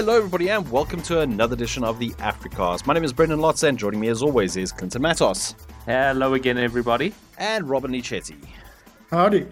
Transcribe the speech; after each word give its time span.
Hello, 0.00 0.16
everybody, 0.16 0.48
and 0.48 0.66
welcome 0.72 1.02
to 1.02 1.20
another 1.20 1.52
edition 1.52 1.84
of 1.84 1.98
the 1.98 2.08
Africast. 2.12 2.86
My 2.86 2.94
name 2.94 3.04
is 3.04 3.12
Brendyn 3.12 3.38
Lotz, 3.38 3.68
and 3.68 3.78
joining 3.78 4.00
me 4.00 4.08
as 4.08 4.22
always 4.22 4.56
is 4.56 4.72
Clinton 4.72 5.02
Matos 5.02 5.54
Hello 5.84 6.32
again, 6.32 6.56
everybody. 6.56 7.12
and 7.36 7.68
Robin-Leigh 7.68 8.00
Chetty. 8.00 8.38
Howdy. 9.10 9.46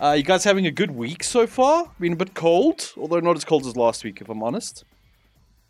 Uh, 0.00 0.12
you 0.12 0.22
guys 0.22 0.44
having 0.44 0.64
a 0.64 0.70
good 0.70 0.92
week 0.92 1.22
so 1.22 1.46
far? 1.46 1.90
Been 2.00 2.14
a 2.14 2.16
bit 2.16 2.32
cold, 2.32 2.90
although 2.96 3.20
not 3.20 3.36
as 3.36 3.44
cold 3.44 3.66
as 3.66 3.76
last 3.76 4.02
week, 4.02 4.22
if 4.22 4.30
I'm 4.30 4.42
honest. 4.42 4.84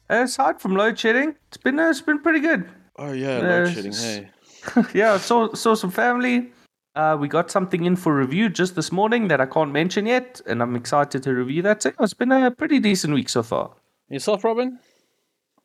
Aside 0.09 0.61
from 0.61 0.77
load 0.77 0.97
shedding, 0.97 1.35
it's 1.49 1.57
been 1.57 1.81
uh, 1.81 1.91
it's 1.91 2.01
been 2.01 2.21
pretty 2.21 2.39
good. 2.39 2.71
Oh 2.95 3.11
yeah, 3.11 3.39
Uh, 3.39 3.43
load 3.43 3.75
shedding. 3.75 3.93
Hey, 3.93 4.31
yeah, 4.95 5.19
saw 5.19 5.53
saw 5.53 5.75
some 5.75 5.91
family. 5.91 6.53
Uh, 6.95 7.17
we 7.19 7.27
got 7.27 7.51
something 7.51 7.85
in 7.87 7.97
for 7.97 8.15
review 8.15 8.49
just 8.49 8.77
this 8.77 8.93
morning 8.93 9.27
that 9.27 9.41
I 9.41 9.47
can't 9.47 9.73
mention 9.73 10.07
yet, 10.07 10.41
and 10.47 10.63
I'm 10.63 10.77
excited 10.77 11.25
to 11.25 11.35
review 11.35 11.63
that. 11.63 11.83
So 11.83 11.91
it's 11.99 12.15
been 12.15 12.31
a 12.31 12.53
pretty 12.53 12.79
decent 12.79 13.15
week 13.15 13.29
so 13.29 13.43
far. 13.43 13.73
Yourself, 14.13 14.45
Robin? 14.45 14.79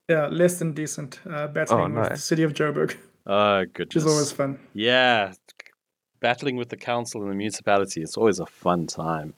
Yeah, 0.10 0.28
less 0.28 0.60
than 0.60 0.74
decent. 0.74 1.20
Uh, 1.30 1.48
battling 1.48 1.98
Oh, 1.98 2.02
with 2.02 2.10
the 2.12 2.18
city 2.18 2.44
of 2.44 2.54
Joburg, 2.54 2.96
Oh 3.26 3.60
which 3.62 3.74
goodness. 3.74 4.04
is 4.04 4.10
always 4.12 4.32
fun. 4.32 4.58
Yeah, 4.74 5.34
battling 6.22 6.56
with 6.56 6.70
the 6.70 6.78
council 6.78 7.22
and 7.22 7.30
the 7.32 7.36
municipality. 7.36 8.02
It's 8.02 8.16
always 8.18 8.40
a 8.40 8.46
fun 8.46 8.88
time. 8.88 9.34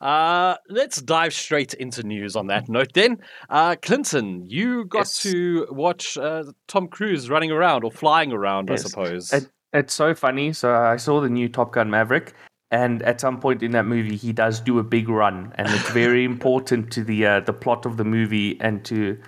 Uh, 0.00 0.56
let's 0.68 1.02
dive 1.02 1.34
straight 1.34 1.74
into 1.74 2.02
news 2.04 2.36
on 2.36 2.46
that 2.46 2.68
note 2.68 2.92
then. 2.94 3.18
Uh, 3.50 3.74
Clinton, 3.82 4.44
you 4.46 4.84
got 4.86 5.00
Yes. 5.00 5.22
to 5.22 5.66
watch 5.70 6.16
uh, 6.16 6.44
Tom 6.68 6.86
Cruise 6.88 7.28
running 7.28 7.50
around 7.50 7.84
or 7.84 7.90
flying 7.90 8.32
around, 8.32 8.70
I 8.70 8.76
suppose. 8.76 9.32
It, 9.32 9.48
it's 9.72 9.92
so 9.94 10.14
funny. 10.14 10.52
So 10.52 10.72
I 10.74 10.96
saw 10.96 11.20
the 11.20 11.28
new 11.28 11.48
Top 11.48 11.72
Gun 11.72 11.90
Maverick, 11.90 12.32
and 12.72 13.02
at 13.02 13.20
some 13.20 13.38
point 13.38 13.62
in 13.62 13.72
that 13.72 13.84
movie, 13.84 14.16
he 14.16 14.32
does 14.32 14.58
do 14.58 14.78
a 14.78 14.82
big 14.82 15.10
run, 15.10 15.52
and 15.56 15.68
it's 15.68 15.90
very 15.90 16.24
important 16.32 16.90
to 16.92 17.04
the 17.04 17.26
uh, 17.26 17.40
the 17.40 17.52
plot 17.52 17.86
of 17.86 17.98
the 17.98 18.04
movie 18.04 18.58
and 18.60 18.84
to 18.86 19.18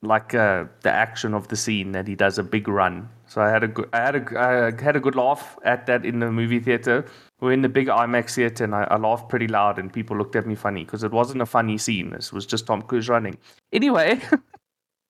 like 0.00 0.34
uh, 0.34 0.64
the 0.82 0.90
action 0.90 1.34
of 1.34 1.48
the 1.48 1.56
scene 1.56 1.92
that 1.92 2.08
he 2.08 2.14
does 2.14 2.38
a 2.38 2.42
big 2.42 2.68
run. 2.68 3.08
So 3.26 3.40
I 3.40 3.50
had 3.50 3.64
a 3.64 3.68
good, 3.68 3.88
I 3.92 3.98
had 3.98 4.16
a, 4.16 4.38
I 4.38 4.82
had 4.82 4.96
a 4.96 5.00
good 5.00 5.16
laugh 5.16 5.58
at 5.64 5.86
that 5.86 6.06
in 6.06 6.20
the 6.20 6.30
movie 6.30 6.60
theater. 6.60 7.04
We're 7.40 7.52
in 7.52 7.62
the 7.62 7.68
big 7.68 7.88
IMAX 7.88 8.36
theater, 8.36 8.62
and 8.64 8.74
I, 8.74 8.84
I 8.84 8.96
laughed 8.96 9.28
pretty 9.28 9.48
loud, 9.48 9.78
and 9.80 9.92
people 9.92 10.16
looked 10.16 10.36
at 10.36 10.46
me 10.46 10.54
funny 10.54 10.84
because 10.84 11.02
it 11.02 11.10
wasn't 11.10 11.42
a 11.42 11.46
funny 11.46 11.78
scene. 11.78 12.10
This 12.10 12.32
was 12.32 12.46
just 12.46 12.66
Tom 12.66 12.82
Cruise 12.82 13.08
running. 13.08 13.38
Anyway. 13.72 14.20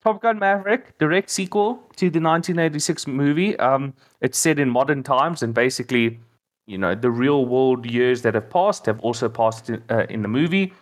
Top 0.02 0.20
Gun 0.20 0.40
Maverick, 0.40 0.98
direct 0.98 1.30
sequel 1.30 1.74
to 1.94 2.10
the 2.10 2.18
1986 2.18 3.06
movie. 3.06 3.56
Um, 3.60 3.94
it's 4.20 4.36
set 4.36 4.58
in 4.58 4.68
modern 4.68 5.04
times, 5.04 5.44
and 5.44 5.54
basically, 5.54 6.18
you 6.72 6.78
know, 6.78 6.94
the 6.94 7.10
real 7.10 7.44
world 7.44 7.84
years 7.84 8.22
that 8.22 8.34
have 8.34 8.48
passed 8.48 8.86
have 8.86 8.98
also 9.00 9.28
passed 9.28 9.68
in, 9.68 9.82
uh, 9.90 10.06
in 10.08 10.22
the 10.22 10.28
movie. 10.28 10.72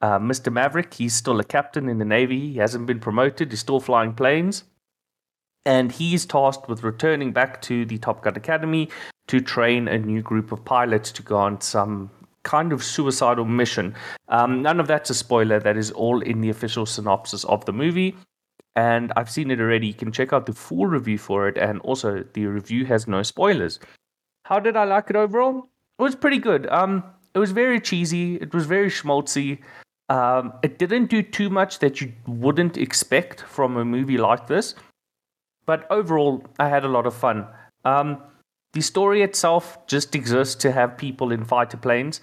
Uh, 0.00 0.18
Mr. 0.18 0.52
Maverick, 0.52 0.94
he's 0.94 1.14
still 1.14 1.40
a 1.40 1.44
captain 1.44 1.88
in 1.88 1.98
the 1.98 2.04
Navy. 2.04 2.52
He 2.52 2.58
hasn't 2.58 2.86
been 2.86 3.00
promoted. 3.00 3.50
He's 3.50 3.60
still 3.60 3.80
flying 3.80 4.14
planes. 4.14 4.64
And 5.66 5.90
he's 5.90 6.24
tasked 6.24 6.68
with 6.68 6.84
returning 6.84 7.32
back 7.32 7.60
to 7.62 7.84
the 7.84 7.98
Top 7.98 8.22
Gun 8.22 8.36
Academy 8.36 8.90
to 9.26 9.40
train 9.40 9.88
a 9.88 9.98
new 9.98 10.22
group 10.22 10.52
of 10.52 10.64
pilots 10.64 11.10
to 11.12 11.22
go 11.22 11.36
on 11.36 11.60
some 11.60 12.10
kind 12.44 12.72
of 12.72 12.84
suicidal 12.84 13.46
mission. 13.46 13.94
Um, 14.28 14.62
none 14.62 14.78
of 14.78 14.86
that's 14.86 15.10
a 15.10 15.14
spoiler. 15.14 15.58
That 15.58 15.76
is 15.76 15.90
all 15.90 16.20
in 16.20 16.42
the 16.42 16.50
official 16.50 16.86
synopsis 16.86 17.44
of 17.44 17.64
the 17.64 17.72
movie 17.72 18.14
and 18.76 19.12
I've 19.16 19.30
seen 19.30 19.50
it 19.50 19.60
already. 19.60 19.88
You 19.88 19.94
can 19.94 20.12
check 20.12 20.32
out 20.32 20.46
the 20.46 20.52
full 20.52 20.86
review 20.86 21.18
for 21.18 21.48
it, 21.48 21.56
and 21.56 21.80
also 21.80 22.24
the 22.32 22.46
review 22.46 22.86
has 22.86 23.06
no 23.06 23.22
spoilers. 23.22 23.78
How 24.44 24.60
did 24.60 24.76
I 24.76 24.84
like 24.84 25.10
it 25.10 25.16
overall? 25.16 25.68
It 25.98 26.02
was 26.02 26.14
pretty 26.14 26.38
good. 26.38 26.66
Um, 26.68 27.02
it 27.34 27.38
was 27.38 27.52
very 27.52 27.80
cheesy. 27.80 28.36
It 28.36 28.54
was 28.54 28.66
very 28.66 28.90
schmaltzy. 28.90 29.58
Um, 30.08 30.52
it 30.62 30.78
didn't 30.78 31.06
do 31.06 31.22
too 31.22 31.48
much 31.48 31.78
that 31.78 32.00
you 32.00 32.12
wouldn't 32.26 32.76
expect 32.76 33.40
from 33.40 33.76
a 33.76 33.84
movie 33.84 34.18
like 34.18 34.46
this, 34.46 34.74
but 35.64 35.90
overall, 35.90 36.44
I 36.58 36.68
had 36.68 36.84
a 36.84 36.88
lot 36.88 37.06
of 37.06 37.14
fun. 37.14 37.46
Um, 37.86 38.18
the 38.74 38.82
story 38.82 39.22
itself 39.22 39.78
just 39.86 40.14
exists 40.14 40.56
to 40.56 40.72
have 40.72 40.98
people 40.98 41.32
in 41.32 41.44
fighter 41.44 41.78
planes. 41.78 42.20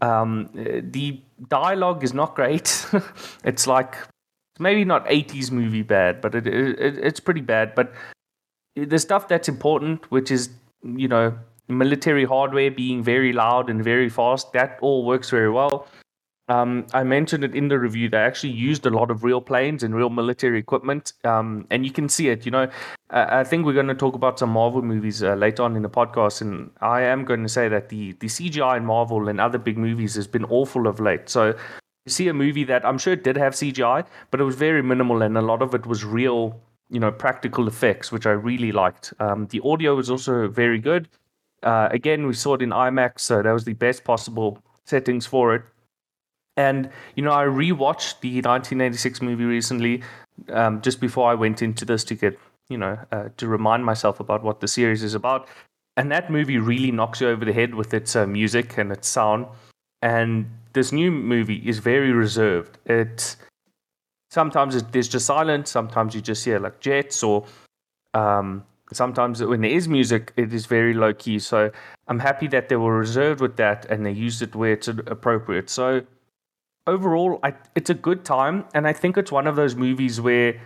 Um, 0.00 0.48
the 0.54 1.20
dialogue 1.48 2.02
is 2.02 2.14
not 2.14 2.34
great. 2.34 2.86
it's 3.44 3.66
like 3.66 3.96
maybe 4.58 4.84
not 4.84 5.06
80s 5.06 5.50
movie 5.50 5.82
bad, 5.82 6.20
but 6.20 6.34
it, 6.34 6.46
it 6.46 6.98
it's 6.98 7.20
pretty 7.20 7.40
bad. 7.42 7.74
But 7.74 7.92
the 8.74 8.98
stuff 8.98 9.28
that's 9.28 9.48
important, 9.48 10.10
which 10.10 10.30
is 10.30 10.50
you 10.82 11.08
know 11.08 11.36
military 11.68 12.24
hardware 12.24 12.70
being 12.70 13.02
very 13.02 13.32
loud 13.32 13.70
and 13.70 13.84
very 13.84 14.08
fast, 14.08 14.52
that 14.52 14.78
all 14.80 15.04
works 15.04 15.30
very 15.30 15.50
well. 15.50 15.86
Um, 16.48 16.86
I 16.94 17.04
mentioned 17.04 17.44
it 17.44 17.54
in 17.54 17.68
the 17.68 17.78
review. 17.78 18.08
They 18.08 18.16
actually 18.16 18.54
used 18.54 18.86
a 18.86 18.90
lot 18.90 19.10
of 19.10 19.22
real 19.22 19.40
planes 19.40 19.82
and 19.82 19.94
real 19.94 20.08
military 20.08 20.58
equipment, 20.58 21.12
um, 21.24 21.66
and 21.70 21.84
you 21.84 21.92
can 21.92 22.08
see 22.08 22.28
it. 22.28 22.46
You 22.46 22.52
know, 22.52 22.70
I 23.10 23.40
I 23.40 23.44
think 23.44 23.66
we're 23.66 23.74
going 23.74 23.88
to 23.88 23.94
talk 23.94 24.14
about 24.14 24.38
some 24.38 24.50
Marvel 24.50 24.80
movies 24.80 25.22
uh, 25.22 25.34
later 25.34 25.62
on 25.62 25.76
in 25.76 25.82
the 25.82 25.90
podcast, 25.90 26.40
and 26.40 26.70
I 26.80 27.02
am 27.02 27.26
going 27.26 27.42
to 27.42 27.50
say 27.50 27.68
that 27.68 27.90
the 27.90 28.12
the 28.12 28.28
CGI 28.28 28.78
in 28.78 28.86
Marvel 28.86 29.28
and 29.28 29.40
other 29.40 29.58
big 29.58 29.76
movies 29.76 30.14
has 30.14 30.26
been 30.26 30.44
awful 30.46 30.86
of 30.86 31.00
late. 31.00 31.28
So 31.28 31.48
you 31.48 32.10
see 32.10 32.28
a 32.28 32.34
movie 32.34 32.64
that 32.64 32.86
I'm 32.86 32.96
sure 32.96 33.14
did 33.14 33.36
have 33.36 33.52
CGI, 33.52 34.06
but 34.30 34.40
it 34.40 34.44
was 34.44 34.56
very 34.56 34.82
minimal, 34.82 35.20
and 35.20 35.36
a 35.36 35.42
lot 35.42 35.60
of 35.60 35.74
it 35.74 35.84
was 35.84 36.02
real, 36.02 36.58
you 36.88 36.98
know, 36.98 37.12
practical 37.12 37.68
effects, 37.68 38.10
which 38.10 38.26
I 38.26 38.30
really 38.30 38.72
liked. 38.72 39.12
Um, 39.20 39.48
the 39.48 39.60
audio 39.62 39.96
was 39.96 40.08
also 40.08 40.48
very 40.48 40.78
good. 40.78 41.08
Uh, 41.62 41.88
again, 41.90 42.26
we 42.26 42.34
saw 42.34 42.54
it 42.54 42.62
in 42.62 42.70
IMAX, 42.70 43.20
so 43.20 43.42
that 43.42 43.52
was 43.52 43.64
the 43.64 43.74
best 43.74 44.04
possible 44.04 44.58
settings 44.84 45.26
for 45.26 45.54
it. 45.54 45.62
And 46.56 46.90
you 47.14 47.22
know, 47.22 47.32
I 47.32 47.44
rewatched 47.44 48.20
the 48.20 48.34
1986 48.42 49.22
movie 49.22 49.44
recently, 49.44 50.02
um, 50.50 50.80
just 50.80 51.00
before 51.00 51.30
I 51.30 51.34
went 51.34 51.62
into 51.62 51.84
this 51.84 52.04
to 52.04 52.14
get, 52.14 52.38
you 52.68 52.78
know, 52.78 52.98
uh, 53.12 53.28
to 53.36 53.46
remind 53.46 53.84
myself 53.84 54.20
about 54.20 54.42
what 54.42 54.60
the 54.60 54.68
series 54.68 55.02
is 55.02 55.14
about. 55.14 55.48
And 55.96 56.10
that 56.12 56.30
movie 56.30 56.58
really 56.58 56.92
knocks 56.92 57.20
you 57.20 57.28
over 57.28 57.44
the 57.44 57.52
head 57.52 57.74
with 57.74 57.92
its 57.92 58.14
uh, 58.14 58.26
music 58.26 58.78
and 58.78 58.92
its 58.92 59.08
sound. 59.08 59.46
And 60.00 60.50
this 60.72 60.92
new 60.92 61.10
movie 61.10 61.68
is 61.68 61.78
very 61.78 62.12
reserved. 62.12 62.78
It 62.86 63.36
sometimes 64.30 64.76
it, 64.76 64.92
there's 64.92 65.08
just 65.08 65.26
silence. 65.26 65.70
Sometimes 65.70 66.14
you 66.14 66.20
just 66.20 66.44
hear 66.44 66.58
like 66.58 66.80
jets, 66.80 67.22
or 67.22 67.46
um, 68.14 68.64
sometimes 68.92 69.42
when 69.42 69.60
there 69.60 69.70
is 69.70 69.88
music, 69.88 70.32
it 70.36 70.52
is 70.52 70.66
very 70.66 70.94
low 70.94 71.12
key. 71.12 71.38
So 71.38 71.70
I'm 72.06 72.18
happy 72.18 72.46
that 72.48 72.68
they 72.68 72.76
were 72.76 72.98
reserved 72.98 73.40
with 73.40 73.56
that 73.56 73.86
and 73.86 74.04
they 74.04 74.12
used 74.12 74.42
it 74.42 74.54
where 74.54 74.72
it's 74.72 74.88
appropriate. 74.88 75.68
So 75.70 76.02
overall, 76.86 77.38
I, 77.42 77.54
it's 77.74 77.90
a 77.90 77.94
good 77.94 78.24
time, 78.24 78.64
and 78.74 78.88
I 78.88 78.92
think 78.92 79.16
it's 79.16 79.30
one 79.30 79.46
of 79.46 79.56
those 79.56 79.76
movies 79.76 80.20
where 80.20 80.60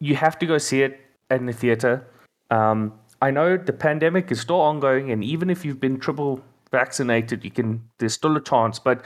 you 0.00 0.16
have 0.16 0.38
to 0.38 0.46
go 0.46 0.58
see 0.58 0.82
it 0.82 1.00
in 1.30 1.46
the 1.46 1.52
theater. 1.52 2.06
Um, 2.50 2.94
I 3.22 3.30
know 3.30 3.56
the 3.56 3.72
pandemic 3.72 4.32
is 4.32 4.40
still 4.40 4.60
ongoing, 4.60 5.10
and 5.12 5.22
even 5.22 5.50
if 5.50 5.64
you've 5.64 5.80
been 5.80 5.98
triple 6.00 6.42
vaccinated, 6.70 7.44
you 7.44 7.50
can. 7.50 7.82
There's 7.98 8.14
still 8.14 8.36
a 8.36 8.40
chance, 8.40 8.78
but 8.78 9.04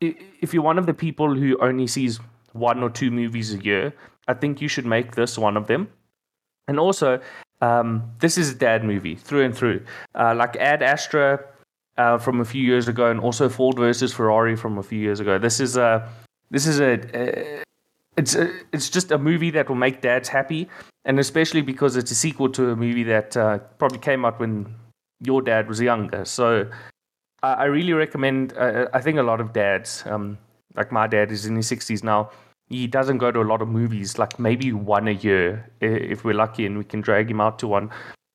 if 0.00 0.52
you're 0.52 0.62
one 0.62 0.78
of 0.78 0.86
the 0.86 0.94
people 0.94 1.34
who 1.34 1.56
only 1.60 1.86
sees 1.86 2.20
one 2.52 2.82
or 2.82 2.90
two 2.90 3.10
movies 3.10 3.54
a 3.54 3.58
year, 3.58 3.92
I 4.26 4.34
think 4.34 4.60
you 4.60 4.68
should 4.68 4.86
make 4.86 5.14
this 5.14 5.38
one 5.38 5.56
of 5.56 5.66
them. 5.66 5.88
And 6.66 6.78
also, 6.78 7.20
um, 7.60 8.12
this 8.20 8.38
is 8.38 8.52
a 8.52 8.54
dad 8.54 8.84
movie 8.84 9.14
through 9.14 9.44
and 9.44 9.54
through. 9.54 9.82
Uh, 10.14 10.34
like 10.34 10.56
Ad 10.56 10.82
Astra 10.82 11.40
uh, 11.96 12.18
from 12.18 12.40
a 12.40 12.44
few 12.44 12.62
years 12.62 12.88
ago, 12.88 13.10
and 13.10 13.20
also 13.20 13.48
Ford 13.48 13.76
versus 13.76 14.12
Ferrari 14.12 14.56
from 14.56 14.78
a 14.78 14.82
few 14.82 14.98
years 14.98 15.20
ago. 15.20 15.38
This 15.38 15.60
is 15.60 15.76
a 15.76 16.08
this 16.50 16.66
is 16.66 16.80
a, 16.80 17.00
a 17.14 17.62
it's 18.16 18.34
a, 18.34 18.50
it's 18.72 18.90
just 18.90 19.10
a 19.10 19.18
movie 19.18 19.50
that 19.50 19.68
will 19.68 19.76
make 19.76 20.00
dads 20.00 20.28
happy, 20.28 20.68
and 21.04 21.18
especially 21.18 21.62
because 21.62 21.96
it's 21.96 22.10
a 22.10 22.14
sequel 22.14 22.48
to 22.50 22.70
a 22.70 22.76
movie 22.76 23.04
that 23.04 23.36
uh, 23.36 23.58
probably 23.78 23.98
came 23.98 24.24
out 24.24 24.40
when 24.40 24.74
your 25.20 25.42
dad 25.42 25.68
was 25.68 25.80
younger. 25.80 26.24
So 26.24 26.68
I, 27.42 27.52
I 27.52 27.64
really 27.64 27.92
recommend. 27.92 28.54
Uh, 28.56 28.86
I 28.92 29.00
think 29.00 29.18
a 29.18 29.22
lot 29.22 29.40
of 29.40 29.52
dads, 29.52 30.04
um, 30.06 30.38
like 30.74 30.92
my 30.92 31.06
dad, 31.06 31.30
is 31.32 31.46
in 31.46 31.56
his 31.56 31.66
sixties 31.66 32.04
now. 32.04 32.30
He 32.68 32.86
doesn't 32.86 33.18
go 33.18 33.30
to 33.30 33.40
a 33.40 33.48
lot 33.48 33.62
of 33.62 33.68
movies, 33.68 34.18
like 34.18 34.38
maybe 34.38 34.72
one 34.72 35.08
a 35.08 35.12
year 35.12 35.70
if 35.80 36.24
we're 36.24 36.34
lucky 36.34 36.66
and 36.66 36.76
we 36.76 36.84
can 36.84 37.00
drag 37.00 37.30
him 37.30 37.40
out 37.40 37.58
to 37.60 37.66
one. 37.66 37.90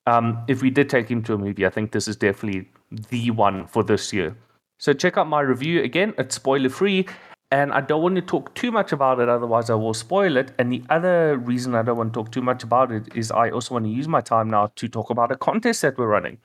Um, 0.08 0.44
if 0.48 0.62
we 0.62 0.70
did 0.70 0.90
take 0.90 1.10
him 1.10 1.24
to 1.24 1.36
a 1.36 1.38
movie, 1.38 1.66
I 1.66 1.70
think 1.70 1.92
this 1.92 2.08
is 2.08 2.16
definitely 2.16 2.70
the 3.10 3.32
one 3.32 3.68
for 3.68 3.84
this 3.84 4.12
year. 4.12 4.36
So 4.80 4.92
check 4.92 5.18
out 5.18 5.28
my 5.28 5.42
review 5.42 5.82
again. 5.84 6.14
It's 6.18 6.36
spoiler 6.36 6.70
free, 6.70 7.06
and 7.52 7.72
I 7.72 7.82
don't 7.82 8.02
want 8.02 8.16
to 8.16 8.22
talk 8.22 8.54
too 8.56 8.72
much 8.72 8.92
about 8.92 9.20
it, 9.20 9.30
otherwise 9.30 9.70
I 9.70 9.76
will 9.76 9.94
spoil 9.94 10.36
it. 10.38 10.52
And 10.58 10.74
the 10.74 10.84
other 10.90 11.38
reason 11.38 11.76
I 11.76 11.84
don't 11.84 11.98
want 11.98 12.14
to 12.14 12.20
talk 12.20 12.32
too 12.32 12.42
much 12.42 12.64
about 12.64 12.92
it 12.92 13.16
is 13.16 13.32
I 13.32 13.52
also 13.52 13.76
want 13.76 13.86
to 13.86 13.92
use 13.92 14.08
my 14.08 14.22
time 14.22 14.50
now 14.50 14.72
to 14.76 14.88
talk 14.88 15.10
about 15.12 15.32
a 15.32 15.38
contest 15.38 15.84
that 15.84 15.98
we're 15.98 16.08
running. 16.08 16.40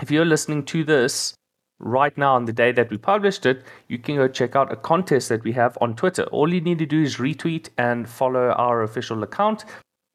If 0.00 0.10
you're 0.10 0.24
listening 0.24 0.64
to 0.64 0.82
this 0.82 1.34
right 1.82 2.16
now 2.16 2.34
on 2.34 2.46
the 2.46 2.52
day 2.52 2.72
that 2.72 2.90
we 2.90 2.96
published 2.96 3.44
it, 3.44 3.62
you 3.88 3.98
can 3.98 4.16
go 4.16 4.28
check 4.28 4.56
out 4.56 4.72
a 4.72 4.76
contest 4.76 5.28
that 5.28 5.44
we 5.44 5.52
have 5.52 5.76
on 5.80 5.94
Twitter. 5.94 6.22
All 6.24 6.52
you 6.52 6.60
need 6.60 6.78
to 6.78 6.86
do 6.86 7.02
is 7.02 7.16
retweet 7.16 7.68
and 7.76 8.08
follow 8.08 8.50
our 8.50 8.82
official 8.82 9.22
account, 9.22 9.64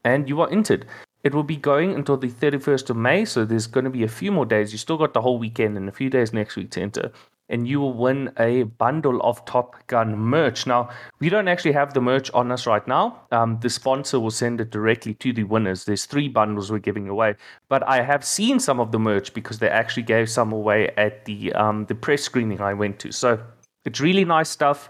and 0.04 0.28
you 0.28 0.42
are 0.42 0.50
entered. 0.50 0.86
It 1.24 1.36
will 1.36 1.44
be 1.44 1.58
going 1.58 1.94
until 1.94 2.18
the 2.18 2.30
31st 2.30 2.90
of 2.90 2.96
May, 2.96 3.25
so 3.25 3.44
there's 3.44 3.68
going 3.68 3.84
to 3.84 3.90
be 3.90 4.04
a 4.04 4.08
few 4.08 4.31
more 4.31 4.46
days. 4.46 4.72
You 4.72 4.78
still 4.78 4.98
got 4.98 5.14
the 5.14 5.22
whole 5.22 5.38
weekend 5.38 5.78
and 5.78 5.90
a 5.90 5.92
few 5.92 6.10
days 6.10 6.34
next 6.34 6.56
week 6.56 6.72
to 6.72 6.81
enter. 6.81 7.12
And 7.50 7.68
you 7.68 7.80
will 7.80 7.94
win 7.94 8.32
a 8.38 8.64
bundle 8.64 9.22
of 9.22 9.44
Top 9.46 9.76
Gun 9.88 10.18
merch. 10.18 10.68
Now, 10.68 10.90
we 11.20 11.30
don't 11.30 11.48
actually 11.48 11.72
have 11.74 11.94
the 11.94 12.02
merch 12.02 12.30
on 12.32 12.52
us 12.52 12.68
right 12.68 12.86
now. 12.88 13.22
Um, 13.32 13.60
the 13.62 13.70
sponsor 13.70 14.20
will 14.20 14.32
send 14.32 14.62
it 14.62 14.70
directly 14.70 15.14
to 15.16 15.34
the 15.34 15.44
winners. 15.44 15.86
There's 15.86 16.06
three 16.06 16.28
bundles 16.28 16.72
we're 16.72 16.80
giving 16.80 17.08
away, 17.08 17.36
but 17.70 17.88
I 17.88 18.02
have 18.02 18.24
seen 18.24 18.60
some 18.60 18.80
of 18.80 18.92
the 18.92 19.00
merch 19.00 19.34
because 19.34 19.60
they 19.60 19.70
actually 19.70 20.04
gave 20.04 20.30
some 20.30 20.52
away 20.52 20.90
at 20.98 21.26
the 21.26 21.54
um, 21.54 21.86
the 21.86 21.96
press 21.96 22.24
screening 22.24 22.62
I 22.62 22.74
went 22.74 23.00
to. 23.00 23.12
So 23.12 23.42
it's 23.86 24.00
really 24.02 24.26
nice 24.26 24.50
stuff. 24.50 24.90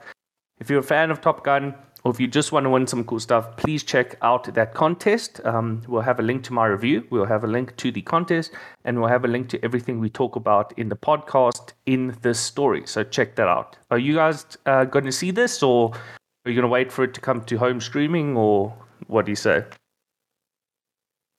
If 0.60 0.70
you're 0.70 0.80
a 0.80 0.84
fan 0.84 1.12
of 1.12 1.22
Top 1.22 1.44
Gun, 1.44 1.76
or 2.08 2.12
if 2.12 2.22
you 2.22 2.28
just 2.28 2.54
want 2.54 2.64
to 2.64 2.70
win 2.70 2.88
some 2.88 3.04
cool 3.04 3.20
stuff, 3.20 3.58
please 3.58 3.84
check 3.84 4.16
out 4.22 4.46
that 4.54 4.74
contest. 4.74 5.42
Um, 5.44 5.82
we'll 5.90 6.04
have 6.04 6.20
a 6.20 6.24
link 6.24 6.42
to 6.46 6.54
my 6.54 6.66
review, 6.66 7.06
we'll 7.10 7.26
have 7.26 7.44
a 7.44 7.48
link 7.48 7.76
to 7.76 7.92
the 7.92 8.02
contest, 8.02 8.54
and 8.86 8.98
we'll 8.98 9.10
have 9.10 9.26
a 9.26 9.28
link 9.28 9.50
to 9.50 9.62
everything 9.66 10.00
we 10.00 10.10
talk 10.10 10.38
about 10.38 10.72
in 10.80 10.88
the 10.88 10.96
podcast 10.96 11.74
in 11.86 12.18
this 12.22 12.40
story. 12.40 12.84
So 12.86 13.04
check 13.04 13.36
that 13.36 13.50
out. 13.50 13.76
Are 13.92 14.00
you 14.00 14.16
guys 14.16 14.46
uh, 14.66 14.86
going 14.86 15.04
to 15.04 15.12
see 15.12 15.32
this, 15.32 15.62
or 15.62 15.92
are 16.46 16.50
you 16.50 16.56
going 16.56 16.62
to 16.62 16.70
wait 16.70 16.94
for 16.94 17.04
it 17.04 17.14
to 17.14 17.20
come 17.20 17.42
to 17.44 17.58
home 17.58 17.82
streaming, 17.82 18.38
or 18.38 18.74
what 19.08 19.26
do 19.26 19.34
you 19.34 19.36
say? 19.36 19.66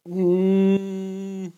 Mm, 0.06 1.50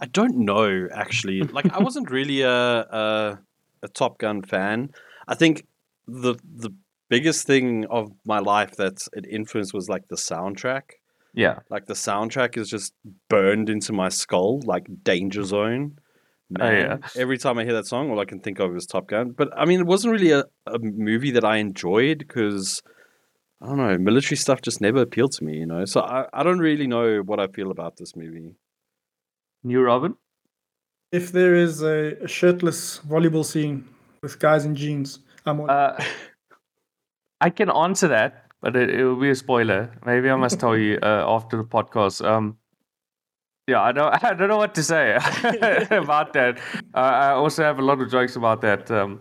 I 0.00 0.04
don't 0.04 0.36
know, 0.36 0.86
actually. 0.92 1.40
Like, 1.54 1.72
I 1.72 1.78
wasn't 1.78 2.10
really 2.10 2.42
a, 2.42 2.50
a 2.52 3.38
a 3.84 3.88
Top 3.88 4.18
Gun 4.18 4.42
fan. 4.42 4.90
I 5.26 5.34
think 5.34 5.66
the 6.06 6.34
the 6.44 6.74
biggest 7.08 7.46
thing 7.46 7.86
of 7.86 8.12
my 8.24 8.38
life 8.38 8.76
that 8.76 9.06
it 9.12 9.26
influenced 9.26 9.74
was 9.74 9.88
like 9.88 10.08
the 10.08 10.16
soundtrack. 10.16 10.82
Yeah. 11.34 11.60
Like 11.70 11.86
the 11.86 11.94
soundtrack 11.94 12.56
is 12.56 12.68
just 12.68 12.92
burned 13.28 13.70
into 13.70 13.92
my 13.92 14.08
skull, 14.08 14.60
like 14.64 14.86
Danger 15.02 15.44
Zone. 15.44 15.98
Man, 16.50 16.62
Oh, 16.62 16.70
yeah. 16.70 16.96
Every 17.16 17.38
time 17.38 17.58
I 17.58 17.64
hear 17.64 17.74
that 17.74 17.86
song, 17.86 18.10
all 18.10 18.20
I 18.20 18.24
can 18.24 18.40
think 18.40 18.58
of 18.58 18.74
is 18.74 18.86
Top 18.86 19.06
Gun. 19.08 19.32
But 19.32 19.50
I 19.56 19.64
mean, 19.66 19.80
it 19.80 19.86
wasn't 19.86 20.12
really 20.12 20.32
a, 20.32 20.44
a 20.66 20.78
movie 20.78 21.30
that 21.32 21.44
I 21.44 21.58
enjoyed 21.58 22.18
because 22.18 22.82
I 23.60 23.66
don't 23.66 23.76
know, 23.76 23.98
military 23.98 24.36
stuff 24.36 24.62
just 24.62 24.80
never 24.80 25.02
appealed 25.02 25.32
to 25.32 25.44
me, 25.44 25.58
you 25.58 25.66
know. 25.66 25.84
So 25.84 26.00
I, 26.00 26.26
I 26.32 26.42
don't 26.42 26.60
really 26.60 26.86
know 26.86 27.18
what 27.18 27.40
I 27.40 27.48
feel 27.48 27.70
about 27.70 27.96
this 27.96 28.14
movie. 28.14 28.54
New 29.64 29.80
Robin? 29.82 30.14
If 31.10 31.32
there 31.32 31.54
is 31.54 31.82
a, 31.82 32.16
a 32.22 32.28
shirtless 32.28 33.00
volleyball 33.00 33.44
scene 33.44 33.88
with 34.22 34.38
guys 34.38 34.64
in 34.64 34.74
jeans, 34.74 35.20
I'm 35.44 35.60
on. 35.60 35.70
Uh, 35.70 36.02
I 37.40 37.50
can 37.50 37.70
answer 37.70 38.08
that, 38.08 38.44
but 38.60 38.76
it, 38.76 38.90
it 38.90 39.04
will 39.04 39.16
be 39.20 39.30
a 39.30 39.34
spoiler. 39.34 39.90
Maybe 40.04 40.30
I 40.30 40.36
must 40.36 40.58
tell 40.60 40.76
you 40.76 40.98
uh, 41.02 41.24
after 41.26 41.56
the 41.56 41.64
podcast. 41.64 42.24
Um, 42.24 42.56
yeah, 43.66 43.80
I 43.82 43.92
don't, 43.92 44.12
I 44.24 44.34
don't 44.34 44.48
know 44.48 44.56
what 44.56 44.74
to 44.76 44.82
say 44.82 45.14
about 45.90 46.32
that. 46.32 46.58
Uh, 46.94 46.98
I 46.98 47.30
also 47.32 47.62
have 47.62 47.78
a 47.78 47.82
lot 47.82 48.00
of 48.00 48.10
jokes 48.10 48.36
about 48.36 48.60
that. 48.62 48.90
Um, 48.90 49.20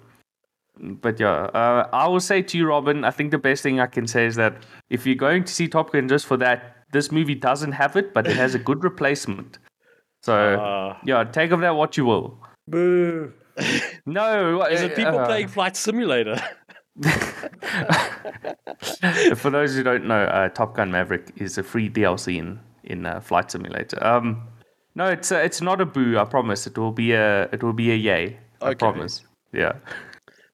but 0.79 1.19
yeah, 1.19 1.45
uh, 1.53 1.89
I 1.91 2.07
will 2.07 2.19
say 2.19 2.41
to 2.41 2.57
you, 2.57 2.67
Robin, 2.67 3.03
I 3.03 3.11
think 3.11 3.31
the 3.31 3.37
best 3.39 3.63
thing 3.63 3.79
I 3.79 3.87
can 3.87 4.07
say 4.07 4.25
is 4.25 4.35
that 4.35 4.63
if 4.89 5.05
you're 5.05 5.15
going 5.15 5.43
to 5.43 5.53
see 5.53 5.67
Top 5.67 5.91
Gun 5.91 6.07
just 6.07 6.25
for 6.25 6.37
that, 6.37 6.75
this 6.91 7.11
movie 7.11 7.35
doesn't 7.35 7.73
have 7.73 7.95
it, 7.95 8.13
but 8.13 8.27
it 8.27 8.35
has 8.37 8.55
a 8.55 8.59
good 8.59 8.83
replacement. 8.83 9.59
So 10.23 10.33
Uh, 10.59 10.97
yeah, 11.05 11.23
take 11.23 11.51
of 11.51 11.61
that 11.61 11.75
what 11.75 11.97
you 11.97 12.05
will. 12.05 12.39
Boo. 12.67 13.33
No, 14.05 14.61
is 14.63 14.81
it 14.81 14.95
people 14.95 15.17
uh, 15.19 15.25
playing 15.25 15.47
Flight 15.47 15.75
Simulator? 15.75 16.39
For 19.35 19.49
those 19.49 19.75
who 19.75 19.83
don't 19.83 20.05
know, 20.05 20.23
uh, 20.23 20.49
Top 20.49 20.75
Gun 20.75 20.91
Maverick 20.91 21.31
is 21.37 21.57
a 21.57 21.63
free 21.63 21.89
DLC 21.89 22.37
in 22.37 22.59
in 22.83 23.05
uh, 23.05 23.19
Flight 23.19 23.51
Simulator. 23.51 24.03
Um, 24.03 24.43
no, 24.95 25.05
it's 25.05 25.31
uh, 25.31 25.37
it's 25.37 25.61
not 25.61 25.81
a 25.81 25.85
boo. 25.85 26.17
I 26.17 26.25
promise. 26.25 26.67
It 26.67 26.77
will 26.77 26.91
be 26.91 27.11
a 27.13 27.43
it 27.51 27.63
will 27.63 27.73
be 27.73 27.91
a 27.91 27.95
yay. 27.95 28.37
I 28.61 28.69
Okay. 28.69 28.75
promise. 28.75 29.23
Yeah. 29.53 29.73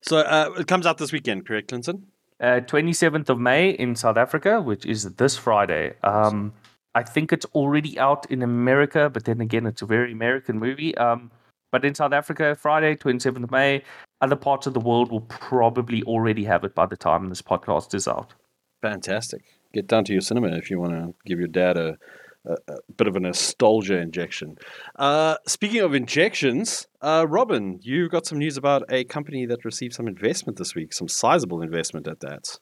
So 0.02 0.18
uh, 0.18 0.50
it 0.58 0.68
comes 0.68 0.86
out 0.86 0.98
this 0.98 1.14
weekend, 1.14 1.48
correct, 1.48 1.70
Clinton? 1.70 2.08
Uh, 2.42 2.60
27th 2.60 3.30
of 3.30 3.40
May 3.40 3.70
in 3.70 3.96
South 3.96 4.18
Africa, 4.18 4.62
which 4.62 4.86
is 4.86 5.04
this 5.16 5.38
Friday. 5.38 5.94
Um, 6.04 6.52
I 6.94 7.04
think 7.04 7.32
it's 7.32 7.46
already 7.56 7.98
out 7.98 8.30
in 8.30 8.42
America, 8.44 9.10
but 9.10 9.24
then 9.24 9.40
again, 9.40 9.66
it's 9.66 9.82
a 9.82 9.86
very 9.86 10.12
American 10.12 10.60
movie. 10.60 10.94
Um, 10.98 11.32
but 11.74 11.84
in 11.84 11.96
South 11.96 12.14
Africa, 12.14 12.56
Friday, 12.56 12.96
27th 12.96 13.50
May. 13.50 13.84
Other 14.22 14.36
parts 14.36 14.68
of 14.68 14.76
the 14.76 14.80
world 14.80 15.12
will 15.12 15.22
probably 15.22 16.04
already 16.04 16.44
have 16.44 16.64
it 16.64 16.76
by 16.76 16.86
the 16.86 16.96
time 16.96 17.28
this 17.28 17.42
podcast 17.42 17.96
is 17.96 18.08
out. 18.08 18.36
Fantastic. 18.84 19.42
Get 19.74 19.88
down 19.88 20.06
to 20.06 20.12
your 20.12 20.22
cinema 20.22 20.50
if 20.50 20.70
you 20.70 20.80
want 20.80 20.94
to 20.94 21.16
give 21.26 21.40
your 21.40 21.48
dad 21.48 21.78
a, 21.78 21.98
a, 22.46 22.54
a 22.68 22.76
bit 22.96 23.08
of 23.08 23.16
a 23.16 23.20
nostalgia 23.20 23.98
injection. 23.98 24.56
Uh, 24.98 25.38
speaking 25.48 25.82
of 25.82 25.96
injections, 25.96 26.88
uh, 27.02 27.26
Robin, 27.28 27.80
you 27.82 28.08
got 28.08 28.28
some 28.28 28.38
news 28.38 28.56
about 28.56 28.84
a 28.90 29.04
company 29.06 29.48
that 29.48 29.66
received 29.66 29.96
some 29.96 30.08
investment 30.08 30.60
this 30.60 30.76
week, 30.76 30.94
some 30.94 31.08
sizable 31.08 31.64
investment 31.64 32.08
at 32.08 32.20
that. 32.20 32.60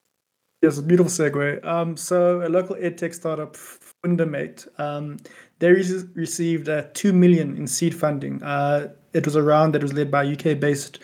Yes, 0.61 0.77
a 0.77 0.83
beautiful 0.83 1.11
segue. 1.11 1.65
Um, 1.65 1.97
so 1.97 2.43
a 2.43 2.47
local 2.47 2.77
edtech 2.77 3.13
startup, 3.13 3.57
Fundamate, 4.05 4.67
um, 4.79 5.17
they 5.61 5.71
re- 5.71 6.03
received 6.15 6.67
uh, 6.67 6.83
two 6.93 7.13
million 7.13 7.55
in 7.55 7.67
seed 7.67 7.95
funding. 7.95 8.43
Uh, 8.43 8.89
it 9.13 9.25
was 9.25 9.35
a 9.35 9.43
round 9.43 9.73
that 9.73 9.81
was 9.81 9.93
led 9.93 10.11
by 10.11 10.23
a 10.23 10.33
UK-based 10.33 10.99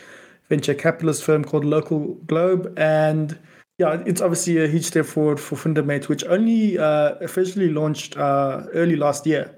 venture 0.49 0.73
capitalist 0.73 1.23
firm 1.23 1.43
called 1.43 1.63
Local 1.63 2.15
Globe, 2.25 2.73
and 2.77 3.37
yeah, 3.77 4.01
it's 4.07 4.21
obviously 4.21 4.57
a 4.63 4.67
huge 4.67 4.85
step 4.85 5.05
forward 5.05 5.39
for 5.39 5.55
Fundamate, 5.55 6.09
which 6.09 6.23
only 6.25 6.79
uh, 6.79 7.13
officially 7.21 7.69
launched 7.69 8.17
uh, 8.17 8.63
early 8.73 8.95
last 8.95 9.27
year. 9.27 9.53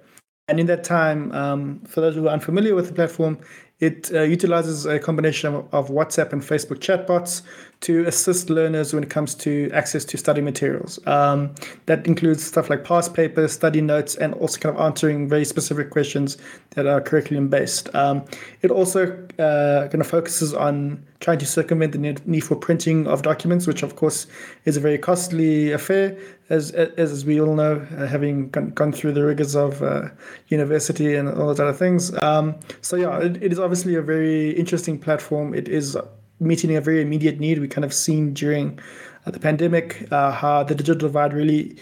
And 0.50 0.60
in 0.60 0.66
that 0.66 0.84
time, 0.84 1.32
um, 1.32 1.80
for 1.88 2.02
those 2.02 2.16
who 2.16 2.28
are 2.28 2.34
unfamiliar 2.34 2.76
with 2.76 2.88
the 2.88 2.94
platform, 2.94 3.38
it 3.80 4.12
uh, 4.14 4.24
utilizes 4.24 4.86
a 4.86 5.00
combination 5.00 5.54
of, 5.54 5.74
of 5.74 5.88
WhatsApp 5.90 6.34
and 6.34 6.42
Facebook 6.42 6.80
chatbots 6.80 7.44
to 7.82 8.06
assist 8.06 8.50
learners 8.50 8.94
when 8.94 9.04
it 9.04 9.10
comes 9.10 9.34
to 9.34 9.70
access 9.74 10.04
to 10.04 10.18
study 10.18 10.42
materials. 10.42 11.00
Um, 11.08 11.56
that 11.86 12.06
includes 12.06 12.44
stuff 12.44 12.70
like 12.70 12.84
past 12.84 13.14
papers, 13.14 13.54
study 13.54 13.80
notes, 13.80 14.16
and 14.16 14.34
also 14.34 14.60
kind 14.60 14.76
of 14.76 14.82
answering 14.82 15.30
very 15.30 15.46
specific 15.46 15.90
questions 15.90 16.38
that 16.72 16.88
are 16.88 17.00
curriculum 17.00 17.48
based. 17.48 17.94
Um, 17.96 18.26
it 18.62 18.72
also 18.72 19.14
uh, 19.40 19.88
kind 19.88 20.02
of 20.02 20.08
focuses 20.08 20.54
on 20.54 21.06
trying 21.22 21.38
to 21.38 21.46
circumvent 21.46 21.94
the 21.94 21.98
need 21.98 22.44
for 22.44 22.56
printing 22.56 23.08
of 23.08 23.22
documents, 23.22 23.66
which 23.66 23.82
of 23.82 23.96
course 23.96 24.28
is 24.66 24.76
a 24.76 24.80
very 24.82 24.98
costly 24.98 25.72
affair, 25.72 26.18
as 26.50 26.72
as, 26.72 27.26
we 27.26 27.40
all 27.40 27.56
know, 27.56 27.86
uh, 27.98 28.08
having 28.08 28.50
gone, 28.50 28.72
gone 28.72 28.92
through 28.92 29.14
the 29.14 29.24
rigors 29.24 29.56
of 29.56 29.82
uh, 29.84 30.10
university 30.48 31.16
and 31.16 31.30
all 31.30 31.48
those 31.48 31.60
other 31.60 31.74
things. 31.74 32.16
Um, 32.22 32.56
so 32.82 32.96
yeah, 32.96 33.20
it, 33.20 33.42
it 33.42 33.52
is 33.54 33.60
obviously 33.60 33.96
a 33.96 34.02
very 34.02 34.52
interesting 34.52 34.98
platform. 35.00 35.54
It 35.54 35.70
is 35.70 35.96
meeting 36.40 36.76
a 36.76 36.82
very 36.82 37.02
immediate 37.02 37.40
need. 37.40 37.60
We 37.60 37.68
kind 37.68 37.86
of 37.86 37.94
seen 37.94 38.34
during 38.34 38.80
uh, 39.26 39.32
the 39.32 39.40
pandemic 39.40 40.08
uh, 40.12 40.32
how 40.32 40.64
the 40.64 40.76
digital 40.76 41.08
divide 41.08 41.34
really 41.34 41.76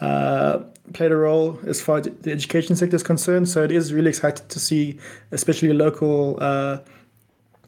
uh, 0.00 0.60
played 0.92 1.12
a 1.12 1.16
role 1.16 1.58
as 1.66 1.80
far 1.80 1.98
as 1.98 2.08
the 2.22 2.32
education 2.32 2.76
sector 2.76 2.96
is 2.96 3.02
concerned. 3.02 3.48
So 3.48 3.62
it 3.62 3.72
is 3.72 3.92
really 3.92 4.10
exciting 4.10 4.46
to 4.48 4.60
see, 4.60 4.98
especially 5.32 5.70
a 5.70 5.74
local 5.74 6.38
uh, 6.40 6.78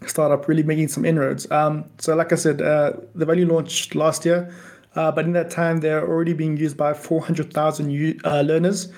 startup 0.06 0.46
really 0.48 0.62
making 0.62 0.88
some 0.88 1.04
inroads. 1.04 1.50
Um, 1.50 1.84
so, 1.98 2.14
like 2.14 2.32
I 2.32 2.36
said, 2.36 2.60
uh, 2.62 2.92
the 3.14 3.24
value 3.24 3.46
launched 3.46 3.94
last 3.94 4.24
year. 4.24 4.52
Uh, 4.94 5.12
but 5.12 5.26
in 5.26 5.32
that 5.32 5.50
time, 5.50 5.80
they're 5.80 6.06
already 6.08 6.32
being 6.32 6.56
used 6.56 6.74
by 6.78 6.94
400,000 6.94 7.90
u- 7.90 8.18
uh, 8.24 8.40
learners 8.40 8.88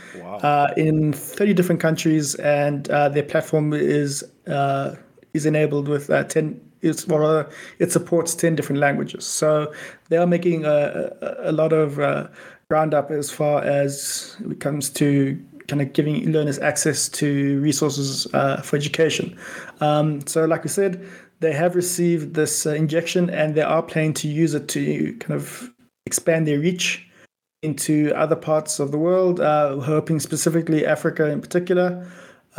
uh, 0.44 0.68
in 0.76 1.12
30 1.12 1.54
different 1.54 1.80
countries, 1.80 2.36
and 2.36 2.88
uh, 2.90 3.08
their 3.08 3.24
platform 3.24 3.72
is 3.72 4.22
uh, 4.46 4.94
is 5.34 5.44
enabled 5.44 5.88
with 5.88 6.08
uh, 6.08 6.22
10. 6.24 6.60
It's 6.82 7.06
rather, 7.06 7.48
it 7.78 7.92
supports 7.92 8.34
10 8.34 8.56
different 8.56 8.80
languages. 8.80 9.26
So 9.26 9.72
they 10.08 10.16
are 10.16 10.26
making 10.26 10.64
a, 10.64 11.10
a, 11.40 11.52
lot 11.52 11.72
of 11.72 11.98
uh, 11.98 12.28
ground 12.68 12.94
up 12.94 13.10
as 13.10 13.30
far 13.30 13.62
as 13.62 14.36
it 14.48 14.60
comes 14.60 14.90
to 14.90 15.42
kind 15.68 15.82
of 15.82 15.92
giving 15.92 16.32
learners 16.32 16.58
access 16.58 17.08
to 17.08 17.60
resources 17.60 18.26
uh, 18.34 18.60
for 18.62 18.76
education. 18.76 19.38
Um, 19.80 20.26
so, 20.26 20.44
like 20.46 20.64
we 20.64 20.70
said, 20.70 21.06
they 21.40 21.52
have 21.52 21.76
received 21.76 22.34
this 22.34 22.66
uh, 22.66 22.70
injection 22.70 23.30
and 23.30 23.54
they 23.54 23.62
are 23.62 23.82
planning 23.82 24.14
to 24.14 24.28
use 24.28 24.54
it 24.54 24.68
to 24.68 25.14
kind 25.20 25.34
of 25.34 25.70
expand 26.06 26.46
their 26.46 26.58
reach 26.58 27.06
into 27.62 28.12
other 28.14 28.36
parts 28.36 28.78
of 28.78 28.92
the 28.92 28.98
world, 28.98 29.40
uh, 29.40 29.78
hoping 29.80 30.20
specifically 30.20 30.86
Africa 30.86 31.28
in 31.30 31.40
particular. 31.40 32.06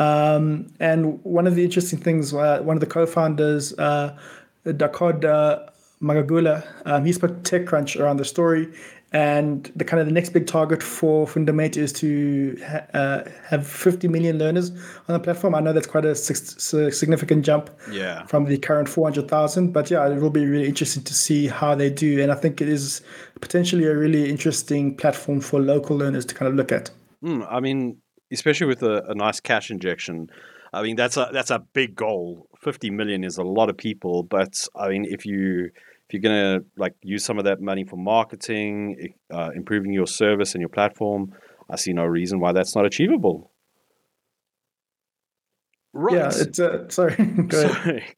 Um, 0.00 0.72
and 0.80 1.22
one 1.24 1.46
of 1.46 1.54
the 1.54 1.62
interesting 1.64 1.98
things, 2.00 2.32
uh, 2.34 2.60
one 2.62 2.76
of 2.76 2.80
the 2.80 2.86
co-founders, 2.86 3.78
uh, 3.78 4.16
Dakod 4.64 5.24
uh, 5.24 5.70
Magagula, 6.02 6.66
um, 6.86 7.04
he 7.04 7.12
spoke 7.12 7.42
to 7.44 7.60
TechCrunch 7.60 8.00
around 8.00 8.16
the 8.16 8.24
story, 8.24 8.72
and 9.12 9.70
the 9.76 9.84
kind 9.84 10.00
of 10.00 10.06
the 10.06 10.12
next 10.12 10.30
big 10.30 10.46
target 10.46 10.82
for 10.82 11.26
Fundamate 11.26 11.76
is 11.76 11.92
to 11.94 12.56
ha- 12.66 12.86
uh, 12.94 13.24
have 13.48 13.66
50 13.66 14.06
million 14.08 14.38
learners 14.38 14.70
on 14.70 15.12
the 15.14 15.18
platform. 15.20 15.54
I 15.54 15.60
know 15.60 15.72
that's 15.72 15.86
quite 15.88 16.04
a 16.04 16.14
sig- 16.14 16.92
significant 16.94 17.44
jump 17.44 17.70
Yeah. 17.90 18.24
from 18.26 18.44
the 18.44 18.56
current 18.56 18.88
400,000. 18.88 19.72
But 19.72 19.90
yeah, 19.90 20.08
it 20.08 20.20
will 20.20 20.30
be 20.30 20.46
really 20.46 20.68
interesting 20.68 21.02
to 21.02 21.12
see 21.12 21.48
how 21.48 21.74
they 21.74 21.90
do. 21.90 22.22
And 22.22 22.30
I 22.30 22.36
think 22.36 22.60
it 22.60 22.68
is 22.68 23.02
potentially 23.40 23.84
a 23.86 23.96
really 23.96 24.30
interesting 24.30 24.94
platform 24.94 25.40
for 25.40 25.60
local 25.60 25.96
learners 25.96 26.24
to 26.26 26.34
kind 26.36 26.48
of 26.48 26.54
look 26.54 26.70
at. 26.70 26.90
Mm, 27.24 27.46
I 27.50 27.58
mean, 27.58 27.96
especially 28.32 28.66
with 28.66 28.82
a, 28.82 29.04
a 29.08 29.14
nice 29.14 29.40
cash 29.40 29.70
injection. 29.70 30.30
I 30.72 30.82
mean, 30.82 30.96
that's 30.96 31.16
a 31.16 31.30
that's 31.32 31.50
a 31.50 31.58
big 31.58 31.96
goal 31.96 32.48
50 32.60 32.90
million 32.90 33.24
is 33.24 33.38
a 33.38 33.42
lot 33.42 33.70
of 33.70 33.76
people, 33.76 34.22
but 34.22 34.66
I 34.76 34.88
mean, 34.88 35.04
if 35.04 35.24
you 35.24 35.70
if 36.08 36.12
you're 36.12 36.20
gonna 36.20 36.60
like 36.76 36.94
use 37.02 37.24
some 37.24 37.38
of 37.38 37.44
that 37.44 37.60
money 37.60 37.84
for 37.84 37.96
marketing, 37.96 39.14
uh, 39.32 39.50
improving 39.54 39.92
your 39.92 40.06
service 40.06 40.54
and 40.54 40.60
your 40.60 40.68
platform, 40.68 41.32
I 41.68 41.76
see 41.76 41.92
no 41.92 42.04
reason 42.04 42.40
why 42.40 42.52
that's 42.52 42.76
not 42.76 42.84
achievable. 42.84 43.50
Right. 45.92 46.16
Yeah, 46.16 46.30
it's 46.32 46.60
uh, 46.60 46.88
sorry. 46.88 47.16
Sorry. 47.50 48.14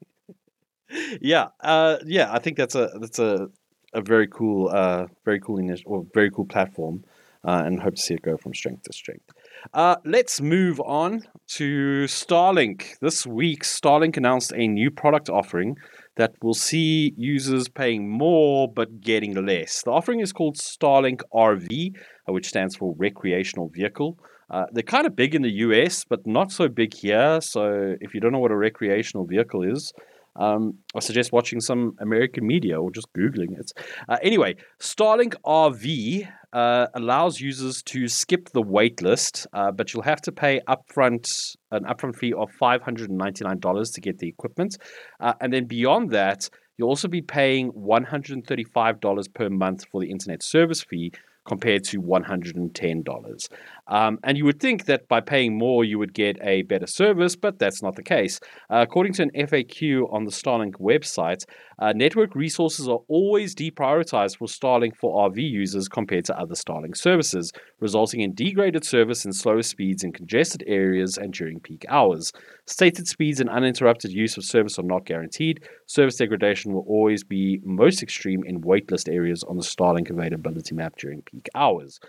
yeah, 1.23 1.49
uh, 1.61 1.97
yeah. 2.05 2.31
I 2.31 2.39
think 2.39 2.59
that's 2.59 2.75
a 2.75 2.91
that's 3.01 3.19
a 3.19 3.49
a 3.95 4.03
very 4.03 4.27
cool, 4.27 4.69
uh, 4.69 5.07
very 5.25 5.41
cool 5.41 5.59
initiative 5.59 5.91
or 5.91 6.07
very 6.13 6.31
cool 6.31 6.47
platform, 6.47 7.05
uh, 7.45 7.63
and 7.65 7.81
hope 7.81 7.95
to 7.95 8.03
see 8.03 8.15
it 8.15 8.23
go 8.23 8.37
from 8.37 8.55
strength 8.55 8.83
to 8.85 8.93
strength. 8.93 9.33
Uh, 9.73 9.97
let's 10.05 10.41
move 10.41 10.81
on 10.81 11.23
to 11.47 12.05
Starlink. 12.05 12.99
This 13.01 13.27
week, 13.27 13.63
Starlink 13.63 14.17
announced 14.17 14.53
a 14.55 14.67
new 14.67 14.91
product 14.91 15.31
offering 15.31 15.77
that 16.17 16.35
will 16.43 16.55
see 16.55 17.15
users 17.17 17.69
paying 17.69 18.11
more 18.11 18.71
but 18.71 19.01
getting 19.01 19.35
less. 19.47 19.83
The 19.83 19.93
offering 19.93 20.21
is 20.21 20.33
called 20.33 20.57
Starlink 20.57 21.21
RV, 21.33 21.95
uh, 22.29 22.33
which 22.33 22.49
stands 22.49 22.77
for 22.77 22.95
Recreational 22.99 23.71
Vehicle. 23.73 24.19
Uh, 24.51 24.67
they're 24.73 24.83
kind 24.83 25.07
of 25.07 25.17
big 25.17 25.35
in 25.35 25.43
the 25.43 25.53
US, 25.67 26.05
but 26.05 26.27
not 26.27 26.53
so 26.53 26.69
big 26.69 26.93
here. 26.93 27.41
So 27.41 27.95
if 28.01 28.15
you 28.15 28.21
don't 28.21 28.33
know 28.33 28.41
what 28.41 28.51
a 28.51 28.57
recreational 28.57 29.27
vehicle 29.27 29.63
is, 29.63 29.93
um, 30.37 30.79
I 30.95 31.01
suggest 31.01 31.33
watching 31.33 31.61
some 31.61 31.95
American 32.01 32.47
media 32.47 32.81
or 32.81 32.91
just 32.91 33.09
Googling 33.13 33.59
it. 33.59 33.71
Uh, 34.09 34.19
anyway, 34.23 34.57
Starlink 34.81 35.35
RV 35.45 36.29
uh, 36.53 36.87
allows 36.95 37.41
users 37.41 37.83
to 37.85 38.09
skip 38.09 38.51
the 38.51 38.63
wait 38.63 39.03
list, 39.03 39.47
uh, 39.53 39.71
but 39.73 39.93
you'll 39.93 40.03
have 40.03 40.21
to 40.23 40.33
pay 40.33 40.61
upfront 40.69 41.29
an 41.71 41.85
upfront 41.85 42.17
fee 42.17 42.33
of 42.35 42.51
$599 42.61 43.95
to 43.95 44.01
get 44.01 44.19
the 44.19 44.29
equipment. 44.29 44.77
Uh, 45.21 45.35
and 45.41 45.53
then 45.53 45.67
beyond 45.67 46.11
that, 46.11 46.49
you'll 46.77 46.89
also 46.89 47.09
be 47.09 47.23
paying 47.23 47.73
$135 47.73 49.35
per 49.35 49.49
month 49.49 49.85
for 49.91 50.01
the 50.01 50.11
internet 50.11 50.43
service 50.43 50.83
fee 50.83 51.13
compared 51.47 51.85
to 51.85 52.01
$110. 52.01 53.49
Um, 53.93 54.19
and 54.25 54.39
you 54.39 54.47
would 54.47 54.59
think 54.59 54.87
that 54.87 55.07
by 55.07 55.21
paying 55.21 55.59
more, 55.59 55.85
you 55.85 55.99
would 55.99 56.15
get 56.15 56.39
a 56.41 56.63
better 56.63 56.87
service, 56.87 57.37
but 57.37 57.59
that's 57.59 57.83
not 57.83 57.95
the 57.95 58.03
case. 58.03 58.41
Uh, 58.71 58.81
according 58.89 59.13
to 59.15 59.23
an 59.25 59.31
FAQ 59.37 60.11
on 60.11 60.25
the 60.25 60.31
Starlink 60.31 60.77
website, 60.81 61.45
uh, 61.79 61.93
network 61.95 62.35
resources 62.35 62.89
are 62.89 63.01
always 63.09 63.55
deprioritized 63.55 64.39
for 64.39 64.49
Starlink 64.49 64.97
for 64.97 65.29
RV 65.29 65.37
users 65.37 65.89
compared 65.89 66.25
to 66.25 66.39
other 66.39 66.55
Starlink 66.55 66.97
services, 66.97 67.53
resulting 67.81 68.23
in 68.23 68.35
degraded 68.35 68.83
service 68.83 69.27
and 69.27 69.37
slower 69.37 69.61
speeds 69.61 70.03
in 70.03 70.11
congested 70.11 70.65
areas 70.67 71.19
and 71.19 71.35
during 71.35 71.61
peak 71.61 71.85
hours. 71.91 72.33
Stated 72.67 73.07
speeds 73.07 73.41
and 73.41 73.51
uninterrupted 73.51 74.11
use 74.11 74.39
of 74.39 74.45
service 74.45 74.79
are 74.79 74.85
not 74.85 75.05
guaranteed. 75.05 75.65
Service 75.85 76.17
degradation 76.17 76.73
will 76.73 76.87
always 76.89 77.25
be 77.25 77.61
most 77.63 78.03
extreme 78.03 78.43
in 78.47 78.63
waitlist 78.63 79.13
areas 79.13 79.45
on 79.45 79.59
the 79.59 79.63
Starlink 79.63 80.09
availability 80.09 80.75
map 80.75 80.97
during 80.97 81.21
peak 81.21 81.51
hours. 81.55 82.01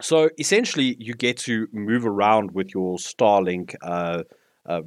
So 0.00 0.30
essentially, 0.38 0.96
you 0.98 1.14
get 1.14 1.36
to 1.38 1.66
move 1.72 2.06
around 2.06 2.52
with 2.52 2.74
your 2.74 2.96
Starlink 2.96 3.74
uh, 3.82 4.22
uh, 4.68 4.82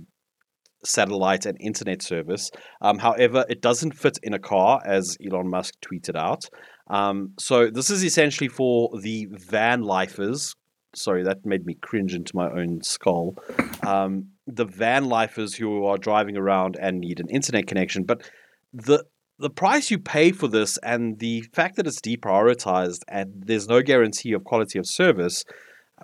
satellite 0.84 1.46
and 1.46 1.58
internet 1.62 2.02
service. 2.02 2.52
Um, 2.82 3.00
however, 3.00 3.46
it 3.50 3.62
doesn't 3.62 3.94
fit 3.94 4.18
in 4.24 4.34
a 4.34 4.40
car, 4.40 4.82
as 4.86 5.18
Elon 5.26 5.50
Musk 5.50 5.76
tweeted 5.82 6.16
out. 6.16 6.46
Um, 6.90 7.34
so 7.40 7.70
this 7.70 7.90
is 7.90 8.04
essentially 8.04 8.50
for 8.50 8.90
the 9.02 9.28
van 9.32 9.84
lifers. 9.84 10.56
Sorry, 10.96 11.24
that 11.24 11.46
made 11.46 11.66
me 11.66 11.76
cringe 11.82 12.14
into 12.14 12.36
my 12.36 12.50
own 12.52 12.82
skull. 12.84 13.36
Um, 13.86 14.30
the 14.46 14.66
van 14.66 15.06
lifers 15.06 15.56
who 15.56 15.86
are 15.86 15.98
driving 15.98 16.38
around 16.38 16.78
and 16.80 17.00
need 17.00 17.20
an 17.20 17.30
internet 17.30 17.66
connection, 17.68 18.04
but 18.04 18.30
the 18.74 19.06
the 19.44 19.50
price 19.50 19.92
you 19.92 20.00
pay 20.00 20.32
for 20.32 20.48
this 20.48 20.78
and 20.78 21.20
the 21.20 21.42
fact 21.54 21.76
that 21.76 21.86
it's 21.86 22.00
deprioritized 22.00 23.02
and 23.10 23.44
there's 23.46 23.68
no 23.68 23.82
guarantee 23.82 24.32
of 24.32 24.46
quality 24.46 24.80
of 24.80 24.88
service, 24.88 25.44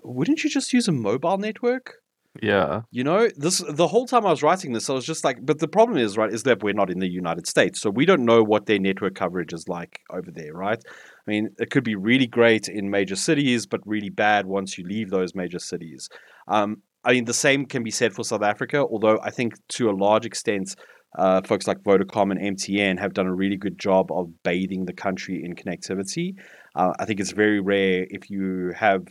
wouldn't 0.04 0.44
you 0.44 0.50
just 0.50 0.74
use 0.74 0.90
a 0.90 0.92
mobile 0.92 1.38
network? 1.38 1.94
Yeah. 2.42 2.82
You 2.92 3.06
know, 3.06 3.30
this 3.38 3.64
the 3.68 3.88
whole 3.88 4.06
time 4.06 4.26
I 4.26 4.30
was 4.30 4.44
writing 4.44 4.74
this, 4.74 4.90
I 4.90 4.94
was 4.94 5.06
just 5.06 5.24
like, 5.24 5.38
but 5.42 5.60
the 5.60 5.70
problem 5.70 5.98
is, 5.98 6.18
right, 6.18 6.32
is 6.32 6.44
that 6.44 6.62
we're 6.62 6.74
not 6.74 6.92
in 6.92 7.00
the 7.00 7.08
United 7.08 7.48
States. 7.48 7.80
So 7.80 7.90
we 7.90 8.06
don't 8.06 8.26
know 8.26 8.44
what 8.44 8.66
their 8.66 8.78
network 8.78 9.16
coverage 9.16 9.54
is 9.54 9.70
like 9.70 10.02
over 10.12 10.30
there, 10.32 10.54
right? 10.54 10.84
I 10.88 11.32
mean, 11.32 11.50
it 11.58 11.72
could 11.72 11.86
be 11.86 11.96
really 11.96 12.28
great 12.28 12.68
in 12.68 12.90
major 12.90 13.16
cities, 13.16 13.66
but 13.66 13.80
really 13.86 14.10
bad 14.10 14.48
once 14.48 14.78
you 14.78 14.86
leave 14.86 15.10
those 15.10 15.34
major 15.34 15.60
cities. 15.60 16.10
Um, 16.48 16.84
I 17.06 17.14
mean, 17.14 17.26
the 17.26 17.34
same 17.34 17.66
can 17.66 17.84
be 17.84 17.92
said 17.92 18.14
for 18.14 18.26
South 18.26 18.44
Africa, 18.44 18.80
although 18.80 19.18
I 19.24 19.32
think 19.32 19.54
to 19.70 19.90
a 19.90 19.96
large 19.96 20.26
extent, 20.26 20.76
uh, 21.18 21.42
folks 21.42 21.68
like 21.68 21.80
Vodacom 21.80 22.32
and 22.32 22.58
MTN 22.58 23.00
have 23.00 23.14
done 23.14 23.28
a 23.28 23.34
really 23.34 23.58
good 23.58 23.80
job 23.80 24.12
of 24.12 24.44
bathing 24.44 24.86
the 24.86 24.94
country 24.94 25.44
in 25.44 25.56
connectivity. 25.56 26.36
Uh, 26.76 26.94
I 27.00 27.06
think 27.06 27.20
it's 27.20 27.32
very 27.32 27.60
rare 27.60 28.06
if 28.10 28.30
you 28.30 28.74
have 28.76 29.08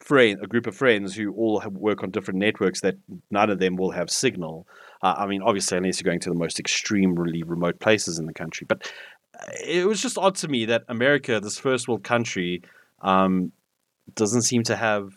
friend, 0.00 0.38
a 0.42 0.46
group 0.46 0.66
of 0.66 0.74
friends 0.74 1.14
who 1.14 1.32
all 1.34 1.60
have, 1.60 1.72
work 1.72 2.02
on 2.02 2.10
different 2.10 2.40
networks 2.40 2.80
that 2.80 2.96
none 3.30 3.50
of 3.50 3.58
them 3.58 3.76
will 3.76 3.90
have 3.92 4.10
signal. 4.10 4.66
Uh, 5.02 5.14
I 5.16 5.26
mean, 5.26 5.42
obviously, 5.42 5.78
unless 5.78 6.00
you're 6.00 6.10
going 6.10 6.20
to 6.20 6.30
the 6.30 6.38
most 6.38 6.58
extremely 6.58 7.42
remote 7.42 7.78
places 7.80 8.18
in 8.18 8.26
the 8.26 8.34
country. 8.34 8.66
But 8.68 8.90
uh, 9.38 9.52
it 9.64 9.86
was 9.86 10.02
just 10.02 10.18
odd 10.18 10.34
to 10.36 10.48
me 10.48 10.64
that 10.66 10.82
America, 10.88 11.38
this 11.40 11.58
first 11.58 11.86
world 11.86 12.02
country, 12.02 12.62
um, 13.02 13.52
doesn't 14.14 14.42
seem 14.42 14.62
to 14.64 14.76
have 14.76 15.12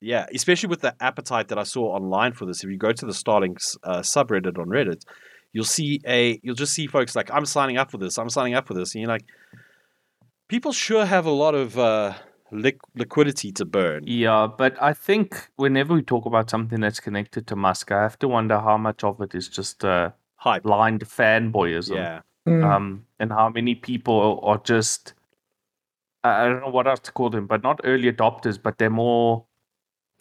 yeah, 0.00 0.26
especially 0.34 0.68
with 0.68 0.80
the 0.80 0.94
appetite 1.00 1.48
that 1.48 1.58
I 1.58 1.62
saw 1.62 1.94
online 1.94 2.32
for 2.32 2.46
this. 2.46 2.62
If 2.62 2.70
you 2.70 2.76
go 2.76 2.92
to 2.92 3.06
the 3.06 3.12
Starlinks 3.12 3.76
uh, 3.82 4.00
subreddit 4.00 4.58
on 4.58 4.66
Reddit, 4.66 5.02
you'll 5.52 5.64
see 5.64 6.00
a 6.06 6.38
you'll 6.42 6.54
just 6.54 6.74
see 6.74 6.86
folks 6.86 7.16
like 7.16 7.30
I'm 7.32 7.46
signing 7.46 7.78
up 7.78 7.90
for 7.90 7.98
this. 7.98 8.18
I'm 8.18 8.30
signing 8.30 8.54
up 8.54 8.66
for 8.66 8.74
this, 8.74 8.94
and 8.94 9.02
you're 9.02 9.08
like, 9.08 9.24
people 10.48 10.72
sure 10.72 11.04
have 11.06 11.26
a 11.26 11.30
lot 11.30 11.54
of 11.54 11.78
uh, 11.78 12.14
li- 12.50 12.78
liquidity 12.94 13.52
to 13.52 13.64
burn. 13.64 14.04
Yeah, 14.06 14.46
but 14.46 14.80
I 14.82 14.92
think 14.92 15.48
whenever 15.56 15.94
we 15.94 16.02
talk 16.02 16.26
about 16.26 16.50
something 16.50 16.80
that's 16.80 17.00
connected 17.00 17.46
to 17.46 17.56
Musk, 17.56 17.90
I 17.92 18.02
have 18.02 18.18
to 18.18 18.28
wonder 18.28 18.58
how 18.58 18.76
much 18.76 19.04
of 19.04 19.20
it 19.20 19.34
is 19.34 19.48
just 19.48 19.84
uh, 19.84 20.10
hype, 20.36 20.64
blind 20.64 21.04
fanboyism. 21.04 21.96
Yeah. 21.96 22.20
Mm. 22.46 22.62
Um, 22.62 23.06
and 23.18 23.32
how 23.32 23.48
many 23.48 23.74
people 23.74 24.38
are 24.42 24.58
just 24.58 25.14
I 26.24 26.46
don't 26.46 26.60
know 26.60 26.70
what 26.70 26.86
else 26.86 27.00
to 27.00 27.12
call 27.12 27.28
them, 27.28 27.46
but 27.46 27.62
not 27.62 27.80
early 27.84 28.10
adopters, 28.10 28.60
but 28.60 28.78
they're 28.78 28.90
more 28.90 29.44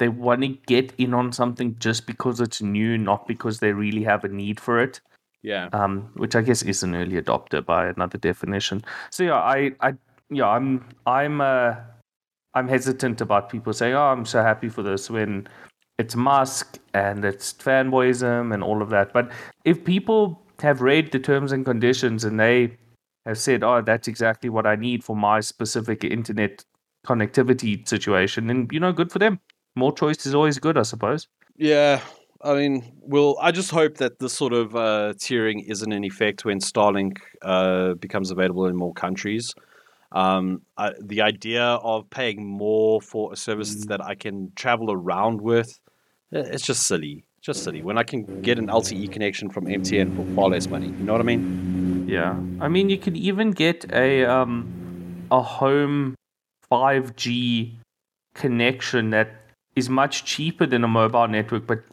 they 0.04 0.10
want 0.10 0.42
to 0.42 0.50
get 0.68 0.94
in 0.98 1.14
on 1.14 1.32
something 1.32 1.78
just 1.80 2.06
because 2.06 2.42
it's 2.42 2.62
new, 2.62 2.98
not 2.98 3.26
because 3.26 3.60
they 3.60 3.72
really 3.72 4.04
have 4.04 4.26
a 4.26 4.28
need 4.28 4.60
for 4.60 4.82
it. 4.82 5.00
Yeah. 5.44 5.70
Um, 5.72 6.12
which 6.16 6.36
I 6.36 6.42
guess 6.42 6.62
is 6.62 6.84
an 6.84 6.94
early 6.94 7.22
adopter 7.22 7.66
by 7.66 7.88
another 7.88 8.18
definition. 8.18 8.84
So 9.12 9.24
yeah, 9.24 9.36
I, 9.36 9.72
I, 9.80 9.94
yeah, 10.30 10.50
I'm, 10.50 10.86
I'm, 11.06 11.40
uh, 11.40 11.76
I'm 12.54 12.68
hesitant 12.68 13.22
about 13.22 13.50
people 13.50 13.72
saying, 13.72 13.94
"Oh, 13.94 14.12
I'm 14.12 14.26
so 14.26 14.44
happy 14.44 14.68
for 14.68 14.84
this," 14.84 15.10
when 15.10 15.48
it's 15.98 16.18
Musk 16.18 16.78
and 16.94 17.24
it's 17.24 17.54
fanboyism 17.54 18.54
and 18.54 18.62
all 18.62 18.82
of 18.82 18.90
that. 18.90 19.14
But 19.14 19.32
if 19.64 19.86
people 19.86 20.42
have 20.60 20.82
read 20.82 21.14
the 21.14 21.20
terms 21.20 21.54
and 21.54 21.66
conditions 21.66 22.26
and 22.26 22.38
they 22.40 22.78
have 23.26 23.38
said, 23.38 23.64
"Oh, 23.64 23.82
that's 23.82 24.10
exactly 24.10 24.50
what 24.50 24.68
I 24.68 24.76
need 24.76 25.04
for 25.04 25.16
my 25.16 25.40
specific 25.40 26.04
internet 26.04 26.66
connectivity 27.08 27.88
situation," 27.88 28.48
then 28.48 28.68
you 28.70 28.82
know, 28.82 28.92
good 28.92 29.12
for 29.12 29.20
them 29.20 29.40
more 29.76 29.94
choice 29.94 30.26
is 30.26 30.36
always 30.36 30.60
good, 30.60 30.78
I 30.78 30.84
suppose. 30.84 31.28
Yeah, 31.56 32.02
I 32.44 32.56
mean, 32.56 32.84
well, 33.02 33.38
I 33.42 33.52
just 33.52 33.72
hope 33.72 33.98
that 33.98 34.20
this 34.20 34.34
sort 34.34 34.54
of 34.54 34.76
uh, 34.76 35.14
tiering 35.18 35.64
isn't 35.68 35.92
in 35.92 36.04
effect 36.04 36.44
when 36.44 36.60
Starlink 36.60 37.20
uh, 37.42 37.94
becomes 37.94 38.32
available 38.32 38.66
in 38.66 38.76
more 38.76 38.94
countries. 38.94 39.54
Um, 40.12 40.62
I, 40.78 40.92
the 41.02 41.22
idea 41.22 41.64
of 41.64 42.10
paying 42.10 42.46
more 42.46 43.02
for 43.02 43.34
a 43.34 43.36
service 43.36 43.74
mm. 43.74 43.88
that 43.88 44.04
I 44.04 44.16
can 44.16 44.52
travel 44.56 44.92
around 44.92 45.42
with, 45.42 45.80
it's 46.32 46.66
just 46.66 46.86
silly. 46.86 47.24
Just 47.42 47.64
silly. 47.64 47.82
When 47.82 47.98
I 47.98 48.04
can 48.04 48.42
get 48.42 48.60
an 48.60 48.68
LTE 48.68 49.12
connection 49.12 49.50
from 49.50 49.66
MTN 49.66 50.16
for 50.16 50.26
far 50.36 50.50
less 50.50 50.68
money. 50.68 50.88
You 50.88 51.04
know 51.04 51.14
what 51.14 51.22
I 51.22 51.26
mean? 51.26 52.06
Yeah. 52.08 52.36
I 52.62 52.68
mean, 52.68 52.90
you 52.90 52.98
could 52.98 53.18
even 53.18 53.52
get 53.52 53.86
a 53.92 54.26
um, 54.26 55.26
a 55.32 55.42
home 55.42 56.16
5G 56.72 57.74
connection 58.34 59.10
that 59.10 59.43
is 59.76 59.90
much 59.90 60.26
cheaper 60.26 60.66
than 60.66 60.84
a 60.84 60.88
mobile 60.88 61.28
network, 61.28 61.68
but 61.68 61.84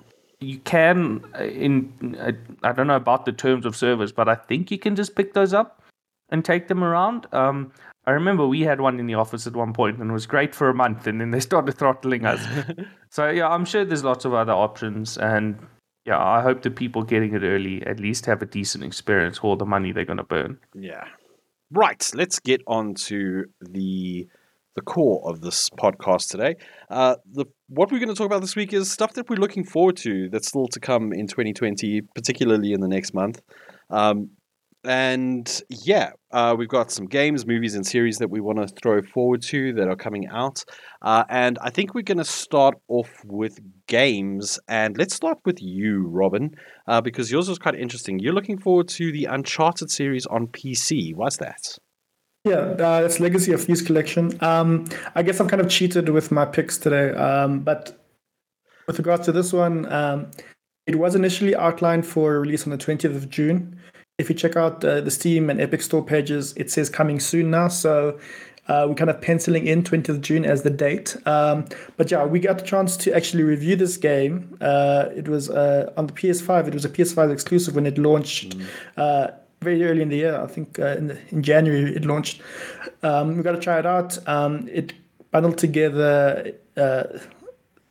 you 0.41 0.59
can 0.59 1.25
uh, 1.39 1.45
in 1.45 2.17
uh, 2.19 2.33
I 2.63 2.73
don't 2.73 2.87
know 2.87 2.97
about 2.97 3.27
the 3.27 3.33
terms 3.33 3.67
of 3.67 3.77
service, 3.77 4.13
but 4.13 4.29
I 4.29 4.35
think 4.35 4.71
you 4.71 4.79
can 4.79 4.97
just 4.97 5.15
pick 5.15 5.35
those 5.35 5.53
up 5.53 5.83
and 6.31 6.45
take 6.45 6.69
them 6.69 6.83
around. 6.83 7.27
Um, 7.33 7.73
I 8.07 8.13
remember 8.13 8.47
we 8.47 8.63
had 8.63 8.81
one 8.81 8.99
in 8.99 9.07
the 9.07 9.15
office 9.15 9.47
at 9.47 9.55
one 9.55 9.73
point 9.73 9.99
and 9.99 10.11
it 10.11 10.13
was 10.13 10.27
great 10.27 10.55
for 10.55 10.71
a 10.71 10.75
month, 10.75 11.07
and 11.07 11.21
then 11.21 11.31
they 11.31 11.41
started 11.51 11.73
throttling 11.73 12.25
us. 12.25 12.45
so 13.11 13.29
yeah, 13.29 13.49
I'm 13.49 13.65
sure 13.65 13.85
there's 13.85 14.05
lots 14.05 14.25
of 14.25 14.33
other 14.35 14.53
options, 14.53 15.19
and 15.19 15.59
yeah, 16.07 16.19
I 16.19 16.41
hope 16.41 16.63
the 16.63 16.71
people 16.71 17.03
getting 17.03 17.35
it 17.35 17.43
early 17.43 17.85
at 17.87 18.01
least 18.01 18.27
have 18.27 18.41
a 18.43 18.47
decent 18.47 18.85
experience 18.85 19.39
for 19.39 19.49
all 19.49 19.57
the 19.57 19.67
money 19.67 19.93
they're 19.93 20.05
going 20.05 20.17
to 20.17 20.25
burn. 20.25 20.59
Yeah. 20.75 21.05
Right. 21.71 22.11
Let's 22.15 22.41
get 22.41 22.63
on 22.67 22.95
to 23.07 23.45
the 23.61 24.27
the 24.77 24.83
core 24.83 25.29
of 25.29 25.41
this 25.41 25.69
podcast 25.71 26.29
today. 26.29 26.57
Uh, 26.89 27.17
the 27.33 27.45
what 27.71 27.93
we're 27.93 28.01
going 28.01 28.09
to 28.09 28.17
talk 28.17 28.27
about 28.27 28.41
this 28.41 28.57
week 28.57 28.73
is 28.73 28.91
stuff 28.91 29.13
that 29.15 29.31
we're 29.31 29.37
looking 29.37 29.65
forward 29.65 29.97
to 29.97 30.29
that's 30.29 30.49
still 30.49 30.67
to 30.67 30.81
come 30.81 31.13
in 31.13 31.29
2020, 31.29 32.03
particularly 32.17 32.73
in 32.73 32.81
the 32.81 32.89
next 32.89 33.15
month. 33.15 33.41
Um, 33.91 34.31
and 34.83 35.63
yeah, 35.69 36.11
uh, 36.33 36.57
we've 36.59 36.69
got 36.69 36.91
some 36.91 37.07
games, 37.07 37.47
movies, 37.47 37.77
and 37.77 37.87
series 37.87 38.19
that 38.19 38.29
we 38.29 38.41
want 38.41 38.59
to 38.59 38.67
throw 38.83 39.03
forward 39.03 39.43
to 39.43 39.73
that 39.75 39.89
are 39.89 39.95
coming 39.95 40.27
out. 40.29 40.65
Uh, 41.03 41.23
and 41.29 41.59
I 41.63 41.71
think 41.71 41.95
we're 41.95 42.03
going 42.03 42.19
to 42.19 42.25
start 42.25 42.75
off 42.89 43.11
with 43.25 43.61
games. 43.87 44.59
And 44.67 44.99
let's 44.99 45.15
start 45.15 45.39
with 45.45 45.63
you, 45.63 46.09
Robin, 46.09 46.51
uh, 46.89 47.01
because 47.01 47.31
yours 47.31 47.49
was 47.49 47.59
quite 47.59 47.77
interesting. 47.77 48.19
You're 48.19 48.33
looking 48.33 48.59
forward 48.59 48.89
to 48.89 49.13
the 49.13 49.27
Uncharted 49.27 49.91
series 49.91 50.27
on 50.27 50.49
PC. 50.49 51.15
Why's 51.15 51.37
that? 51.37 51.79
Yeah, 52.45 52.57
uh, 52.57 53.03
it's 53.05 53.21
Legacy 53.21 53.53
of 53.53 53.63
Thieves 53.63 53.83
Collection. 53.83 54.43
Um, 54.43 54.87
I 55.15 55.23
guess 55.23 55.41
I'm 55.41 55.49
kind 55.49 55.61
of 55.61 55.69
cheated 55.69 56.09
with 56.09 56.31
my 56.31 56.47
picks 56.47 56.79
today, 56.79 57.11
um, 57.11 57.61
but 57.61 58.03
with 58.87 58.99
regards 58.99 59.27
to 59.27 59.33
this 59.33 59.53
one, 59.53 59.91
um, 59.93 60.31
it 60.87 60.97
was 60.97 61.15
initially 61.15 61.55
outlined 61.55 62.07
for 62.07 62.41
release 62.41 62.65
on 62.65 62.71
the 62.71 62.79
20th 62.79 63.15
of 63.15 63.29
June 63.29 63.79
if 64.21 64.29
you 64.29 64.35
check 64.35 64.55
out 64.55 64.85
uh, 64.85 65.01
the 65.01 65.11
Steam 65.11 65.49
and 65.49 65.61
Epic 65.61 65.81
Store 65.81 66.05
pages, 66.05 66.53
it 66.57 66.71
says 66.71 66.91
coming 66.91 67.19
soon 67.19 67.51
now. 67.51 67.69
So 67.69 68.19
uh, 68.69 68.85
we're 68.87 68.95
kind 68.95 69.09
of 69.09 69.21
penciling 69.21 69.67
in 69.67 69.83
20th 69.83 70.11
of 70.11 70.21
June 70.21 70.45
as 70.45 70.63
the 70.63 70.71
date. 70.71 71.17
Um, 71.27 71.65
but 71.97 72.11
yeah, 72.11 72.27
we 72.27 72.39
got 72.39 72.59
the 72.59 72.65
chance 72.65 72.99
to 72.99 73.17
actually 73.17 73.45
review 73.45 73.77
this 73.77 73.97
game. 73.97 74.59
Uh, 74.61 75.07
it 75.17 75.27
was 75.27 75.49
uh, 75.49 75.91
on 75.97 76.07
the 76.07 76.13
PS5. 76.13 76.69
It 76.69 76.75
was 76.75 76.85
a 76.85 76.91
PS5 76.91 77.33
exclusive 77.33 77.75
when 77.75 77.87
it 77.87 77.97
launched. 77.97 78.59
Mm. 78.59 79.40
Very 79.61 79.85
early 79.85 80.03
in 80.03 80.09
the 80.09 80.17
year, 80.17 80.41
I 80.41 80.47
think 80.47 80.79
uh, 80.79 80.97
in, 80.97 81.09
the, 81.09 81.19
in, 81.31 81.43
January 81.43 81.95
it 81.95 82.05
launched. 82.05 82.41
Um, 83.03 83.37
we 83.37 83.43
got 83.43 83.53
to 83.53 83.61
try 83.61 83.79
it 83.79 83.87
out. 83.87 84.17
Um, 84.27 84.69
it 84.73 84.95
bundled 85.31 85.59
together 85.59 86.53
uh, 86.77 87.05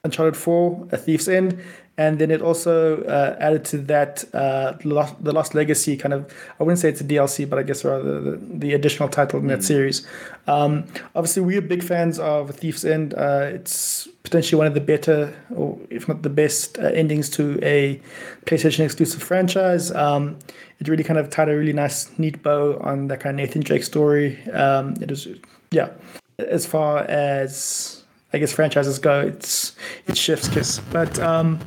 Uncharted 0.04 0.36
4, 0.36 0.88
A 0.92 0.98
Thief's 0.98 1.28
End, 1.28 1.62
and 2.00 2.18
then 2.18 2.32
it 2.32 2.42
also 2.42 3.04
uh, 3.04 3.36
added 3.42 3.66
to 3.66 3.78
that 3.78 4.24
uh, 4.34 4.78
Lost, 4.86 5.22
the 5.22 5.34
Lost 5.34 5.54
Legacy 5.54 5.98
kind 5.98 6.14
of. 6.14 6.34
I 6.58 6.64
wouldn't 6.64 6.80
say 6.80 6.88
it's 6.88 7.02
a 7.02 7.04
DLC, 7.04 7.48
but 7.48 7.60
I 7.60 7.64
guess 7.64 7.84
rather 7.84 8.22
the, 8.22 8.38
the 8.38 8.74
additional 8.74 9.10
title 9.10 9.38
in 9.42 9.48
that 9.48 9.60
mm. 9.60 9.64
series. 9.64 10.08
Um, 10.48 10.86
obviously, 11.14 11.42
we're 11.42 11.62
big 11.62 11.84
fans 11.84 12.18
of 12.18 12.52
Thief's 12.52 12.86
End. 12.86 13.14
Uh, 13.16 13.50
it's 13.52 14.08
potentially 14.24 14.58
one 14.58 14.66
of 14.66 14.76
the 14.76 14.80
better, 14.80 15.36
or 15.54 15.78
if 15.90 16.08
not 16.08 16.22
the 16.22 16.30
best, 16.30 16.80
uh, 16.80 16.84
endings 16.84 17.30
to 17.32 17.60
a 17.62 18.02
PlayStation 18.46 18.86
exclusive 18.86 19.22
franchise. 19.22 19.92
Um, 19.92 20.40
it 20.80 20.88
really 20.88 21.04
kind 21.04 21.20
of 21.20 21.30
tied 21.30 21.50
a 21.50 21.58
really 21.58 21.74
nice, 21.74 22.18
neat 22.18 22.42
bow 22.42 22.80
on 22.80 23.10
that 23.10 23.20
kind 23.20 23.38
of 23.38 23.46
Nathan 23.46 23.62
Drake 23.62 23.84
story. 23.84 24.42
Um, 24.52 24.96
it 25.02 25.12
is, 25.12 25.28
yeah. 25.72 25.90
As 26.38 26.66
far 26.66 27.00
as 27.00 27.99
I 28.32 28.38
guess 28.38 28.54
franchises 28.54 29.00
go, 29.00 29.22
it's 29.22 29.76
it's 30.08 30.20
chef's 30.20 30.48
kiss. 30.48 30.80
But 30.92 31.18
um, 31.20 31.60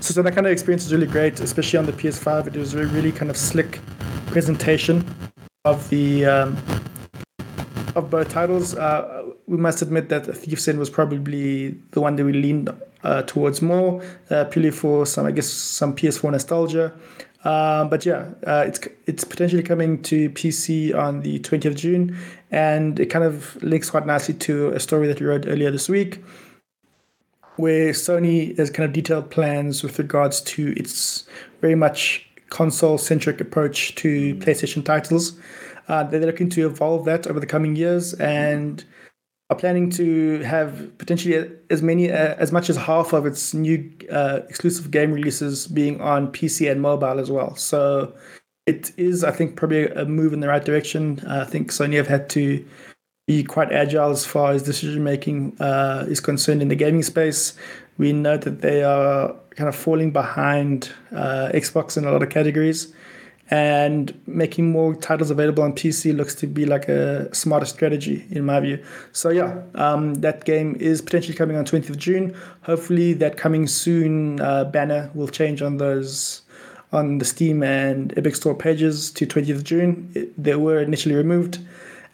so, 0.00 0.14
so 0.14 0.22
that 0.22 0.34
kind 0.34 0.46
of 0.46 0.52
experience 0.52 0.84
is 0.84 0.92
really 0.92 1.06
great, 1.06 1.40
especially 1.40 1.78
on 1.78 1.86
the 1.86 1.92
PS5. 1.92 2.48
It 2.48 2.56
was 2.56 2.74
a 2.74 2.86
really 2.86 3.12
kind 3.12 3.30
of 3.30 3.36
slick 3.36 3.80
presentation 4.26 5.04
of 5.64 5.88
the 5.90 6.26
um, 6.26 6.56
of 7.94 8.10
both 8.10 8.30
titles. 8.30 8.74
Uh, 8.74 9.30
we 9.46 9.56
must 9.56 9.80
admit 9.82 10.08
that 10.08 10.24
Thief's 10.36 10.68
End 10.68 10.78
was 10.78 10.90
probably 10.90 11.70
the 11.92 12.00
one 12.00 12.16
that 12.16 12.24
we 12.24 12.32
leaned 12.32 12.70
uh, 13.02 13.22
towards 13.22 13.62
more, 13.62 14.02
uh, 14.30 14.44
purely 14.44 14.70
for 14.70 15.06
some, 15.06 15.26
I 15.26 15.30
guess, 15.30 15.48
some 15.48 15.94
PS4 15.94 16.32
nostalgia. 16.32 16.92
Um, 17.44 17.88
but 17.88 18.04
yeah, 18.04 18.30
uh, 18.46 18.64
it's 18.66 18.80
it's 19.06 19.24
potentially 19.24 19.62
coming 19.62 20.02
to 20.02 20.28
PC 20.30 20.94
on 20.94 21.20
the 21.20 21.38
20th 21.40 21.64
of 21.66 21.76
June, 21.76 22.16
and 22.50 22.98
it 22.98 23.06
kind 23.06 23.24
of 23.24 23.56
links 23.62 23.90
quite 23.90 24.06
nicely 24.06 24.34
to 24.34 24.68
a 24.72 24.80
story 24.80 25.06
that 25.06 25.20
we 25.20 25.26
wrote 25.26 25.46
earlier 25.46 25.70
this 25.70 25.88
week, 25.88 26.22
where 27.56 27.92
Sony 27.92 28.56
has 28.58 28.70
kind 28.70 28.86
of 28.88 28.92
detailed 28.92 29.30
plans 29.30 29.82
with 29.82 29.98
regards 29.98 30.40
to 30.42 30.74
its 30.76 31.28
very 31.60 31.76
much 31.76 32.28
console-centric 32.50 33.40
approach 33.40 33.94
to 33.96 34.34
PlayStation 34.36 34.84
titles. 34.84 35.38
Uh, 35.86 36.02
they're 36.02 36.20
looking 36.20 36.48
to 36.50 36.66
evolve 36.66 37.04
that 37.04 37.26
over 37.26 37.38
the 37.38 37.46
coming 37.46 37.76
years, 37.76 38.14
and 38.14 38.84
are 39.50 39.56
planning 39.56 39.88
to 39.88 40.40
have 40.40 40.96
potentially 40.98 41.50
as 41.70 41.82
many 41.82 42.10
uh, 42.10 42.34
as 42.38 42.52
much 42.52 42.68
as 42.68 42.76
half 42.76 43.12
of 43.12 43.24
its 43.24 43.54
new 43.54 43.90
uh, 44.10 44.40
exclusive 44.48 44.90
game 44.90 45.12
releases 45.12 45.66
being 45.66 46.00
on 46.00 46.30
PC 46.32 46.70
and 46.70 46.82
mobile 46.82 47.18
as 47.18 47.30
well. 47.30 47.56
So 47.56 48.12
it 48.66 48.92
is, 48.98 49.24
I 49.24 49.30
think, 49.30 49.56
probably 49.56 49.88
a 49.88 50.04
move 50.04 50.34
in 50.34 50.40
the 50.40 50.48
right 50.48 50.64
direction. 50.64 51.20
Uh, 51.26 51.44
I 51.46 51.50
think 51.50 51.70
Sony 51.70 51.94
have 51.94 52.08
had 52.08 52.28
to 52.30 52.62
be 53.26 53.42
quite 53.42 53.72
agile 53.72 54.10
as 54.10 54.26
far 54.26 54.52
as 54.52 54.62
decision 54.62 55.02
making 55.02 55.56
uh, 55.60 56.04
is 56.08 56.20
concerned 56.20 56.60
in 56.60 56.68
the 56.68 56.76
gaming 56.76 57.02
space. 57.02 57.54
We 57.96 58.12
know 58.12 58.36
that 58.36 58.60
they 58.60 58.84
are 58.84 59.34
kind 59.50 59.68
of 59.68 59.74
falling 59.74 60.12
behind 60.12 60.90
uh, 61.12 61.50
Xbox 61.54 61.96
in 61.96 62.04
a 62.04 62.12
lot 62.12 62.22
of 62.22 62.28
categories 62.28 62.92
and 63.50 64.20
making 64.26 64.70
more 64.70 64.94
titles 64.94 65.30
available 65.30 65.62
on 65.62 65.72
PC 65.72 66.14
looks 66.14 66.34
to 66.34 66.46
be 66.46 66.66
like 66.66 66.88
a 66.88 67.34
smarter 67.34 67.64
strategy 67.64 68.26
in 68.30 68.44
my 68.44 68.60
view. 68.60 68.84
So 69.12 69.30
yeah, 69.30 69.62
um, 69.74 70.14
that 70.16 70.44
game 70.44 70.76
is 70.78 71.00
potentially 71.00 71.34
coming 71.34 71.56
on 71.56 71.64
20th 71.64 71.90
of 71.90 71.96
June. 71.96 72.36
Hopefully, 72.62 73.14
that 73.14 73.36
coming 73.36 73.66
soon 73.66 74.40
uh, 74.40 74.64
banner 74.64 75.10
will 75.14 75.28
change 75.28 75.62
on 75.62 75.78
those 75.78 76.42
on 76.92 77.18
the 77.18 77.24
Steam 77.24 77.62
and 77.62 78.16
Epic 78.16 78.34
Store 78.36 78.54
pages 78.54 79.10
to 79.12 79.26
20th 79.26 79.56
of 79.56 79.64
June. 79.64 80.10
It, 80.14 80.42
they 80.42 80.56
were 80.56 80.80
initially 80.80 81.14
removed. 81.14 81.58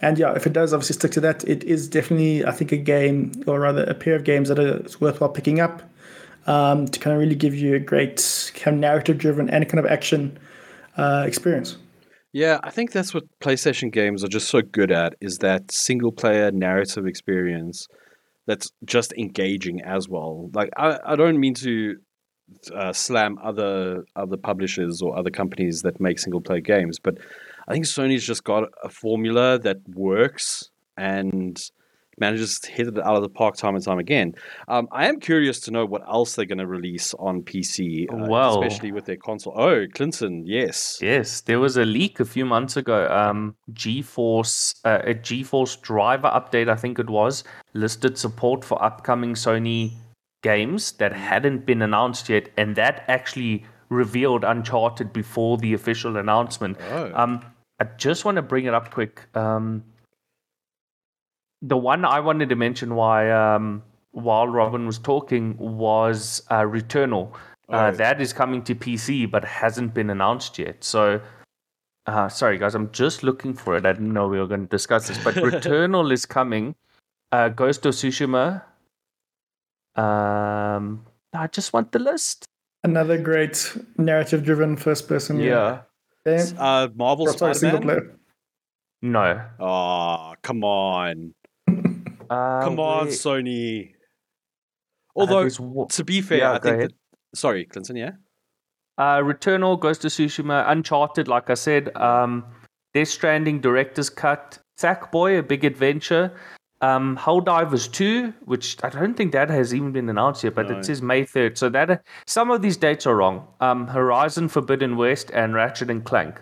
And 0.01 0.19
yeah, 0.19 0.35
if 0.35 0.47
it 0.47 0.53
does 0.53 0.73
obviously 0.73 0.95
stick 0.95 1.13
to 1.13 1.21
that, 1.21 1.45
it 1.45 1.65
is 1.65 1.89
definitely, 1.89 2.45
I 2.45 2.51
think, 2.51 2.73
a 2.73 2.77
game, 2.77 3.33
or 3.47 3.61
rather 3.61 3.85
a 3.85 3.95
pair 3.95 4.15
of 4.15 4.25
games 4.25 4.49
that 4.49 4.59
are 4.59 4.85
worthwhile 5.01 5.31
picking 5.31 5.61
up 5.61 5.83
um, 6.47 6.87
to 6.89 7.01
kind 7.01 7.15
of 7.15 7.21
really 7.21 7.37
give 7.37 7.55
you 7.55 7.75
a 7.75 7.79
great 7.79 8.53
kind 8.55 8.75
of 8.75 8.81
narrative 8.81 9.19
driven 9.19 9.49
and 9.49 9.69
kind 9.69 9.79
of 9.79 9.87
action 9.87 10.39
uh, 10.97 11.25
experience. 11.27 11.79
Yeah, 12.33 12.59
I 12.65 12.71
think 12.71 12.91
that's 12.91 13.15
what 13.15 13.25
PlayStation 13.41 13.93
games 13.93 14.25
are 14.25 14.29
just 14.29 14.49
so 14.49 14.61
good 14.61 14.91
at 14.91 15.15
is 15.21 15.39
that 15.39 15.71
single 15.71 16.11
player 16.11 16.51
narrative 16.51 17.07
experience 17.07 17.87
that's 18.47 18.73
just 18.85 19.13
engaging 19.13 19.81
as 19.83 20.09
well. 20.09 20.51
Like 20.53 20.71
I, 20.77 20.99
I 21.05 21.17
don't 21.17 21.39
mean 21.39 21.55
to 21.55 21.97
uh, 22.75 22.93
slam 22.93 23.39
other 23.43 24.05
other 24.17 24.37
publishers 24.37 25.01
or 25.01 25.17
other 25.17 25.31
companies 25.31 25.83
that 25.83 26.01
make 26.01 26.19
single 26.19 26.41
player 26.41 26.61
games, 26.61 26.99
but 26.99 27.19
I 27.69 27.73
think 27.73 27.87
Sony's 27.87 28.27
just 28.27 28.45
got 28.45 28.69
a 28.83 28.89
formula 28.89 29.59
that 29.61 29.77
works 29.95 30.71
and 30.97 31.57
manages 32.19 32.59
to 32.61 32.71
hit 32.71 32.89
it 32.89 32.99
out 32.99 33.17
of 33.17 33.23
the 33.23 33.29
park 33.29 33.57
time 33.57 33.75
and 33.75 33.85
time 33.85 33.99
again. 33.99 34.35
Um, 34.69 34.89
I 34.93 35.09
am 35.09 35.21
curious 35.21 35.61
to 35.61 35.71
know 35.71 35.85
what 35.85 36.03
else 36.09 36.35
they're 36.35 36.45
going 36.45 36.59
to 36.59 36.67
release 36.67 37.15
on 37.15 37.43
PC, 37.43 38.13
uh, 38.13 38.27
well, 38.29 38.63
especially 38.63 38.93
with 38.93 39.05
their 39.05 39.17
console. 39.17 39.55
Oh, 39.57 39.87
Clinton, 39.95 40.45
yes, 40.47 40.99
yes, 41.01 41.41
there 41.43 41.61
was 41.61 41.77
a 41.77 41.85
leak 41.85 42.21
a 42.21 42.25
few 42.25 42.45
months 42.45 42.77
ago. 42.77 43.09
Um, 43.09 43.57
GeForce, 43.73 44.75
uh, 44.85 45.01
a 45.05 45.15
GeForce 45.15 45.81
driver 45.81 46.29
update, 46.29 46.69
I 46.69 46.77
think 46.77 46.99
it 46.99 47.11
was, 47.11 47.45
listed 47.73 48.19
support 48.19 48.65
for 48.65 48.83
upcoming 48.83 49.35
Sony 49.35 49.93
games 50.43 50.93
that 50.93 51.13
hadn't 51.13 51.67
been 51.67 51.83
announced 51.83 52.29
yet, 52.29 52.49
and 52.57 52.77
that 52.77 53.05
actually 53.09 53.65
revealed 53.89 54.45
Uncharted 54.45 55.13
before 55.13 55.57
the 55.59 55.75
official 55.75 56.17
announcement. 56.17 56.77
Oh. 56.91 57.11
Um, 57.15 57.45
I 57.81 57.85
just 57.97 58.25
want 58.25 58.37
to 58.37 58.43
bring 58.43 58.67
it 58.67 58.75
up 58.75 58.93
quick. 58.93 59.27
Um, 59.35 59.85
the 61.67 61.77
one 61.77 62.05
I 62.05 62.21
wanted 62.21 62.49
to 62.51 62.57
mention 62.57 62.95
why 62.95 63.31
um, 63.31 63.83
while 64.13 64.47
Robin 64.47 64.87
was 64.87 64.99
talking 64.99 65.57
was 65.59 66.43
uh, 66.51 66.61
Returnal. 66.61 67.33
Uh, 67.69 67.91
That 67.91 68.21
is 68.21 68.33
coming 68.35 68.63
to 68.65 68.75
PC, 68.75 69.31
but 69.31 69.45
hasn't 69.45 69.95
been 69.95 70.11
announced 70.11 70.59
yet. 70.59 70.85
So, 70.85 71.21
uh, 72.07 72.29
sorry 72.29 72.59
guys, 72.59 72.75
I'm 72.75 72.93
just 72.93 73.23
looking 73.23 73.55
for 73.55 73.77
it. 73.77 73.87
I 73.87 73.93
didn't 73.93 74.13
know 74.13 74.29
we 74.29 74.39
were 74.39 74.47
going 74.47 74.61
to 74.61 74.69
discuss 74.69 75.09
this, 75.09 75.23
but 75.25 75.35
Returnal 75.51 76.13
is 76.13 76.27
coming. 76.27 76.75
Uh, 77.33 77.49
Ghost 77.49 77.87
of 77.87 77.95
Tsushima. 77.95 78.63
Um, 79.97 81.07
I 81.33 81.47
just 81.47 81.73
want 81.73 81.93
the 81.93 81.99
list. 81.99 82.45
Another 82.85 83.17
great 83.17 83.75
narrative-driven 83.97 84.77
first-person. 84.77 85.41
Yeah. 85.41 85.81
Game. 86.27 86.55
Uh, 86.59 86.89
Marvel 86.95 87.27
Spider-Man. 87.29 88.19
No. 89.01 89.41
Oh, 89.59 90.35
come 90.43 90.65
on. 90.65 91.33
Uh, 92.31 92.63
Come 92.63 92.79
on, 92.81 93.09
Sony. 93.09 93.93
Although, 95.17 95.49
w- 95.49 95.87
to 95.91 96.05
be 96.05 96.21
fair, 96.21 96.39
yeah, 96.39 96.53
I 96.53 96.59
think. 96.59 96.81
That, 96.81 96.93
sorry, 97.35 97.65
Clinton. 97.65 97.97
Yeah. 97.97 98.13
Uh, 98.97 99.19
Returnal, 99.19 99.79
Ghost 99.79 100.05
of 100.05 100.13
Tsushima, 100.13 100.65
Uncharted. 100.69 101.29
Like 101.29 101.51
I 101.51 101.55
said, 101.55 101.95
um, 101.97 102.45
Death 102.95 103.09
Stranding, 103.09 103.61
Director's 103.61 104.11
Cut, 104.11 104.59
Sackboy, 104.79 105.39
A 105.39 105.43
Big 105.43 105.65
Adventure, 105.65 106.33
um, 106.81 107.17
Helldivers 107.17 107.91
2, 107.91 108.33
which 108.45 108.77
I 108.83 108.91
don't 108.91 109.15
think 109.15 109.33
that 109.33 109.51
has 109.51 109.75
even 109.75 109.93
been 109.93 110.09
announced 110.09 110.45
yet, 110.45 110.55
but 110.55 110.69
no. 110.69 110.79
it 110.79 110.85
says 110.85 111.03
May 111.03 111.25
3rd. 111.25 111.59
So 111.59 111.69
that 111.71 111.91
uh, 111.91 111.97
some 112.27 112.51
of 112.51 112.63
these 112.63 112.77
dates 112.77 113.07
are 113.07 113.17
wrong. 113.17 113.47
Um, 113.61 113.89
Horizon 113.89 114.49
Forbidden 114.49 114.97
West 114.97 115.31
and 115.33 115.55
Ratchet 115.55 115.91
and 115.91 116.05
Clank. 116.05 116.41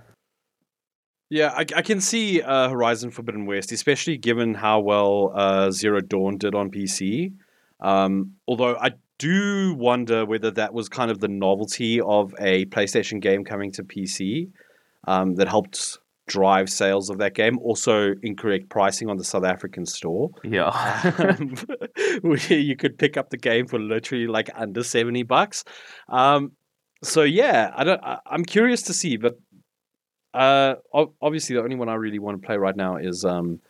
Yeah, 1.33 1.55
I, 1.57 1.61
I 1.61 1.81
can 1.81 2.03
see 2.03 2.42
uh, 2.42 2.68
Horizon 2.68 3.11
Forbidden 3.11 3.47
West, 3.47 3.73
especially 3.73 4.18
given 4.18 4.53
how 4.53 4.81
well 4.81 5.33
uh, 5.35 5.71
Zero 5.71 6.03
Dawn 6.03 6.37
did 6.37 6.55
on 6.55 6.71
PC. 6.71 7.33
Um, 7.81 8.35
although 8.47 8.77
I 8.77 8.90
do 9.16 9.73
wonder 9.73 10.27
whether 10.27 10.51
that 10.51 10.75
was 10.75 10.90
kind 10.90 11.11
of 11.11 11.21
the 11.21 11.29
novelty 11.29 12.03
of 12.03 12.35
a 12.38 12.66
PlayStation 12.66 13.18
game 13.18 13.45
coming 13.45 13.73
to 13.73 13.83
PC 13.83 14.51
um, 15.07 15.37
that 15.37 15.49
helped 15.49 15.97
drive 16.27 16.68
sales 16.68 17.09
of 17.09 17.16
that 17.16 17.33
game. 17.33 17.59
Also, 17.61 18.14
incorrect 18.23 18.68
pricing 18.68 19.09
on 19.09 19.16
the 19.16 19.25
South 19.25 19.45
African 19.45 19.87
store. 19.87 20.29
Yeah. 20.45 20.66
Um, 21.18 21.55
where 22.21 22.37
you 22.53 22.77
could 22.77 22.99
pick 22.99 23.16
up 23.16 23.31
the 23.31 23.38
game 23.38 23.66
for 23.66 23.79
literally 23.79 24.27
like 24.27 24.51
under 24.55 24.83
70 24.83 25.23
bucks. 25.23 25.64
Um, 26.11 26.53
so 27.03 27.23
yeah, 27.23 27.73
I 27.75 27.85
don't. 27.85 28.05
I, 28.05 28.18
I'm 28.27 28.45
curious 28.45 28.83
to 28.83 28.92
see, 28.92 29.16
but 29.16 29.38
uh, 30.35 30.77
obviously 31.21 31.57
the 31.57 31.62
only 31.62 31.77
one 31.77 31.88
I 31.88 31.95
really 31.95 32.18
want 32.18 32.40
to 32.40 32.47
play 32.47 32.57
right 32.57 32.77
now 32.77 32.97
is 32.97 33.25
um, 33.25 33.61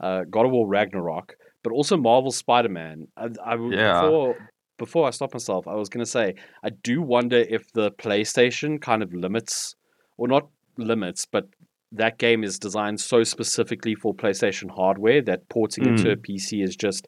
uh, 0.00 0.24
God 0.30 0.46
of 0.46 0.52
War 0.52 0.66
Ragnarok, 0.66 1.36
but 1.62 1.72
also 1.72 1.96
Marvel 1.96 2.32
Spider 2.32 2.68
Man. 2.68 3.08
I, 3.16 3.28
I 3.44 3.56
Yeah. 3.56 4.00
before 4.00 4.36
before 4.78 5.06
I 5.06 5.10
stop 5.10 5.32
myself, 5.32 5.68
I 5.68 5.74
was 5.74 5.88
gonna 5.88 6.06
say 6.06 6.34
I 6.62 6.70
do 6.70 7.02
wonder 7.02 7.38
if 7.38 7.72
the 7.72 7.90
PlayStation 7.92 8.80
kind 8.80 9.02
of 9.02 9.12
limits, 9.14 9.76
or 10.16 10.28
not 10.28 10.48
limits, 10.76 11.26
but 11.26 11.48
that 11.92 12.18
game 12.18 12.42
is 12.42 12.58
designed 12.58 13.00
so 13.00 13.22
specifically 13.22 13.94
for 13.94 14.14
PlayStation 14.14 14.70
hardware 14.70 15.20
that 15.22 15.48
porting 15.48 15.86
it 15.86 15.98
to 15.98 16.10
a 16.12 16.16
PC 16.16 16.62
is 16.64 16.74
just 16.74 17.06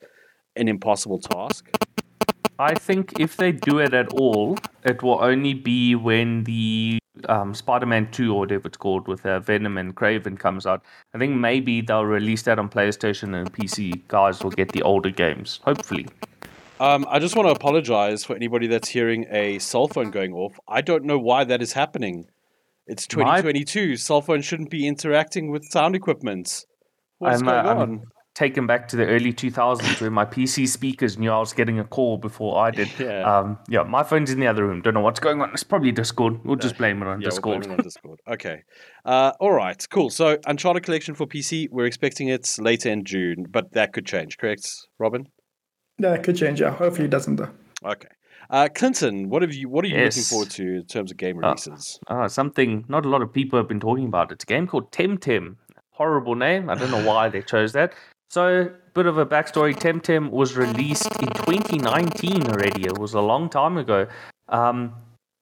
an 0.57 0.69
impossible 0.69 1.19
task. 1.19 1.71
I 2.59 2.75
think 2.75 3.19
if 3.19 3.37
they 3.37 3.51
do 3.51 3.79
it 3.79 3.95
at 3.95 4.13
all, 4.13 4.59
it 4.85 5.03
will 5.03 5.19
only 5.25 5.55
be 5.55 5.95
when 5.95 6.45
the 6.45 6.99
um, 7.29 7.55
Spider-Man 7.55 8.11
2 8.11 8.33
or 8.33 8.41
whatever 8.41 8.67
it's 8.69 8.77
called 8.77 9.07
with 9.09 9.25
uh, 9.25 9.41
Venom 9.41 9.79
and 9.79 9.95
Kraven 9.95 10.39
comes 10.39 10.67
out. 10.67 10.83
I 11.15 11.19
think 11.19 11.37
maybe 11.37 11.81
they'll 11.81 12.05
release 12.05 12.43
that 12.43 12.59
on 12.59 12.69
PlayStation 12.69 13.35
and 13.35 13.53
PC. 13.53 14.07
Guys 14.09 14.43
will 14.43 14.51
get 14.51 14.73
the 14.73 14.83
older 14.83 15.11
games, 15.11 15.61
hopefully. 15.65 16.07
Um, 16.81 17.07
I 17.09 17.19
just 17.21 17.37
want 17.37 17.49
to 17.49 17.55
apologize 17.55 18.25
for 18.25 18.35
anybody 18.35 18.67
that's 18.67 18.89
hearing 18.89 19.27
a 19.31 19.59
cell 19.61 19.87
phone 19.87 20.11
going 20.11 20.33
off. 20.33 20.59
I 20.69 20.81
don't 20.81 21.05
know 21.05 21.19
why 21.19 21.45
that 21.45 21.63
is 21.63 21.73
happening. 21.73 22.27
It's 22.87 23.07
My- 23.17 23.41
2022. 23.41 23.97
Cell 23.97 24.21
phones 24.21 24.45
shouldn't 24.45 24.71
be 24.71 24.87
interacting 24.87 25.51
with 25.51 25.65
sound 25.71 25.95
equipment. 25.95 26.65
What's 27.19 27.41
I'm, 27.41 27.49
uh, 27.49 27.63
going 27.63 27.67
I'm 27.67 27.79
on? 27.79 28.03
Taken 28.35 28.67
back 28.67 28.89
to 28.89 28.97
the 28.97 29.07
early 29.07 29.33
2000s 29.33 30.01
where 30.01 30.11
my 30.11 30.25
PC 30.25 30.67
speakers 30.67 31.17
knew 31.17 31.31
I 31.31 31.39
was 31.39 31.53
getting 31.53 31.79
a 31.79 31.85
call 31.85 32.19
before 32.19 32.59
I 32.59 32.71
did. 32.71 32.89
Yeah. 32.99 33.23
Um, 33.39 33.59
yeah, 33.69 33.83
my 33.85 34.03
phone's 34.03 34.31
in 34.31 34.41
the 34.41 34.47
other 34.47 34.67
room. 34.67 34.81
Don't 34.83 34.95
know 34.95 35.01
what's 35.01 35.21
going 35.21 35.41
on. 35.41 35.51
It's 35.53 35.63
probably 35.63 35.93
Discord. 35.93 36.41
We'll 36.45 36.57
just 36.57 36.77
blame 36.79 37.01
it 37.03 37.07
on 37.07 37.21
Yeah, 37.21 37.27
we're 37.27 37.31
Discord. 37.31 37.61
blaming 37.61 37.79
on 37.79 37.85
Discord. 37.85 38.21
Okay. 38.29 38.63
Uh, 39.05 39.33
all 39.41 39.53
right. 39.53 39.87
Cool. 39.91 40.11
So, 40.11 40.39
Uncharted 40.47 40.83
Collection 40.83 41.15
for 41.15 41.27
PC, 41.27 41.69
we're 41.71 41.87
expecting 41.87 42.29
it 42.29 42.57
later 42.59 42.89
in 42.91 43.05
June, 43.05 43.47
but 43.51 43.73
that 43.73 43.93
could 43.93 44.07
change, 44.07 44.39
correct, 44.39 44.69
Robin? 44.99 45.29
Yeah, 45.99 46.15
it 46.15 46.23
could 46.25 46.37
change. 46.37 46.61
Yeah, 46.61 46.71
hopefully 46.71 47.05
it 47.05 47.11
doesn't 47.11 47.37
though. 47.37 47.51
Okay. 47.87 48.09
Uh, 48.51 48.69
Clinton, 48.75 49.29
what 49.31 49.43
have 49.43 49.55
you? 49.55 49.69
What 49.69 49.85
are 49.85 49.89
you 49.89 49.97
looking 50.05 50.23
forward 50.23 50.51
to 50.51 50.77
in 50.77 50.85
terms 50.87 51.11
of 51.11 51.17
game 51.17 51.37
Uh, 51.39 51.49
releases? 51.49 51.99
Ah, 52.09 52.27
something 52.27 52.85
not 52.89 53.07
a 53.07 53.09
lot 53.09 53.23
of 53.23 53.33
people 53.33 53.59
have 53.59 53.69
been 53.69 53.81
talking 53.81 54.07
about. 54.07 54.33
It's 54.33 54.45
a 54.45 54.47
game 54.47 54.67
called 54.67 54.91
Temtem. 54.93 55.57
Horrible 55.91 56.35
name. 56.35 56.69
I 56.69 56.75
don't 56.75 56.91
know 56.91 57.05
why 57.07 57.29
they 57.29 57.41
chose 57.43 57.73
that. 57.75 57.95
So, 58.31 58.71
bit 58.95 59.07
of 59.07 59.19
a 59.19 59.27
backstory. 59.27 59.75
Temtem 59.75 60.31
was 60.31 60.57
released 60.57 61.13
in 61.21 61.29
2019 61.29 62.47
already. 62.47 62.85
It 62.87 62.99
was 62.99 63.15
a 63.15 63.21
long 63.21 63.49
time 63.49 63.77
ago. 63.77 64.07
Um, 64.49 64.95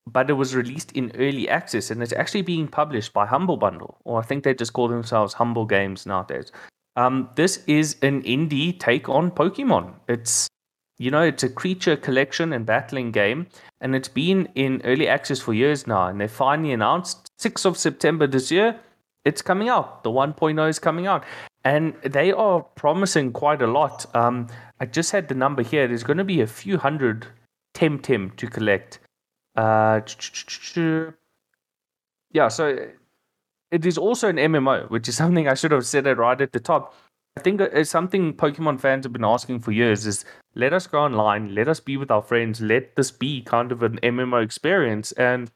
but 0.06 0.28
it 0.28 0.34
was 0.34 0.54
released 0.54 0.92
in 0.92 1.12
early 1.16 1.48
access 1.48 1.90
and 1.90 2.02
it's 2.02 2.12
actually 2.12 2.42
being 2.42 2.66
published 2.66 3.12
by 3.12 3.26
Humble 3.26 3.56
Bundle, 3.56 3.98
or 4.04 4.20
I 4.20 4.24
think 4.24 4.44
they 4.44 4.54
just 4.54 4.72
call 4.72 4.88
themselves 4.88 5.34
Humble 5.34 5.64
Games 5.64 6.06
nowadays. 6.06 6.50
Um, 6.96 7.30
this 7.36 7.62
is 7.66 7.96
an 8.02 8.22
indie 8.22 8.78
take 8.78 9.08
on 9.08 9.30
Pokemon. 9.30 9.94
It's 10.08 10.48
you 10.98 11.10
know, 11.10 11.22
it's 11.22 11.42
a 11.42 11.48
creature 11.48 11.96
collection 11.96 12.52
and 12.52 12.64
battling 12.64 13.10
game, 13.10 13.48
and 13.80 13.96
it's 13.96 14.08
been 14.08 14.48
in 14.54 14.80
early 14.84 15.08
access 15.08 15.40
for 15.40 15.52
years 15.52 15.84
now. 15.86 16.06
And 16.06 16.20
they 16.20 16.28
finally 16.28 16.72
announced 16.72 17.28
6th 17.40 17.64
of 17.64 17.76
September 17.76 18.28
this 18.28 18.52
year, 18.52 18.78
it's 19.24 19.42
coming 19.42 19.68
out. 19.68 20.04
The 20.04 20.10
1.0 20.10 20.68
is 20.68 20.78
coming 20.78 21.08
out, 21.08 21.24
and 21.64 21.94
they 22.02 22.32
are 22.32 22.60
promising 22.60 23.32
quite 23.32 23.62
a 23.62 23.66
lot. 23.66 24.06
Um, 24.14 24.48
I 24.80 24.86
just 24.86 25.12
had 25.12 25.28
the 25.28 25.34
number 25.34 25.62
here. 25.62 25.86
There's 25.86 26.02
going 26.02 26.18
to 26.18 26.24
be 26.24 26.40
a 26.40 26.46
few 26.46 26.78
hundred 26.78 27.26
Temtem 27.74 28.36
to 28.36 28.46
collect. 28.46 28.98
Uh, 29.56 30.00
yeah, 32.32 32.48
so 32.48 32.88
it 33.70 33.86
is 33.86 33.98
also 33.98 34.28
an 34.28 34.36
MMO, 34.36 34.90
which 34.90 35.08
is 35.08 35.16
something 35.22 35.48
I 35.48 35.54
should 35.54 35.72
have 35.72 35.86
said 35.86 36.06
it 36.06 36.18
right 36.18 36.40
at 36.40 36.52
the 36.52 36.60
top. 36.60 36.94
I 37.36 37.40
think 37.40 37.60
it's 37.60 37.88
something 37.88 38.34
Pokemon 38.34 38.78
fans 38.80 39.06
have 39.06 39.12
been 39.12 39.24
asking 39.24 39.60
for 39.60 39.72
years 39.72 40.06
is 40.06 40.24
let 40.54 40.74
us 40.74 40.86
go 40.86 41.00
online, 41.00 41.54
let 41.54 41.66
us 41.66 41.80
be 41.80 41.96
with 41.96 42.10
our 42.10 42.20
friends, 42.20 42.60
let 42.60 42.94
this 42.94 43.10
be 43.10 43.40
kind 43.40 43.72
of 43.72 43.82
an 43.82 43.98
MMO 44.02 44.44
experience. 44.44 45.12
And 45.12 45.50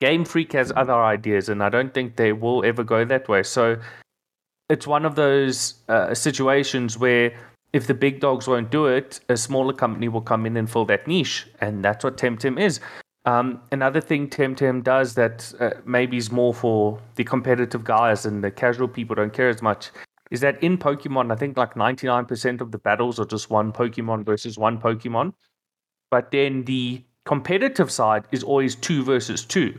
Game 0.00 0.26
Freak 0.26 0.52
has 0.52 0.72
other 0.76 0.92
ideas, 0.92 1.48
and 1.48 1.62
I 1.62 1.70
don't 1.70 1.94
think 1.94 2.16
they 2.16 2.34
will 2.34 2.62
ever 2.66 2.84
go 2.84 3.04
that 3.06 3.28
way. 3.28 3.42
So 3.44 3.78
it's 4.68 4.86
one 4.86 5.04
of 5.04 5.14
those 5.14 5.74
uh, 5.88 6.14
situations 6.14 6.98
where 6.98 7.32
if 7.72 7.86
the 7.86 7.94
big 7.94 8.20
dogs 8.20 8.46
won't 8.46 8.70
do 8.70 8.86
it, 8.86 9.20
a 9.28 9.36
smaller 9.36 9.72
company 9.72 10.08
will 10.08 10.20
come 10.20 10.46
in 10.46 10.56
and 10.56 10.70
fill 10.70 10.84
that 10.86 11.06
niche. 11.06 11.46
And 11.60 11.84
that's 11.84 12.04
what 12.04 12.16
Temtem 12.16 12.58
is. 12.58 12.80
Um, 13.24 13.60
another 13.72 14.00
thing 14.00 14.28
Temtem 14.28 14.84
does 14.84 15.14
that 15.14 15.52
uh, 15.58 15.70
maybe 15.84 16.16
is 16.16 16.30
more 16.30 16.54
for 16.54 17.00
the 17.16 17.24
competitive 17.24 17.82
guys 17.82 18.26
and 18.26 18.44
the 18.44 18.50
casual 18.50 18.86
people 18.86 19.16
don't 19.16 19.32
care 19.32 19.48
as 19.48 19.62
much 19.62 19.90
is 20.30 20.40
that 20.40 20.62
in 20.62 20.78
Pokemon, 20.78 21.32
I 21.32 21.36
think 21.36 21.56
like 21.56 21.74
99% 21.74 22.60
of 22.60 22.72
the 22.72 22.78
battles 22.78 23.20
are 23.20 23.24
just 23.24 23.50
one 23.50 23.72
Pokemon 23.72 24.24
versus 24.24 24.58
one 24.58 24.78
Pokemon. 24.78 25.32
But 26.10 26.30
then 26.30 26.64
the 26.64 27.02
competitive 27.24 27.90
side 27.90 28.24
is 28.32 28.42
always 28.42 28.74
two 28.74 29.04
versus 29.04 29.44
two. 29.44 29.78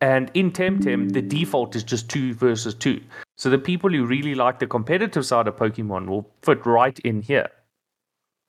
And 0.00 0.30
in 0.34 0.50
Temtem, 0.50 1.12
the 1.12 1.22
default 1.22 1.76
is 1.76 1.84
just 1.84 2.08
two 2.08 2.34
versus 2.34 2.74
two. 2.74 3.00
So 3.36 3.50
the 3.50 3.58
people 3.58 3.90
who 3.90 4.06
really 4.06 4.34
like 4.34 4.58
the 4.58 4.66
competitive 4.66 5.26
side 5.26 5.48
of 5.48 5.56
Pokemon 5.56 6.06
will 6.06 6.30
fit 6.42 6.64
right 6.64 6.98
in 7.00 7.22
here. 7.22 7.48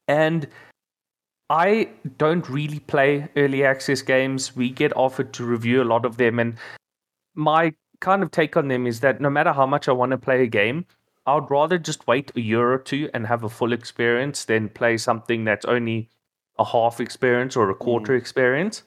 And 0.08 0.48
I 1.50 1.89
don't 2.17 2.48
really 2.50 2.80
play 2.80 3.28
early 3.36 3.63
access 3.63 4.02
games. 4.02 4.56
We 4.56 4.69
get 4.69 4.95
offered 4.95 5.34
to 5.34 5.45
review 5.45 5.82
a 5.82 5.86
lot 5.86 6.06
of 6.06 6.17
them. 6.17 6.39
And 6.39 6.58
my 7.36 7.74
kind 8.00 8.24
of 8.24 8.32
take 8.32 8.58
on 8.58 8.67
them 8.67 8.88
is 8.88 9.00
that 9.00 9.21
no 9.21 9.30
matter 9.30 9.54
how 9.54 9.65
much 9.65 9.88
I 9.88 9.91
want 9.91 10.12
to 10.12 10.17
play 10.17 10.43
a 10.43 10.48
game, 10.48 10.86
I 11.26 11.36
would 11.36 11.50
rather 11.50 11.78
just 11.78 12.08
wait 12.08 12.32
a 12.36 12.41
year 12.41 12.71
or 12.71 12.78
two 12.78 13.10
and 13.13 13.26
have 13.26 13.43
a 13.43 13.50
full 13.50 13.74
experience 13.74 14.45
than 14.45 14.69
play 14.69 14.98
something 14.98 15.43
that's 15.43 15.65
only 15.65 16.10
a 16.60 16.65
half 16.65 17.00
experience 17.00 17.56
or 17.56 17.69
a 17.69 17.76
quarter 17.76 18.13
hmm. 18.13 18.19
experience. 18.19 18.84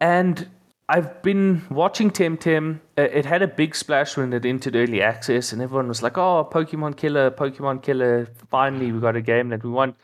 And 0.00 0.48
I've 0.86 1.22
been 1.22 1.62
watching 1.70 2.10
Temtem. 2.10 2.80
Uh, 2.98 3.02
It 3.02 3.24
had 3.24 3.40
a 3.40 3.48
big 3.48 3.74
splash 3.74 4.16
when 4.18 4.32
it 4.34 4.44
entered 4.44 4.76
early 4.76 5.00
access, 5.00 5.52
and 5.52 5.62
everyone 5.62 5.88
was 5.88 6.02
like, 6.02 6.18
"Oh, 6.18 6.46
Pokemon 6.50 6.96
Killer, 6.96 7.30
Pokemon 7.30 7.82
Killer! 7.82 8.26
Finally, 8.50 8.92
we 8.92 9.00
got 9.00 9.16
a 9.16 9.22
game 9.22 9.48
that 9.48 9.64
we 9.64 9.70
want." 9.70 9.96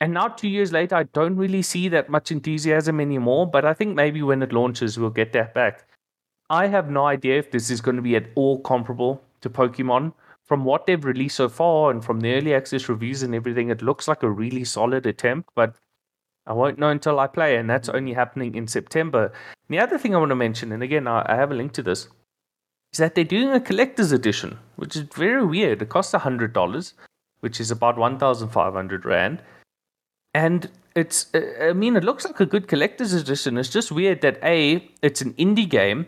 And 0.00 0.14
now, 0.14 0.26
two 0.28 0.48
years 0.48 0.72
later, 0.72 0.96
I 0.96 1.04
don't 1.04 1.36
really 1.36 1.62
see 1.62 1.88
that 1.88 2.08
much 2.08 2.32
enthusiasm 2.32 3.00
anymore. 3.00 3.46
But 3.46 3.64
I 3.64 3.72
think 3.72 3.94
maybe 3.94 4.22
when 4.22 4.42
it 4.42 4.52
launches, 4.52 4.98
we'll 4.98 5.10
get 5.10 5.32
that 5.34 5.54
back. 5.54 5.86
I 6.48 6.66
have 6.66 6.90
no 6.90 7.06
idea 7.06 7.38
if 7.38 7.50
this 7.52 7.70
is 7.70 7.80
going 7.80 7.96
to 7.96 8.02
be 8.02 8.16
at 8.16 8.30
all 8.34 8.58
comparable 8.60 9.22
to 9.42 9.50
Pokemon. 9.50 10.12
From 10.44 10.64
what 10.64 10.86
they've 10.86 11.04
released 11.04 11.36
so 11.36 11.48
far 11.48 11.92
and 11.92 12.04
from 12.04 12.20
the 12.20 12.34
early 12.34 12.52
access 12.52 12.88
reviews 12.88 13.22
and 13.22 13.34
everything, 13.36 13.68
it 13.70 13.82
looks 13.82 14.08
like 14.08 14.24
a 14.24 14.30
really 14.30 14.64
solid 14.64 15.06
attempt, 15.06 15.50
but 15.54 15.76
I 16.46 16.52
won't 16.52 16.78
know 16.78 16.88
until 16.88 17.20
I 17.20 17.26
play, 17.26 17.56
and 17.56 17.68
that's 17.68 17.88
only 17.88 18.12
happening 18.12 18.54
in 18.54 18.66
September. 18.66 19.26
And 19.26 19.78
the 19.78 19.78
other 19.78 19.98
thing 19.98 20.14
I 20.14 20.18
want 20.18 20.30
to 20.30 20.36
mention, 20.36 20.72
and 20.72 20.82
again, 20.82 21.06
I, 21.06 21.34
have 21.34 21.50
a 21.50 21.54
link 21.54 21.72
to 21.72 21.82
this, 21.82 22.08
is 22.92 22.98
that 22.98 23.14
they're 23.14 23.24
doing 23.24 23.50
a 23.50 23.60
collector's 23.60 24.12
edition, 24.12 24.58
which 24.76 24.96
is 24.96 25.02
very 25.02 25.44
weird. 25.44 25.82
It 25.82 25.90
costs 25.90 26.14
$100, 26.14 26.92
which 27.40 27.60
is 27.60 27.70
about 27.70 27.98
1,500 27.98 29.04
Rand. 29.04 29.42
And 30.34 30.70
it's, 30.96 31.32
uh, 31.34 31.68
I 31.68 31.72
mean, 31.72 31.96
it 31.96 32.04
looks 32.04 32.24
like 32.24 32.40
a 32.40 32.46
good 32.46 32.68
collector's 32.68 33.12
edition. 33.12 33.58
It's 33.58 33.68
just 33.68 33.92
weird 33.92 34.20
that 34.22 34.38
A, 34.42 34.88
it's 35.02 35.20
an 35.20 35.34
indie 35.34 35.68
game, 35.68 36.06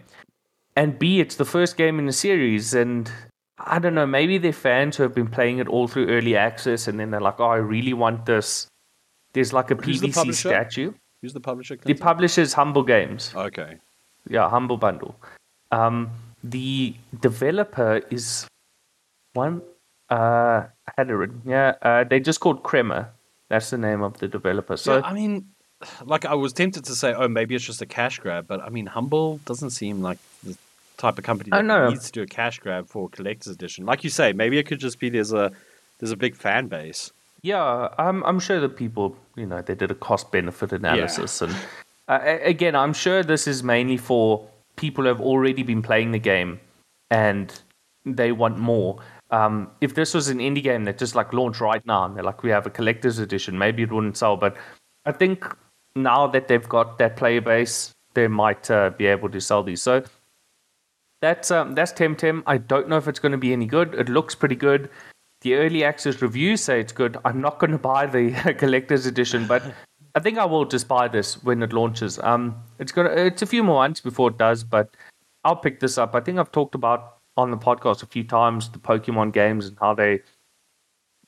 and 0.75 0.99
B, 0.99 1.21
it's 1.21 1.37
the 1.37 1.45
first 1.45 1.77
game 1.77 1.99
in 1.99 2.07
the 2.07 2.13
series. 2.13 2.75
And 2.75 3.11
I 3.59 3.79
don't 3.79 3.95
know, 3.95 4.07
maybe 4.07 4.39
they're 4.39 4.53
fans 4.53 4.97
who 4.97 5.03
have 5.03 5.15
been 5.15 5.29
playing 5.29 5.59
it 5.59 5.69
all 5.69 5.89
through 5.89 6.09
early 6.09 6.37
access, 6.37 6.89
and 6.89 6.99
then 6.99 7.11
they're 7.11 7.21
like, 7.21 7.39
oh, 7.39 7.45
I 7.45 7.57
really 7.57 7.93
want 7.93 8.27
this. 8.27 8.67
There's 9.33 9.53
like 9.53 9.71
a 9.71 9.75
Who's 9.75 10.01
the 10.01 10.09
PVC 10.09 10.15
publisher? 10.15 10.49
statue. 10.49 10.93
Who's 11.21 11.33
the 11.33 11.41
publisher? 11.41 11.77
The 11.77 11.83
Clinton? 11.83 12.03
publisher's 12.03 12.53
Humble 12.53 12.83
Games. 12.83 13.33
okay. 13.35 13.77
Yeah, 14.29 14.49
Humble 14.49 14.77
Bundle. 14.77 15.17
Um, 15.73 16.11
the 16.45 16.95
developer 17.21 18.03
is 18.11 18.47
one. 19.33 19.63
Uh, 20.11 20.67
I 20.87 20.93
had 20.97 21.11
it 21.11 21.15
written. 21.15 21.43
Yeah, 21.45 21.75
uh, 21.83 22.05
they 22.05 22.21
just 22.21 22.41
called 22.41 22.63
Crema. 22.63 23.09
That's 23.49 23.71
the 23.71 23.79
name 23.79 24.03
of 24.03 24.19
the 24.19 24.29
developer. 24.29 24.77
So 24.77 24.99
yeah, 24.99 25.03
I 25.05 25.13
mean, 25.13 25.47
like 26.05 26.25
I 26.25 26.35
was 26.35 26.53
tempted 26.53 26.85
to 26.85 26.95
say, 26.95 27.15
oh, 27.15 27.29
maybe 27.29 27.55
it's 27.55 27.65
just 27.65 27.83
a 27.83 27.87
cash 27.87 28.19
grab, 28.19 28.47
but 28.47 28.61
I 28.61 28.69
mean, 28.69 28.87
Humble 28.87 29.39
doesn't 29.45 29.71
seem 29.71 30.03
like 30.03 30.19
the 30.45 30.57
type 30.99 31.19
of 31.19 31.25
company 31.25 31.51
I 31.53 31.63
that 31.63 31.91
needs 31.91 32.07
to 32.07 32.13
do 32.13 32.23
a 32.23 32.27
cash 32.27 32.59
grab 32.61 32.89
for 32.89 33.07
a 33.07 33.09
collector's 33.09 33.53
edition. 33.53 33.87
Like 33.87 34.05
you 34.05 34.11
say, 34.11 34.33
maybe 34.33 34.59
it 34.59 34.67
could 34.67 34.79
just 34.79 34.99
be 35.01 35.09
there's 35.09 35.33
a 35.33 35.51
there's 35.99 36.13
a 36.13 36.17
big 36.17 36.37
fan 36.37 36.69
base. 36.69 37.13
Yeah, 37.43 37.89
I'm 37.99 38.23
I'm 38.25 38.39
sure 38.39 38.61
that 38.61 38.77
people, 38.77 39.17
you 39.37 39.47
know, 39.47 39.63
they 39.63 39.75
did 39.75 39.91
a 39.91 39.95
cost 39.95 40.31
benefit 40.31 40.73
analysis, 40.73 41.43
and 41.43 41.55
uh, 42.09 42.39
again, 42.43 42.77
I'm 42.77 42.93
sure 42.93 43.23
this 43.23 43.47
is 43.47 43.63
mainly 43.63 43.97
for 43.97 44.49
people 44.77 45.05
who 45.05 45.09
have 45.09 45.21
already 45.21 45.63
been 45.63 45.83
playing 45.83 46.13
the 46.13 46.19
game 46.19 46.61
and 47.11 47.61
they 48.05 48.33
want 48.33 48.59
more. 48.59 48.99
Um, 49.31 49.71
if 49.81 49.95
this 49.95 50.13
was 50.15 50.29
an 50.29 50.39
indie 50.39 50.63
game 50.63 50.85
that 50.85 50.99
just 50.99 51.15
like 51.15 51.33
launched 51.33 51.61
right 51.61 51.85
now 51.87 52.05
and 52.05 52.17
they're 52.17 52.25
like, 52.25 52.43
we 52.43 52.51
have 52.51 52.67
a 52.67 52.71
collector's 52.71 53.19
edition, 53.19 53.57
maybe 53.57 53.83
it 53.83 53.93
wouldn't 53.93 54.17
sell. 54.17 54.37
But 54.37 54.57
I 55.07 55.13
think 55.13 55.45
now 55.95 56.27
that 56.27 56.49
they've 56.49 56.69
got 56.69 56.99
that 56.99 57.17
player 57.17 57.41
base, 57.41 57.93
they 58.15 58.29
might 58.29 58.71
uh, 58.71 58.91
be 58.91 59.07
able 59.07 59.31
to 59.31 59.41
sell 59.41 59.63
these. 59.63 59.81
So 59.81 60.05
that's 61.21 61.51
um, 61.51 61.75
that's 61.75 61.93
Temtem. 61.93 62.43
I 62.47 62.59
don't 62.59 62.89
know 62.89 62.97
if 62.97 63.09
it's 63.09 63.21
going 63.21 63.33
to 63.33 63.39
be 63.39 63.53
any 63.53 63.67
good. 63.67 63.95
It 63.95 64.09
looks 64.09 64.35
pretty 64.35 64.57
good. 64.57 64.91
The 65.43 65.55
early 65.55 65.85
access 65.85 66.23
reviews 66.23 66.63
say 66.63 66.81
it's 66.81 66.93
good. 66.93 67.19
I'm 67.25 67.41
not 67.41 67.59
going 67.59 67.73
to 67.79 67.79
buy 67.79 68.07
the 68.07 68.33
collector's 68.59 69.07
edition, 69.07 69.47
but 69.47 69.63
I 70.15 70.21
think 70.21 70.39
I 70.39 70.45
will 70.45 70.65
just 70.65 70.89
buy 70.89 71.09
this 71.09 71.43
when 71.43 71.63
it 71.63 71.73
launches. 71.73 72.19
Um, 72.19 72.57
it's 72.79 72.93
got 72.93 73.07
it's 73.07 73.43
a 73.43 73.47
few 73.47 73.63
more 73.63 73.83
months 73.83 74.01
before 74.01 74.31
it 74.31 74.39
does, 74.39 74.65
but 74.65 74.97
I'll 75.45 75.57
pick 75.57 75.81
this 75.81 75.99
up. 75.99 76.15
I 76.15 76.21
think 76.21 76.39
I've 76.39 76.53
talked 76.53 76.75
about 76.75 77.19
on 77.37 77.51
the 77.51 77.57
podcast 77.57 78.03
a 78.03 78.07
few 78.07 78.25
times 78.25 78.69
the 78.69 78.79
Pokemon 78.79 79.33
games 79.33 79.67
and 79.67 79.77
how 79.81 79.95
they 79.95 80.21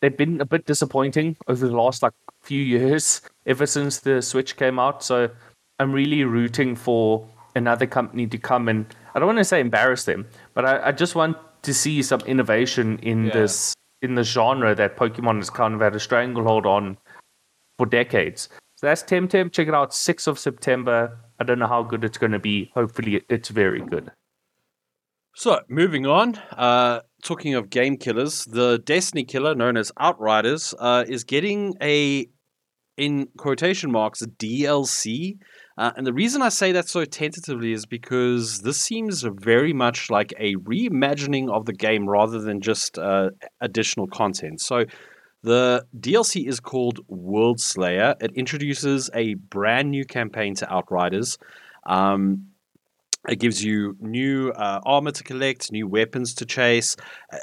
they've 0.00 0.16
been 0.16 0.40
a 0.40 0.44
bit 0.44 0.66
disappointing 0.66 1.36
over 1.48 1.66
the 1.66 1.74
last 1.74 2.02
like 2.02 2.12
few 2.42 2.60
years 2.60 3.22
ever 3.46 3.66
since 3.66 4.00
the 4.00 4.20
Switch 4.20 4.56
came 4.56 4.78
out. 4.78 5.02
So 5.02 5.30
I'm 5.78 5.92
really 5.92 6.24
rooting 6.24 6.76
for 6.76 7.26
another 7.56 7.86
company 7.86 8.26
to 8.26 8.38
come 8.38 8.68
and 8.68 8.86
I 9.14 9.18
don't 9.18 9.26
want 9.26 9.38
to 9.38 9.44
say 9.44 9.60
embarrass 9.60 10.04
them, 10.04 10.26
but 10.52 10.64
I, 10.64 10.88
I 10.88 10.92
just 10.92 11.14
want 11.14 11.36
to 11.62 11.72
see 11.72 12.02
some 12.02 12.20
innovation 12.20 12.98
in 12.98 13.26
yeah. 13.26 13.32
this 13.32 13.73
in 14.04 14.14
the 14.14 14.22
genre 14.22 14.74
that 14.74 14.96
Pokemon 14.96 15.36
has 15.38 15.50
kind 15.50 15.74
of 15.74 15.80
had 15.80 15.96
a 15.96 16.00
stranglehold 16.00 16.66
on 16.66 16.98
for 17.78 17.86
decades. 17.86 18.48
So 18.76 18.86
that's 18.86 19.02
Temtem. 19.02 19.50
Check 19.50 19.68
it 19.68 19.74
out, 19.74 19.90
6th 19.90 20.28
of 20.28 20.38
September. 20.38 21.18
I 21.40 21.44
don't 21.44 21.58
know 21.58 21.66
how 21.66 21.82
good 21.82 22.04
it's 22.04 22.18
going 22.18 22.32
to 22.32 22.38
be. 22.38 22.70
Hopefully, 22.74 23.22
it's 23.28 23.48
very 23.48 23.80
good. 23.80 24.10
So, 25.36 25.60
moving 25.68 26.06
on, 26.06 26.36
uh, 26.52 27.00
talking 27.24 27.54
of 27.54 27.68
game 27.68 27.96
killers, 27.96 28.44
the 28.44 28.78
Destiny 28.78 29.24
killer 29.24 29.54
known 29.54 29.76
as 29.76 29.90
Outriders 29.98 30.74
uh, 30.78 31.04
is 31.08 31.24
getting 31.24 31.74
a, 31.82 32.28
in 32.96 33.26
quotation 33.36 33.90
marks, 33.90 34.22
DLC. 34.22 35.38
Uh, 35.76 35.90
and 35.96 36.06
the 36.06 36.12
reason 36.12 36.40
I 36.40 36.50
say 36.50 36.72
that 36.72 36.88
so 36.88 37.04
tentatively 37.04 37.72
is 37.72 37.84
because 37.84 38.60
this 38.60 38.80
seems 38.80 39.22
very 39.22 39.72
much 39.72 40.08
like 40.08 40.32
a 40.38 40.54
reimagining 40.56 41.50
of 41.50 41.66
the 41.66 41.72
game 41.72 42.08
rather 42.08 42.40
than 42.40 42.60
just 42.60 42.98
uh, 42.98 43.30
additional 43.60 44.06
content. 44.06 44.60
So, 44.60 44.84
the 45.42 45.84
DLC 46.00 46.48
is 46.48 46.58
called 46.58 47.00
World 47.06 47.60
Slayer. 47.60 48.14
It 48.18 48.32
introduces 48.34 49.10
a 49.12 49.34
brand 49.34 49.90
new 49.90 50.06
campaign 50.06 50.54
to 50.54 50.72
Outriders. 50.72 51.36
Um, 51.84 52.46
it 53.28 53.40
gives 53.40 53.62
you 53.62 53.94
new 54.00 54.50
uh, 54.50 54.80
armor 54.86 55.10
to 55.10 55.22
collect, 55.22 55.70
new 55.70 55.86
weapons 55.86 56.34
to 56.36 56.46
chase. 56.46 56.96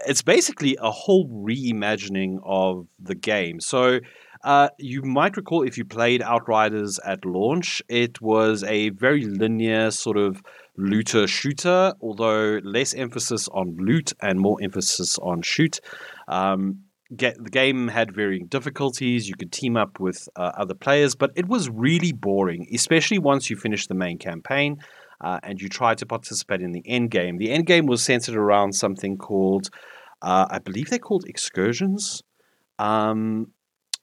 It's 0.07 0.23
basically 0.23 0.77
a 0.81 0.89
whole 0.89 1.27
reimagining 1.27 2.39
of 2.43 2.87
the 2.99 3.15
game. 3.15 3.59
So, 3.59 3.99
uh, 4.43 4.69
you 4.77 5.01
might 5.03 5.37
recall 5.37 5.63
if 5.63 5.77
you 5.77 5.85
played 5.85 6.21
Outriders 6.21 6.99
at 7.05 7.25
launch, 7.25 7.81
it 7.87 8.21
was 8.21 8.63
a 8.63 8.89
very 8.89 9.25
linear 9.25 9.91
sort 9.91 10.17
of 10.17 10.41
looter 10.77 11.27
shooter, 11.27 11.93
although 12.01 12.59
less 12.63 12.93
emphasis 12.93 13.47
on 13.49 13.75
loot 13.77 14.13
and 14.21 14.39
more 14.39 14.57
emphasis 14.61 15.17
on 15.19 15.41
shoot. 15.41 15.79
Um, 16.27 16.83
get 17.15 17.35
the 17.43 17.49
game 17.49 17.87
had 17.89 18.15
varying 18.15 18.47
difficulties. 18.47 19.27
You 19.27 19.35
could 19.35 19.51
team 19.51 19.77
up 19.77 19.99
with 19.99 20.27
uh, 20.35 20.51
other 20.57 20.73
players, 20.73 21.15
but 21.15 21.31
it 21.35 21.47
was 21.47 21.69
really 21.69 22.11
boring, 22.11 22.67
especially 22.73 23.19
once 23.19 23.49
you 23.49 23.55
finish 23.55 23.87
the 23.87 23.95
main 23.95 24.17
campaign 24.17 24.77
uh, 25.19 25.39
and 25.43 25.61
you 25.61 25.69
try 25.69 25.93
to 25.95 26.05
participate 26.05 26.61
in 26.61 26.71
the 26.71 26.83
end 26.85 27.11
game. 27.11 27.37
The 27.37 27.51
end 27.51 27.65
game 27.65 27.85
was 27.85 28.03
centered 28.03 28.35
around 28.35 28.73
something 28.73 29.17
called, 29.17 29.69
uh, 30.21 30.47
I 30.49 30.59
believe 30.59 30.89
they're 30.89 30.99
called 30.99 31.25
excursions. 31.27 32.23
Um, 32.79 33.51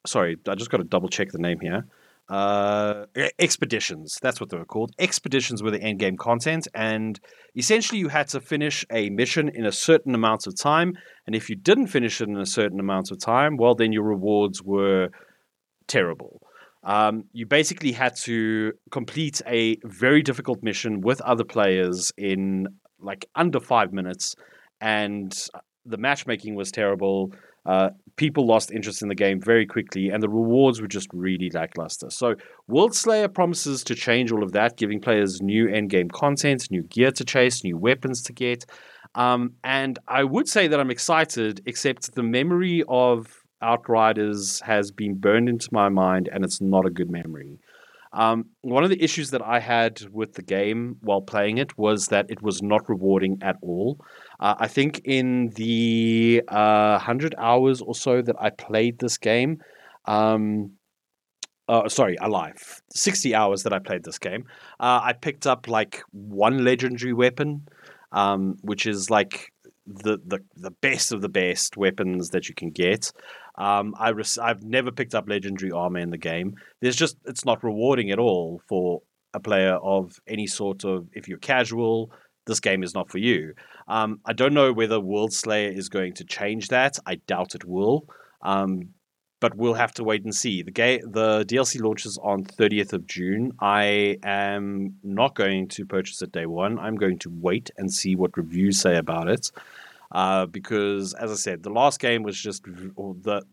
sorry, 0.09 0.37
I 0.47 0.55
just 0.55 0.71
got 0.71 0.79
to 0.79 0.85
double 0.85 1.09
check 1.09 1.29
the 1.31 1.39
name 1.39 1.61
here. 1.61 1.85
Uh, 2.29 3.07
expeditions. 3.39 4.19
That's 4.21 4.39
what 4.39 4.51
they 4.51 4.59
were 4.59 4.67
called. 4.67 4.93
Expeditions 4.99 5.63
were 5.63 5.71
the 5.71 5.81
end 5.81 5.99
game 5.99 6.19
content, 6.19 6.69
and 6.75 7.19
essentially 7.57 7.99
you 7.99 8.09
had 8.09 8.29
to 8.29 8.41
finish 8.41 8.85
a 8.93 9.09
mission 9.09 9.49
in 9.49 9.65
a 9.65 9.73
certain 9.73 10.15
amount 10.15 10.47
of 10.47 10.55
time. 10.55 10.93
And 11.27 11.35
if 11.35 11.49
you 11.49 11.57
didn't 11.57 11.87
finish 11.87 12.21
it 12.21 12.29
in 12.29 12.37
a 12.37 12.45
certain 12.45 12.81
amount 12.81 13.11
of 13.11 13.19
time, 13.19 13.57
well, 13.57 13.75
then 13.75 13.93
your 13.93 14.03
rewards 14.03 14.63
were 14.63 15.09
terrible. 15.87 16.43
Um, 16.85 17.25
you 17.33 17.47
basically 17.47 17.93
had 17.93 18.15
to 18.25 18.73
complete 18.91 19.41
a 19.47 19.77
very 19.85 20.23
difficult 20.23 20.63
mission 20.63 21.01
with 21.01 21.23
other 21.23 21.45
players 21.45 22.13
in 22.19 22.67
like 23.01 23.25
under 23.35 23.61
five 23.61 23.93
minutes, 23.93 24.35
and 24.83 25.35
the 25.87 25.97
matchmaking 25.97 26.55
was 26.55 26.71
terrible. 26.71 27.33
Uh, 27.67 27.91
people 28.17 28.47
lost 28.47 28.71
interest 28.71 29.03
in 29.03 29.09
the 29.09 29.15
game 29.15 29.41
very 29.41 29.67
quickly, 29.67 30.09
and 30.11 30.23
the 30.23 30.29
rewards 30.29 30.81
were 30.81 30.89
just 30.89 31.09
really 31.13 31.51
lackluster. 31.53 32.11
So, 32.11 32.35
World 32.67 32.95
Slayer 32.95 33.29
promises 33.29 33.85
to 33.85 33.95
change 33.95 34.33
all 34.33 34.43
of 34.43 34.53
that, 34.53 34.77
giving 34.77 35.01
players 35.01 35.41
new 35.43 35.67
endgame 35.67 36.11
content, 36.11 36.71
new 36.71 36.83
gear 36.83 37.11
to 37.13 37.25
chase, 37.25 37.65
new 37.65 37.77
weapons 37.77 38.23
to 38.23 38.33
get. 38.33 38.65
Um, 39.15 39.55
and 39.65 39.99
I 40.09 40.25
would 40.25 40.49
say 40.49 40.69
that 40.69 40.79
I'm 40.79 40.91
excited, 40.91 41.63
except 41.67 42.15
the 42.15 42.23
memory 42.23 42.85
of 42.89 43.43
Outriders 43.61 44.61
has 44.61 44.93
been 44.93 45.15
burned 45.15 45.49
into 45.49 45.69
my 45.73 45.89
mind, 45.89 46.29
and 46.33 46.45
it's 46.45 46.61
not 46.61 46.87
a 46.87 46.91
good 46.91 47.11
memory. 47.11 47.59
Um, 48.13 48.47
one 48.63 48.85
of 48.85 48.91
the 48.91 49.03
issues 49.03 49.31
that 49.31 49.43
I 49.43 49.61
had 49.61 50.03
with 50.13 50.35
the 50.35 50.43
game 50.43 50.97
while 51.01 51.21
playing 51.21 51.59
it 51.59 51.77
was 51.77 52.07
that 52.07 52.31
it 52.31 52.41
was 52.41 52.63
not 52.63 52.89
rewarding 52.89 53.39
at 53.43 53.57
all. 53.61 53.99
Uh, 54.41 54.55
I 54.59 54.69
think 54.69 55.01
in 55.05 55.51
the 55.57 56.43
uh, 56.49 56.93
100 56.99 57.35
hours 57.39 57.81
or 57.81 57.95
so 57.95 58.23
that 58.23 58.37
I 58.39 58.51
played 58.51 58.99
this 58.99 59.19
game, 59.19 59.63
um, 60.05 60.73
uh, 61.69 61.89
sorry, 61.89 62.17
alive, 62.21 62.83
60 62.95 63.35
hours 63.35 63.63
that 63.65 63.73
I 63.73 63.79
played 63.79 64.05
this 64.05 64.19
game, 64.19 64.45
uh, 64.81 65.01
I 65.03 65.13
picked 65.13 65.47
up 65.47 65.69
like 65.69 66.03
one 66.13 66.65
legendary 66.65 67.13
weapon, 67.13 67.69
um, 68.13 68.57
which 68.63 68.87
is 68.87 69.11
like 69.11 69.53
the, 69.89 70.19
the 70.27 70.41
the 70.57 70.71
best 70.71 71.13
of 71.13 71.23
the 71.23 71.29
best 71.29 71.77
weapons 71.77 72.31
that 72.31 72.49
you 72.49 72.55
can 72.55 72.71
get. 72.71 73.11
Um, 73.57 73.95
I 73.99 74.11
res- 74.11 74.39
I've 74.39 74.63
never 74.63 74.93
picked 74.93 75.15
up 75.15 75.29
legendary 75.29 75.73
armor 75.73 75.99
in 75.99 76.11
the 76.11 76.19
game. 76.19 76.55
There's 76.81 76.97
just 76.97 77.17
it's 77.25 77.45
not 77.45 77.65
rewarding 77.65 78.11
at 78.11 78.19
all 78.19 78.61
for 78.69 79.03
a 79.35 79.41
player 79.41 79.75
of 79.77 80.21
any 80.27 80.47
sort 80.47 80.85
of. 80.85 81.09
If 81.13 81.27
you're 81.27 81.39
casual, 81.39 82.13
this 82.49 82.59
game 82.59 82.83
is 82.83 82.95
not 82.95 83.09
for 83.09 83.19
you. 83.19 83.55
Um, 83.87 84.21
I 84.25 84.33
don't 84.33 84.55
know 84.55 84.73
whether 84.73 84.99
World 84.99 85.33
Slayer 85.33 85.71
is 85.71 85.89
going 85.89 86.15
to 86.15 86.25
change 86.25 86.69
that. 86.69 86.99
I 87.07 87.17
doubt 87.27 87.55
it 87.55 87.65
will. 87.65 88.09
Um, 88.43 88.89
but 89.41 89.55
we'll 89.55 89.75
have 89.75 89.93
to 89.95 90.03
wait 90.03 90.25
and 90.25 90.35
see. 90.35 90.63
The 90.63 90.73
game, 90.73 91.01
the 91.13 91.45
DLC 91.45 91.81
launches 91.81 92.19
on 92.19 92.43
30th 92.45 92.93
of 92.93 93.07
June. 93.07 93.53
I 93.61 94.19
am 94.25 94.97
not 95.05 95.37
going 95.37 95.69
to 95.69 95.87
purchase 95.87 96.21
it 96.23 96.33
day 96.33 96.47
one. 96.47 96.79
I'm 96.79 96.97
going 96.97 97.21
to 97.21 97.31
wait 97.31 97.71
and 97.77 97.93
see 97.93 98.17
what 98.17 98.37
reviews 98.37 98.81
say 98.81 98.97
about 98.97 99.29
it. 99.29 99.53
Uh, 100.11 100.47
because, 100.47 101.15
as 101.15 101.31
I 101.31 101.37
said, 101.37 101.63
the 101.63 101.71
last 101.71 102.01
game 102.01 102.23
was 102.25 102.37
just 102.41 102.65
the 102.65 103.45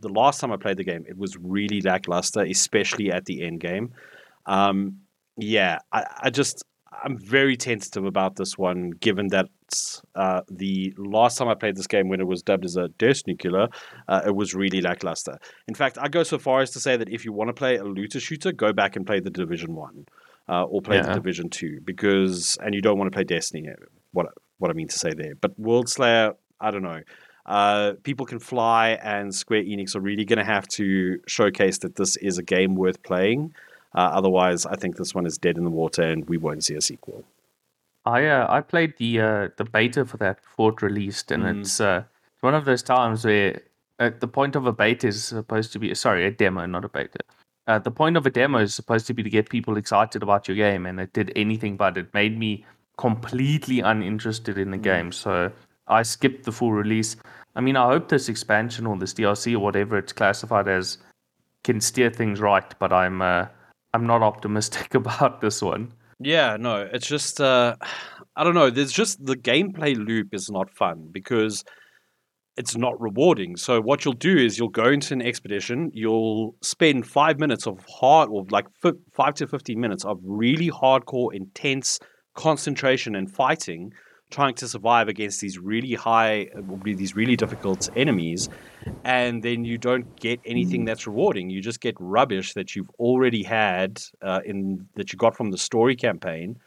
the 0.00 0.08
last 0.08 0.40
time 0.40 0.52
I 0.52 0.56
played 0.56 0.76
the 0.76 0.84
game, 0.84 1.04
it 1.08 1.16
was 1.16 1.36
really 1.36 1.80
lackluster, 1.80 2.40
especially 2.40 3.12
at 3.12 3.24
the 3.24 3.42
end 3.42 3.60
game. 3.60 3.92
Um, 4.46 4.98
yeah, 5.36 5.78
I, 5.92 6.04
I 6.24 6.30
just 6.30 6.64
I'm 7.04 7.18
very 7.18 7.56
tentative 7.56 8.04
about 8.04 8.36
this 8.36 8.58
one, 8.58 8.90
given 8.90 9.28
that 9.28 9.46
uh, 10.14 10.42
the 10.50 10.94
last 10.96 11.38
time 11.38 11.48
I 11.48 11.54
played 11.54 11.76
this 11.76 11.86
game, 11.86 12.08
when 12.08 12.20
it 12.20 12.26
was 12.26 12.42
dubbed 12.42 12.64
as 12.64 12.76
a 12.76 12.88
Destiny 12.88 13.36
killer, 13.36 13.68
uh, 14.08 14.22
it 14.26 14.34
was 14.34 14.54
really 14.54 14.80
lackluster. 14.80 15.38
In 15.68 15.74
fact, 15.74 15.98
I 16.00 16.08
go 16.08 16.22
so 16.22 16.38
far 16.38 16.60
as 16.60 16.70
to 16.72 16.80
say 16.80 16.96
that 16.96 17.08
if 17.08 17.24
you 17.24 17.32
want 17.32 17.48
to 17.48 17.54
play 17.54 17.76
a 17.76 17.84
looter 17.84 18.20
shooter, 18.20 18.52
go 18.52 18.72
back 18.72 18.96
and 18.96 19.06
play 19.06 19.20
the 19.20 19.30
Division 19.30 19.74
One, 19.74 20.06
uh, 20.48 20.64
or 20.64 20.82
play 20.82 20.96
yeah. 20.96 21.06
the 21.06 21.14
Division 21.14 21.48
Two, 21.48 21.80
because 21.84 22.58
and 22.62 22.74
you 22.74 22.82
don't 22.82 22.98
want 22.98 23.10
to 23.10 23.14
play 23.14 23.24
Destiny. 23.24 23.68
What 24.12 24.26
what 24.58 24.70
I 24.70 24.74
mean 24.74 24.88
to 24.88 24.98
say 24.98 25.12
there, 25.14 25.34
but 25.40 25.58
World 25.58 25.88
Slayer, 25.88 26.34
I 26.60 26.70
don't 26.70 26.82
know. 26.82 27.00
Uh, 27.44 27.94
people 28.04 28.24
can 28.26 28.38
fly, 28.38 28.90
and 29.02 29.34
Square 29.34 29.64
Enix 29.64 29.96
are 29.96 30.00
really 30.00 30.24
going 30.24 30.38
to 30.38 30.44
have 30.44 30.68
to 30.68 31.18
showcase 31.26 31.78
that 31.78 31.96
this 31.96 32.16
is 32.18 32.38
a 32.38 32.42
game 32.42 32.76
worth 32.76 33.02
playing. 33.02 33.52
Uh, 33.94 34.10
otherwise, 34.12 34.64
I 34.66 34.76
think 34.76 34.96
this 34.96 35.14
one 35.14 35.26
is 35.26 35.38
dead 35.38 35.58
in 35.58 35.64
the 35.64 35.70
water, 35.70 36.02
and 36.02 36.28
we 36.28 36.38
won't 36.38 36.64
see 36.64 36.74
a 36.74 36.80
sequel. 36.80 37.24
I 38.04 38.26
uh, 38.26 38.46
I 38.48 38.60
played 38.60 38.96
the 38.98 39.20
uh, 39.20 39.48
the 39.56 39.64
beta 39.64 40.04
for 40.04 40.16
that 40.18 40.42
before 40.42 40.72
it 40.72 40.82
released, 40.82 41.30
and 41.30 41.44
mm. 41.44 41.60
it's 41.60 41.80
uh, 41.80 42.04
one 42.40 42.54
of 42.54 42.64
those 42.64 42.82
times 42.82 43.24
where 43.24 43.60
at 43.98 44.20
the 44.20 44.28
point 44.28 44.56
of 44.56 44.66
a 44.66 44.72
beta 44.72 45.08
is 45.08 45.24
supposed 45.24 45.72
to 45.72 45.78
be 45.78 45.94
sorry 45.94 46.26
a 46.26 46.30
demo, 46.30 46.66
not 46.66 46.84
a 46.84 46.88
beta. 46.88 47.20
Uh, 47.68 47.78
the 47.78 47.90
point 47.90 48.16
of 48.16 48.26
a 48.26 48.30
demo 48.30 48.58
is 48.58 48.74
supposed 48.74 49.06
to 49.06 49.14
be 49.14 49.22
to 49.22 49.30
get 49.30 49.48
people 49.48 49.76
excited 49.76 50.22
about 50.22 50.48
your 50.48 50.56
game, 50.56 50.86
and 50.86 50.98
it 50.98 51.12
did 51.12 51.32
anything 51.36 51.76
but. 51.76 51.96
It 51.96 52.12
made 52.12 52.36
me 52.38 52.64
completely 52.96 53.80
uninterested 53.80 54.58
in 54.58 54.70
the 54.70 54.78
mm. 54.78 54.82
game. 54.82 55.12
So 55.12 55.52
I 55.86 56.02
skipped 56.02 56.44
the 56.44 56.52
full 56.52 56.72
release. 56.72 57.16
I 57.54 57.60
mean, 57.60 57.76
I 57.76 57.86
hope 57.86 58.08
this 58.08 58.28
expansion 58.28 58.86
or 58.86 58.96
this 58.96 59.14
DLC 59.14 59.54
or 59.54 59.60
whatever 59.60 59.98
it's 59.98 60.12
classified 60.12 60.66
as 60.66 60.98
can 61.62 61.80
steer 61.80 62.10
things 62.10 62.40
right, 62.40 62.74
but 62.78 62.92
I'm 62.92 63.22
uh, 63.22 63.46
I'm 63.94 64.06
not 64.06 64.22
optimistic 64.22 64.94
about 65.02 65.40
this 65.40 65.62
one. 65.62 65.92
Yeah, 66.20 66.56
no, 66.58 66.88
it's 66.92 67.06
just 67.06 67.40
uh, 67.40 67.76
I 68.36 68.44
don't 68.44 68.54
know. 68.54 68.70
There's 68.70 68.92
just 68.92 69.24
the 69.24 69.36
gameplay 69.36 69.96
loop 69.96 70.32
is 70.32 70.50
not 70.50 70.70
fun 70.70 71.08
because 71.12 71.64
it's 72.56 72.76
not 72.76 73.00
rewarding. 73.00 73.56
So 73.56 73.80
what 73.80 74.04
you'll 74.04 74.14
do 74.14 74.36
is 74.36 74.58
you'll 74.58 74.68
go 74.68 74.90
into 74.90 75.14
an 75.14 75.22
expedition, 75.22 75.90
you'll 75.94 76.54
spend 76.62 77.06
five 77.06 77.38
minutes 77.38 77.66
of 77.66 77.84
hard 77.88 78.28
or 78.30 78.44
like 78.50 78.66
five 79.12 79.34
to 79.34 79.46
fifteen 79.46 79.80
minutes 79.80 80.04
of 80.04 80.18
really 80.22 80.70
hardcore, 80.70 81.34
intense 81.34 81.98
concentration 82.34 83.14
and 83.14 83.30
fighting 83.30 83.92
trying 84.32 84.54
to 84.54 84.68
survive 84.68 85.08
against 85.08 85.40
these 85.40 85.58
really 85.58 85.94
high, 85.94 86.48
these 86.84 87.14
really 87.14 87.36
difficult 87.36 87.88
enemies, 87.94 88.48
and 89.04 89.42
then 89.42 89.64
you 89.64 89.78
don't 89.78 90.16
get 90.16 90.40
anything 90.44 90.84
that's 90.84 91.06
rewarding. 91.06 91.50
You 91.50 91.60
just 91.60 91.80
get 91.80 91.94
rubbish 92.00 92.54
that 92.54 92.74
you've 92.74 92.90
already 92.98 93.42
had 93.42 94.02
uh, 94.22 94.40
in 94.44 94.88
that 94.96 95.12
you 95.12 95.16
got 95.18 95.36
from 95.36 95.50
the 95.50 95.58
story 95.58 95.94
campaign. 95.94 96.58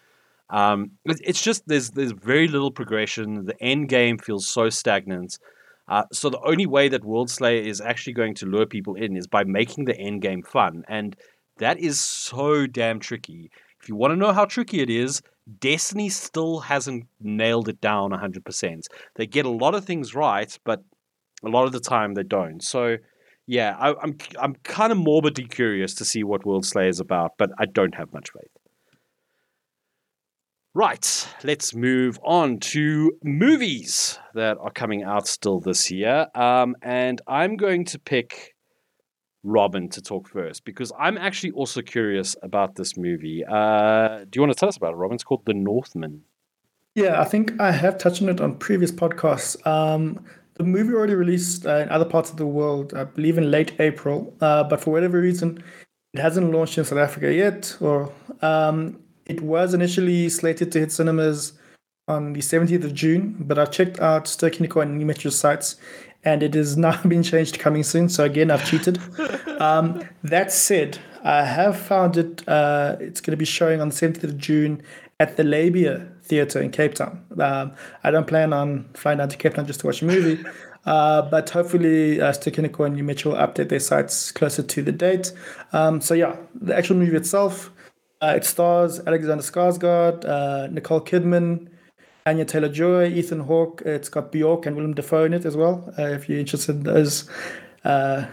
Um, 0.50 0.92
it's 1.06 1.42
just 1.42 1.68
there's 1.68 1.92
there's 1.92 2.12
very 2.12 2.48
little 2.48 2.72
progression. 2.72 3.46
The 3.46 3.62
end 3.62 3.90
game 3.90 4.18
feels 4.18 4.48
so 4.48 4.70
stagnant. 4.70 5.40
Uh, 5.88 6.04
so 6.12 6.30
the 6.30 6.42
only 6.42 6.66
way 6.66 6.88
that 6.88 7.04
World 7.04 7.30
Slayer 7.30 7.62
is 7.62 7.80
actually 7.82 8.14
going 8.14 8.34
to 8.36 8.46
lure 8.46 8.66
people 8.66 8.96
in 8.96 9.16
is 9.16 9.28
by 9.28 9.44
making 9.44 9.86
the 9.86 9.98
end 9.98 10.22
game 10.22 10.42
fun, 10.42 10.84
and 10.88 11.16
that 11.58 11.80
is 11.80 12.00
so 12.00 12.68
damn 12.68 13.00
tricky. 13.00 13.52
If 13.82 13.90
you 13.90 13.96
want 13.96 14.12
to 14.12 14.16
know 14.16 14.34
how 14.34 14.46
tricky 14.46 14.82
it 14.82 14.90
is, 14.90 15.22
Destiny 15.60 16.10
still 16.10 16.60
hasn't 16.60 17.06
nailed 17.20 17.70
it 17.70 17.80
down 17.80 18.12
100%. 18.12 18.82
They 19.16 19.28
get 19.28 19.46
a 19.46 19.50
lot 19.50 19.76
of 19.76 19.86
things 19.86 20.16
right, 20.16 20.58
but 20.64 20.84
a 21.44 21.50
lot 21.50 21.66
of 21.66 21.72
the 21.72 21.80
time 21.80 22.14
they 22.14 22.24
don't. 22.24 22.64
So, 22.64 22.98
yeah, 23.46 23.76
I, 23.78 23.90
am 23.90 23.96
I'm, 24.02 24.18
I'm 24.40 24.56
kind 24.64 24.92
of 24.92 24.98
morbidly 24.98 25.46
curious 25.46 25.94
to 25.96 26.06
see 26.06 26.24
what 26.24 26.46
World 26.46 26.66
Slayer 26.66 26.90
is 26.90 27.00
about, 27.00 27.34
but 27.38 27.52
I 27.60 27.66
don't 27.66 27.96
have 27.96 28.12
much 28.12 28.32
faith. 28.32 28.50
Right, 30.74 31.28
let's 31.44 31.74
move 31.74 32.20
on 32.22 32.60
to 32.60 33.14
movies 33.24 34.20
that 34.34 34.58
are 34.60 34.72
coming 34.72 35.04
out 35.04 35.26
still 35.26 35.62
this 35.62 35.90
year. 35.90 36.28
Um, 36.36 36.76
and 36.82 37.22
I'm 37.28 37.56
going 37.56 37.86
to 37.86 38.00
pick 38.00 38.55
Robin 39.46 39.88
to 39.90 40.02
talk 40.02 40.28
first 40.28 40.66
because 40.66 40.92
I'm 41.00 41.18
actually 41.18 41.52
also 41.52 41.82
curious 41.82 42.36
about 42.42 42.76
this 42.76 42.98
movie. 42.98 43.46
Uh, 43.46 44.26
do 44.30 44.30
you 44.36 44.42
want 44.42 44.52
to 44.52 44.60
tell 44.60 44.68
us 44.70 44.76
about 44.76 44.94
it, 44.94 44.98
Robin? 44.98 45.16
It's 45.16 45.24
called 45.24 45.46
The 45.46 45.54
Northman. 45.54 46.24
Yeah, 46.96 47.22
I 47.22 47.26
think 47.26 47.60
I 47.60 47.72
have 47.72 47.98
touched 47.98 48.22
on 48.22 48.30
it 48.30 48.42
on 48.42 48.56
previous 48.58 48.92
podcasts. 48.92 49.66
Um, 49.68 50.26
the 50.56 50.64
movie 50.64 50.94
already 50.94 51.14
released 51.14 51.66
uh, 51.66 51.78
in 51.78 51.90
other 51.90 52.06
parts 52.06 52.32
of 52.32 52.38
the 52.38 52.46
world, 52.46 52.94
I 52.94 53.04
believe 53.04 53.38
in 53.38 53.52
late 53.52 53.80
April, 53.80 54.34
uh, 54.42 54.64
but 54.64 54.80
for 54.82 54.92
whatever 54.92 55.20
reason, 55.20 55.62
it 56.14 56.20
hasn't 56.20 56.52
launched 56.52 56.78
in 56.78 56.86
South 56.86 56.98
Africa 56.98 57.34
yet. 57.34 57.78
Or 57.82 58.12
um, 58.42 59.00
it 59.26 59.42
was 59.42 59.74
initially 59.74 60.30
slated 60.30 60.72
to 60.72 60.80
hit 60.80 60.92
cinemas 60.92 61.54
on 62.08 62.34
the 62.34 62.40
17th 62.40 62.84
of 62.84 62.94
June, 62.94 63.36
but 63.40 63.58
I 63.58 63.66
checked 63.66 64.00
out 64.00 64.28
Ster-Kinekor 64.28 64.84
and 64.84 64.98
Nu 64.98 65.06
Metro 65.06 65.32
sites, 65.32 65.76
and 66.24 66.44
it 66.44 66.54
has 66.54 66.78
now 66.86 67.02
been 67.04 67.24
changed 67.24 67.60
coming 67.60 67.84
soon. 67.84 68.10
So 68.10 68.24
again, 68.24 68.52
I've 68.52 68.66
cheated. 68.66 69.00
um, 69.60 70.04
that 70.24 70.52
said, 70.52 71.00
I 71.24 71.44
have 71.44 71.78
found 71.78 72.18
it. 72.18 72.48
Uh, 72.48 72.98
it's 73.00 73.22
going 73.22 73.32
to 73.32 73.38
be 73.38 73.46
showing 73.46 73.82
on 73.82 73.90
the 73.90 73.96
17th 73.96 74.24
of 74.24 74.38
June 74.38 74.84
at 75.20 75.38
the 75.38 75.44
Labia 75.44 76.08
Theatre 76.24 76.62
in 76.62 76.72
Cape 76.72 76.94
Town. 76.94 77.26
Um, 77.40 77.74
I 78.04 78.12
don't 78.12 78.28
plan 78.28 78.54
on 78.54 78.90
flying 78.94 79.18
down 79.18 79.30
to 79.30 79.38
Cape 79.38 79.56
Town 79.56 79.66
just 79.66 79.80
to 79.82 79.88
watch 79.88 80.02
a 80.02 80.06
movie. 80.06 80.44
Uh, 80.86 81.24
but 81.24 81.50
hopefully, 81.50 82.22
uh, 82.22 82.32
and 82.32 82.96
Nu 82.96 83.04
will 83.04 83.34
update 83.34 83.70
their 83.70 83.80
sites 83.80 84.32
closer 84.32 84.62
to 84.62 84.84
the 84.84 84.92
date. 84.92 85.34
Um, 85.74 86.00
so, 86.00 86.14
yeah, 86.14 86.36
the 86.54 86.78
actual 86.78 86.98
movie 86.98 87.18
itself, 87.18 87.72
uh, 88.22 88.36
it 88.36 88.46
stars 88.46 89.00
Alexander 89.00 89.42
Skarsgård, 89.42 90.26
uh, 90.26 90.68
Nicole 90.68 91.02
Kidman, 91.02 91.70
Anya 92.26 92.46
Taylor 92.46 92.70
Joy, 92.70 93.08
Ethan 93.08 93.42
Hawke. 93.42 93.84
It's 93.86 94.10
got 94.10 94.32
Bjork 94.32 94.66
and 94.66 94.76
Willem 94.76 94.96
Dafoe 94.96 95.26
in 95.26 95.34
it 95.34 95.46
as 95.46 95.56
well. 95.56 95.94
Uh, 95.98 96.08
if 96.08 96.28
you're 96.28 96.40
interested 96.40 96.78
in 96.78 96.84
those 96.84 97.30
uh, 97.84 98.26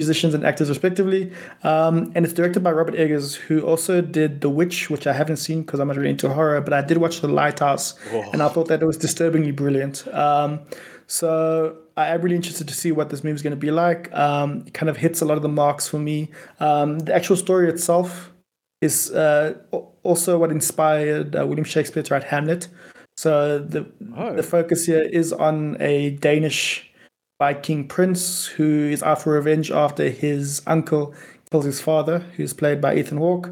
musicians 0.00 0.34
and 0.34 0.44
actors, 0.44 0.68
respectively. 0.68 1.32
Um, 1.62 2.10
and 2.14 2.24
it's 2.24 2.34
directed 2.34 2.64
by 2.64 2.72
Robert 2.72 2.94
Eggers, 2.94 3.36
who 3.36 3.60
also 3.60 4.00
did 4.00 4.40
The 4.40 4.48
Witch, 4.48 4.90
which 4.90 5.06
I 5.06 5.12
haven't 5.12 5.36
seen 5.36 5.62
because 5.62 5.78
I'm 5.78 5.88
not 5.88 5.96
really 5.96 6.10
into 6.10 6.28
horror, 6.28 6.60
but 6.60 6.72
I 6.72 6.80
did 6.80 6.98
watch 6.98 7.20
The 7.20 7.28
Lighthouse, 7.28 7.94
oh. 8.10 8.30
and 8.32 8.42
I 8.42 8.48
thought 8.48 8.68
that 8.68 8.82
it 8.82 8.86
was 8.86 8.96
disturbingly 8.96 9.52
brilliant. 9.52 10.08
Um, 10.08 10.60
so 11.06 11.76
I 11.96 12.08
am 12.08 12.22
really 12.22 12.36
interested 12.36 12.66
to 12.66 12.74
see 12.74 12.92
what 12.92 13.10
this 13.10 13.22
movie 13.22 13.34
is 13.34 13.42
going 13.42 13.52
to 13.52 13.56
be 13.56 13.70
like. 13.70 14.12
Um, 14.12 14.64
it 14.66 14.74
kind 14.74 14.88
of 14.88 14.96
hits 14.96 15.20
a 15.20 15.24
lot 15.24 15.36
of 15.36 15.42
the 15.42 15.48
marks 15.48 15.86
for 15.86 15.98
me. 15.98 16.30
Um, 16.58 17.00
the 17.00 17.14
actual 17.14 17.36
story 17.36 17.68
itself 17.68 18.32
is 18.80 19.10
uh, 19.10 19.54
also 20.02 20.38
what 20.38 20.50
inspired 20.50 21.36
uh, 21.36 21.46
William 21.46 21.64
Shakespeare 21.64 22.02
to 22.02 22.14
write 22.14 22.24
Hamlet. 22.24 22.68
So 23.16 23.58
the 23.58 23.86
oh. 24.16 24.34
the 24.34 24.42
focus 24.42 24.86
here 24.86 25.02
is 25.02 25.32
on 25.32 25.76
a 25.80 26.10
Danish 26.10 26.90
Viking 27.38 27.88
prince 27.88 28.46
who 28.46 28.88
is 28.90 29.02
out 29.02 29.22
for 29.22 29.32
revenge 29.32 29.70
after 29.70 30.08
his 30.10 30.62
uncle 30.66 31.14
kills 31.50 31.64
his 31.64 31.80
father, 31.80 32.20
who's 32.36 32.52
played 32.52 32.80
by 32.80 32.96
Ethan 32.96 33.18
Hawke, 33.18 33.50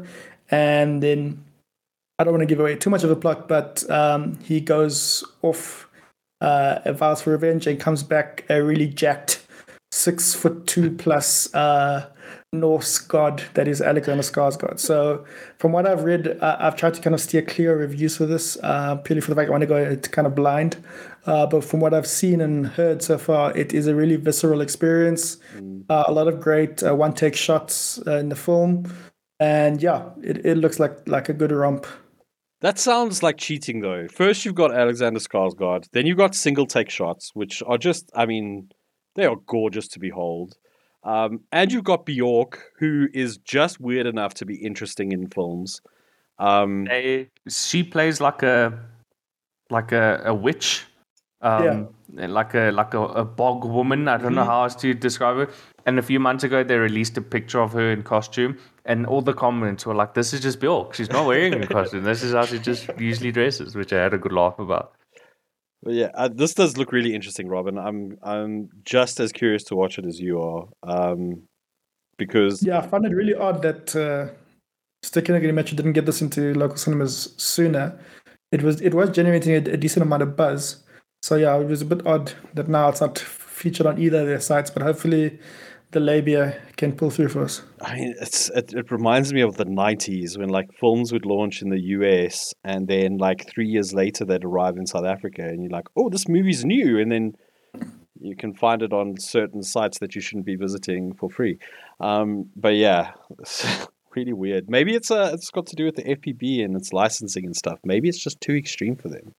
and 0.51 1.03
then 1.03 1.43
I 2.17 2.23
don't 2.23 2.33
want 2.33 2.41
to 2.41 2.47
give 2.47 2.59
away 2.59 2.75
too 2.75 2.89
much 2.89 3.03
of 3.03 3.09
the 3.09 3.15
plot, 3.15 3.47
but 3.47 3.89
um, 3.89 4.37
he 4.43 4.59
goes 4.61 5.23
off, 5.41 5.89
uh, 6.41 6.79
vows 6.93 7.21
for 7.21 7.31
revenge, 7.31 7.65
and 7.65 7.79
comes 7.79 8.03
back 8.03 8.45
a 8.49 8.61
really 8.61 8.87
jacked 8.87 9.45
six 9.91 10.33
foot 10.33 10.67
two 10.67 10.91
plus 10.91 11.53
uh, 11.55 12.09
Norse 12.51 12.97
god 12.97 13.43
that 13.53 13.67
is 13.67 13.79
Alexander 13.79 14.23
Skarsgård. 14.23 14.79
So, 14.79 15.23
from 15.59 15.71
what 15.71 15.85
I've 15.85 16.03
read, 16.03 16.39
uh, 16.41 16.57
I've 16.59 16.75
tried 16.75 16.95
to 16.95 17.01
kind 17.01 17.13
of 17.13 17.21
steer 17.21 17.43
clear 17.43 17.73
of 17.73 17.79
reviews 17.79 18.17
for 18.17 18.25
this, 18.25 18.57
uh, 18.63 18.95
purely 18.95 19.21
for 19.21 19.29
the 19.29 19.35
fact 19.35 19.49
I 19.49 19.51
want 19.51 19.61
to 19.61 19.67
go 19.67 19.75
it's 19.75 20.07
kind 20.07 20.25
of 20.25 20.33
blind. 20.33 20.77
Uh, 21.27 21.45
but 21.45 21.63
from 21.63 21.79
what 21.79 21.93
I've 21.93 22.07
seen 22.07 22.41
and 22.41 22.65
heard 22.65 23.03
so 23.03 23.19
far, 23.19 23.55
it 23.55 23.71
is 23.71 23.85
a 23.85 23.93
really 23.93 24.15
visceral 24.15 24.61
experience. 24.61 25.37
Mm. 25.57 25.83
Uh, 25.89 26.05
a 26.07 26.11
lot 26.11 26.27
of 26.27 26.39
great 26.39 26.81
uh, 26.81 26.95
one 26.95 27.13
take 27.13 27.35
shots 27.35 28.01
uh, 28.07 28.17
in 28.17 28.29
the 28.29 28.35
film. 28.35 28.91
And 29.39 29.81
yeah, 29.81 30.09
it, 30.23 30.43
it 30.43 30.55
looks 30.55 30.79
like, 30.79 31.07
like 31.07 31.29
a 31.29 31.33
good 31.33 31.51
romp. 31.51 31.85
That 32.61 32.79
sounds 32.79 33.21
like 33.21 33.37
cheating, 33.37 33.81
though. 33.81 34.07
First, 34.07 34.43
you've 34.43 34.55
got 34.55 34.73
Alexander 34.73 35.19
Skarsgård, 35.19 35.87
then 35.93 36.07
you've 36.07 36.17
got 36.17 36.33
single 36.33 36.65
take 36.65 36.89
shots, 36.89 37.31
which 37.35 37.61
are 37.67 37.77
just, 37.77 38.09
I 38.15 38.25
mean, 38.25 38.69
they 39.15 39.25
are 39.25 39.37
gorgeous 39.45 39.87
to 39.89 39.99
behold. 39.99 40.57
Um, 41.03 41.41
and 41.51 41.71
you've 41.71 41.83
got 41.83 42.05
Bjork, 42.05 42.71
who 42.77 43.07
is 43.13 43.37
just 43.37 43.79
weird 43.79 44.05
enough 44.05 44.33
to 44.35 44.45
be 44.45 44.55
interesting 44.55 45.11
in 45.11 45.27
films. 45.27 45.81
Um, 46.37 46.85
they, 46.85 47.29
she 47.47 47.83
plays 47.83 48.21
like 48.21 48.43
a 48.43 48.79
like 49.69 49.91
a, 49.91 50.21
a 50.25 50.33
witch, 50.33 50.85
um, 51.41 51.89
yeah. 52.15 52.27
like 52.27 52.53
a 52.53 52.71
like 52.71 52.93
a, 52.93 53.01
a 53.01 53.25
bog 53.25 53.65
woman. 53.65 54.07
I 54.07 54.17
don't 54.17 54.27
mm-hmm. 54.27 54.35
know 54.35 54.43
how 54.43 54.63
else 54.63 54.75
to 54.75 54.93
describe 54.93 55.37
her. 55.37 55.49
And 55.85 55.99
a 55.99 56.01
few 56.01 56.19
months 56.19 56.43
ago, 56.43 56.63
they 56.63 56.77
released 56.77 57.17
a 57.17 57.21
picture 57.21 57.61
of 57.61 57.71
her 57.73 57.91
in 57.91 58.03
costume, 58.03 58.57
and 58.85 59.05
all 59.05 59.21
the 59.21 59.33
comments 59.33 59.85
were 59.85 59.95
like, 59.95 60.13
"This 60.13 60.33
is 60.33 60.41
just 60.41 60.59
Bjork. 60.59 60.93
She's 60.93 61.09
not 61.09 61.25
wearing 61.25 61.53
a 61.53 61.67
costume. 61.67 62.03
This 62.03 62.23
is 62.23 62.33
how 62.33 62.45
she 62.45 62.59
just 62.59 62.89
usually 62.97 63.31
dresses," 63.31 63.75
which 63.75 63.93
I 63.93 64.01
had 64.03 64.13
a 64.13 64.17
good 64.17 64.33
laugh 64.33 64.59
about. 64.59 64.93
Yeah, 65.85 66.11
uh, 66.13 66.27
this 66.27 66.53
does 66.53 66.77
look 66.77 66.91
really 66.91 67.15
interesting, 67.15 67.47
Robin. 67.47 67.77
I'm 67.77 68.17
I'm 68.21 68.69
just 68.83 69.19
as 69.19 69.31
curious 69.31 69.63
to 69.65 69.75
watch 69.75 69.97
it 69.97 70.05
as 70.05 70.19
you 70.19 70.41
are, 70.41 70.67
um, 70.83 71.43
because 72.17 72.61
yeah, 72.61 72.79
I 72.79 72.87
found 72.87 73.05
it 73.05 73.15
really 73.15 73.33
odd 73.33 73.61
that 73.61 73.95
uh, 73.95 74.33
Ster-Kinekor 75.03 75.53
Metro 75.53 75.77
didn't 75.77 75.93
get 75.93 76.05
this 76.05 76.21
into 76.21 76.53
local 76.53 76.75
cinemas 76.75 77.33
sooner. 77.37 77.97
It 78.51 78.61
was 78.61 78.81
it 78.81 78.93
was 78.93 79.09
generating 79.11 79.53
a, 79.53 79.71
a, 79.71 79.77
decent 79.77 80.03
amount 80.03 80.23
of 80.23 80.35
buzz, 80.35 80.83
so 81.23 81.35
yeah, 81.35 81.57
it 81.57 81.67
was 81.67 81.81
a 81.81 81.85
bit 81.85 82.05
odd 82.05 82.33
that 82.55 82.67
now 82.67 82.89
it's 82.89 82.99
not 82.99 83.17
featured 83.17 83.85
on 83.85 83.99
either 84.01 84.21
of 84.21 84.27
their 84.27 84.41
sites. 84.41 84.69
But 84.69 84.83
hopefully, 84.83 85.39
the 85.91 85.99
labia 85.99 86.61
can 86.77 86.93
pull 86.93 87.09
through 87.09 87.29
for 87.29 87.43
us. 87.43 87.61
I 87.81 87.95
mean, 87.95 88.15
it's 88.19 88.49
it, 88.49 88.73
it 88.73 88.91
reminds 88.91 89.33
me 89.33 89.41
of 89.41 89.57
the 89.57 89.65
'90s 89.65 90.37
when 90.37 90.49
like 90.49 90.71
films 90.79 91.11
would 91.11 91.25
launch 91.25 91.61
in 91.61 91.69
the 91.69 91.79
US, 91.79 92.53
and 92.63 92.87
then 92.87 93.17
like 93.17 93.49
three 93.49 93.67
years 93.67 93.93
later 93.93 94.25
they'd 94.25 94.45
arrive 94.45 94.77
in 94.77 94.85
South 94.85 95.05
Africa, 95.05 95.43
and 95.43 95.63
you're 95.63 95.71
like, 95.71 95.87
oh, 95.95 96.09
this 96.09 96.27
movie's 96.27 96.63
new, 96.63 96.99
and 96.99 97.11
then 97.11 97.33
you 98.19 98.35
can 98.35 98.53
find 98.53 98.81
it 98.81 98.93
on 98.93 99.17
certain 99.17 99.63
sites 99.63 99.99
that 99.99 100.13
you 100.13 100.21
shouldn't 100.21 100.45
be 100.45 100.55
visiting 100.55 101.13
for 101.13 101.29
free. 101.29 101.57
Um, 101.99 102.49
but 102.55 102.75
yeah. 102.75 103.13
really 104.15 104.33
weird. 104.33 104.69
Maybe 104.69 104.95
it's 104.95 105.11
a, 105.11 105.21
uh, 105.21 105.31
it's 105.33 105.51
got 105.51 105.67
to 105.67 105.75
do 105.75 105.85
with 105.85 105.95
the 105.95 106.03
FPB 106.03 106.63
and 106.63 106.75
its 106.75 106.91
licensing 106.93 107.45
and 107.45 107.55
stuff. 107.55 107.79
Maybe 107.83 108.09
it's 108.09 108.17
just 108.17 108.41
too 108.41 108.55
extreme 108.55 108.95
for 108.95 109.07
them. 109.07 109.33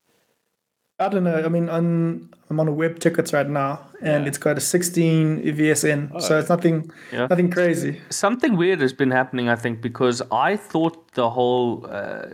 I 1.00 1.08
don't 1.08 1.24
know. 1.24 1.42
I 1.42 1.48
mean, 1.48 1.68
I'm 1.68 2.30
I'm 2.50 2.60
on 2.60 2.68
a 2.68 2.72
web 2.72 2.98
tickets 2.98 3.32
right 3.32 3.48
now, 3.48 3.80
and 4.02 4.24
yeah. 4.24 4.28
it's 4.28 4.38
got 4.38 4.58
a 4.58 4.60
16 4.60 5.42
VSN, 5.42 6.10
oh, 6.14 6.18
so 6.18 6.38
it's 6.38 6.48
nothing 6.48 6.90
yeah. 7.10 7.26
nothing 7.26 7.50
crazy. 7.50 8.00
Something 8.10 8.56
weird 8.56 8.80
has 8.80 8.92
been 8.92 9.10
happening, 9.10 9.48
I 9.48 9.56
think, 9.56 9.80
because 9.80 10.20
I 10.30 10.56
thought 10.56 11.12
the 11.14 11.30
whole 11.30 11.86
uh, 11.88 12.26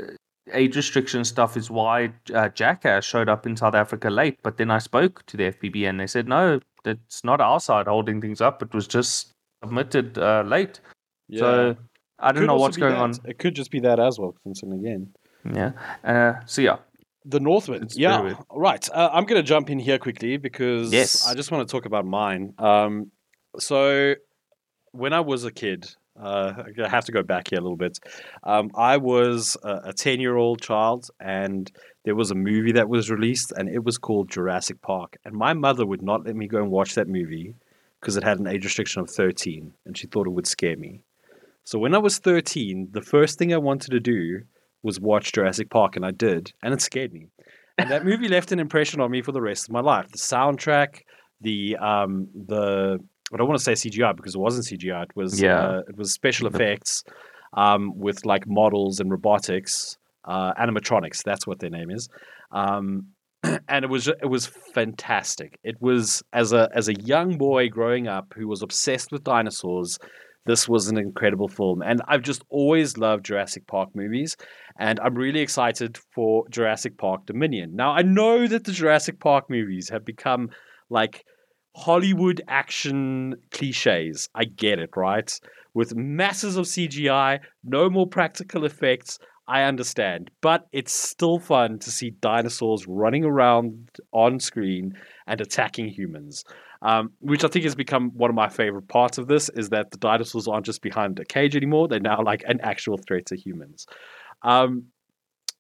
age 0.53 0.75
restriction 0.75 1.25
stuff 1.25 1.57
is 1.57 1.71
why 1.71 2.13
uh, 2.35 2.49
Jackass 2.49 3.05
showed 3.05 3.29
up 3.29 3.47
in 3.47 3.57
South 3.57 3.75
Africa 3.75 4.11
late. 4.11 4.39
But 4.43 4.57
then 4.57 4.71
I 4.71 4.79
spoke 4.79 5.25
to 5.27 5.37
the 5.37 5.53
FPB 5.53 5.89
and 5.89 6.01
they 6.01 6.07
said, 6.07 6.29
no, 6.29 6.61
it's 6.85 7.25
not 7.25 7.41
our 7.41 7.61
side 7.61 7.87
holding 7.87 8.21
things 8.21 8.41
up. 8.41 8.63
It 8.63 8.75
was 8.75 8.87
just 8.87 9.33
submitted 9.63 10.19
uh, 10.19 10.43
late. 10.47 10.81
Yeah. 11.29 11.41
So 11.41 11.77
I 12.19 12.33
don't 12.33 12.47
know 12.47 12.57
what's 12.57 12.77
going 12.77 12.95
that. 12.95 13.01
on. 13.01 13.15
It 13.25 13.39
could 13.39 13.55
just 13.55 13.71
be 13.71 13.81
that 13.81 14.01
as 14.01 14.19
well, 14.19 14.35
Clinton, 14.43 14.73
again. 14.73 15.13
Yeah. 15.55 15.73
Uh, 16.05 16.41
so 16.47 16.63
yeah, 16.63 16.79
The 17.29 17.41
Northman. 17.41 17.83
It's 17.83 17.99
yeah. 17.99 18.21
weird. 18.21 18.37
Right. 18.55 18.89
Uh, 18.91 19.11
I'm 19.13 19.25
going 19.25 19.43
to 19.43 19.47
jump 19.47 19.69
in 19.69 19.81
here 19.81 19.99
quickly 19.99 20.37
because 20.37 20.93
Yes. 20.93 21.27
I 21.27 21.35
just 21.35 21.51
want 21.51 21.67
to 21.67 21.73
talk 21.73 21.85
about 21.85 22.07
mine. 22.07 22.55
Um, 22.59 23.11
so, 23.59 24.15
when 24.93 25.13
I 25.13 25.21
was 25.21 25.45
a 25.45 25.51
kid, 25.51 25.93
uh, 26.21 26.53
I 26.83 26.89
have 26.89 27.05
to 27.07 27.13
go 27.13 27.23
back 27.23 27.51
here 27.51 27.59
a 27.59 27.63
little 27.63 27.77
bit. 27.77 27.99
Um, 28.45 28.71
I 28.77 28.97
was 28.97 29.57
a 29.63 29.93
10 29.93 30.21
year 30.21 30.37
old 30.37 30.61
child, 30.63 31.11
and 31.21 31.71
there 32.05 32.15
was 32.15 32.31
a 32.31 32.35
movie 32.35 32.73
that 32.73 32.89
was 32.89 33.11
released, 33.11 33.53
and 33.57 33.69
it 33.69 33.85
was 33.85 33.99
called 33.99 34.31
Jurassic 34.31 34.81
Park. 34.81 35.17
And 35.25 35.35
my 35.35 35.53
mother 35.53 35.85
would 35.85 36.03
not 36.03 36.25
let 36.25 36.37
me 36.37 36.47
go 36.47 36.59
and 36.59 36.71
watch 36.71 36.95
that 36.95 37.09
movie 37.09 37.55
because 38.01 38.17
it 38.17 38.23
had 38.25 38.39
an 38.39 38.47
age 38.47 38.65
restriction 38.65 39.03
of 39.03 39.11
13, 39.11 39.73
and 39.85 39.99
she 39.99 40.07
thought 40.07 40.27
it 40.27 40.31
would 40.31 40.47
scare 40.47 40.77
me. 40.77 41.01
So, 41.65 41.79
when 41.79 41.95
I 41.95 41.99
was 41.99 42.19
13, 42.19 42.89
the 42.93 43.03
first 43.03 43.39
thing 43.39 43.53
I 43.53 43.59
wanted 43.59 43.91
to 43.91 44.01
do 44.01 44.43
was 44.83 45.01
watch 45.01 45.33
Jurassic 45.33 45.71
Park, 45.71 45.97
and 45.97 46.05
I 46.05 46.11
did, 46.11 46.53
and 46.63 46.73
it 46.75 46.81
scared 46.81 47.13
me. 47.13 47.29
And 47.79 47.91
that 47.91 48.05
movie 48.05 48.29
left 48.29 48.53
an 48.53 48.59
impression 48.59 49.01
on 49.01 49.11
me 49.11 49.21
for 49.23 49.33
the 49.33 49.41
rest 49.43 49.69
of 49.69 49.73
my 49.73 49.81
life. 49.81 50.09
The 50.11 50.19
soundtrack, 50.19 51.01
the 51.41 51.77
um, 51.77 52.29
the 52.35 52.99
I 53.33 53.37
don't 53.37 53.49
want 53.49 53.59
to 53.61 53.65
say 53.65 53.73
CGI 53.89 54.17
because 54.17 54.35
it 54.35 54.39
wasn't 54.39 54.67
CGI. 54.67 55.03
It 55.05 55.11
was 55.17 55.41
Yeah. 55.41 55.61
uh, 55.61 55.83
it 55.89 55.97
was 55.97 56.13
special 56.13 56.47
effects 56.47 57.03
um, 57.55 57.93
with 57.99 58.25
like 58.25 58.45
models 58.47 59.01
and 59.01 59.11
robotics, 59.11 59.99
uh, 60.25 60.55
animatronics. 60.55 61.23
That's 61.23 61.47
what 61.47 61.59
their 61.59 61.71
name 61.71 61.91
is. 61.91 62.09
Um, 62.53 63.09
and 63.69 63.85
it 63.85 63.89
was 63.91 64.09
it 64.09 64.29
was 64.31 64.47
fantastic. 64.47 65.59
It 65.65 65.77
was 65.81 66.23
as 66.33 66.53
a 66.53 66.71
as 66.75 66.89
a 66.89 66.95
young 66.95 67.37
boy 67.37 67.69
growing 67.69 68.09
up 68.09 68.33
who 68.37 68.49
was 68.49 68.63
obsessed 68.63 69.13
with 69.13 69.25
dinosaurs. 69.25 69.99
This 70.47 70.69
was 70.69 70.87
an 70.87 70.97
incredible 70.97 71.49
film, 71.49 71.83
and 71.83 72.01
I've 72.07 72.23
just 72.23 72.45
always 72.51 72.97
loved 72.97 73.25
Jurassic 73.25 73.67
Park 73.67 73.91
movies, 73.95 74.37
and 74.79 75.01
I'm 75.01 75.17
really 75.17 75.41
excited 75.41 75.99
for 76.15 76.49
Jurassic 76.51 76.97
Park 76.99 77.27
Dominion. 77.27 77.75
Now 77.75 77.91
I 77.91 78.03
know 78.03 78.47
that 78.47 78.63
the 78.63 78.71
Jurassic 78.73 79.19
Park 79.19 79.51
movies 79.51 79.89
have 79.89 80.05
become 80.05 80.51
like 80.89 81.25
Hollywood 81.77 82.43
action 82.47 83.35
cliches. 83.51 84.29
I 84.35 84.45
get 84.45 84.79
it, 84.79 84.91
right? 84.97 85.31
With 85.75 85.97
masses 85.97 86.57
of 86.57 86.67
CGI, 86.67 87.41
no 87.65 87.91
more 87.91 88.07
practical 88.07 88.65
effects. 88.65 89.19
I 89.49 89.63
understand, 89.63 90.31
but 90.41 90.67
it's 90.73 90.93
still 90.93 91.39
fun 91.39 91.79
to 91.81 91.91
see 91.91 92.11
dinosaurs 92.11 92.87
running 92.89 93.25
around 93.25 93.91
on 94.13 94.41
screen 94.41 94.95
and 95.27 95.41
attacking 95.41 95.89
humans. 95.89 96.45
Um, 96.83 97.13
which 97.21 97.43
I 97.43 97.49
think 97.49 97.65
has 97.65 97.75
become 97.75 98.11
one 98.15 98.31
of 98.31 98.37
my 98.37 98.49
favorite 98.49 98.89
parts 98.89 99.19
of 99.19 99.29
this 99.29 99.49
is 99.51 99.71
that 99.71 99.91
the 99.91 99.97
dinosaurs 99.97 100.47
aren't 100.47 100.67
just 100.67 100.83
behind 100.83 101.19
a 101.19 101.25
cage 101.25 101.57
anymore; 101.57 101.89
they're 101.89 102.01
now 102.01 102.23
like 102.23 102.45
an 102.47 102.61
actual 102.63 102.99
threat 102.99 103.27
to 103.27 103.37
humans. 103.37 103.87
Um, 104.43 104.87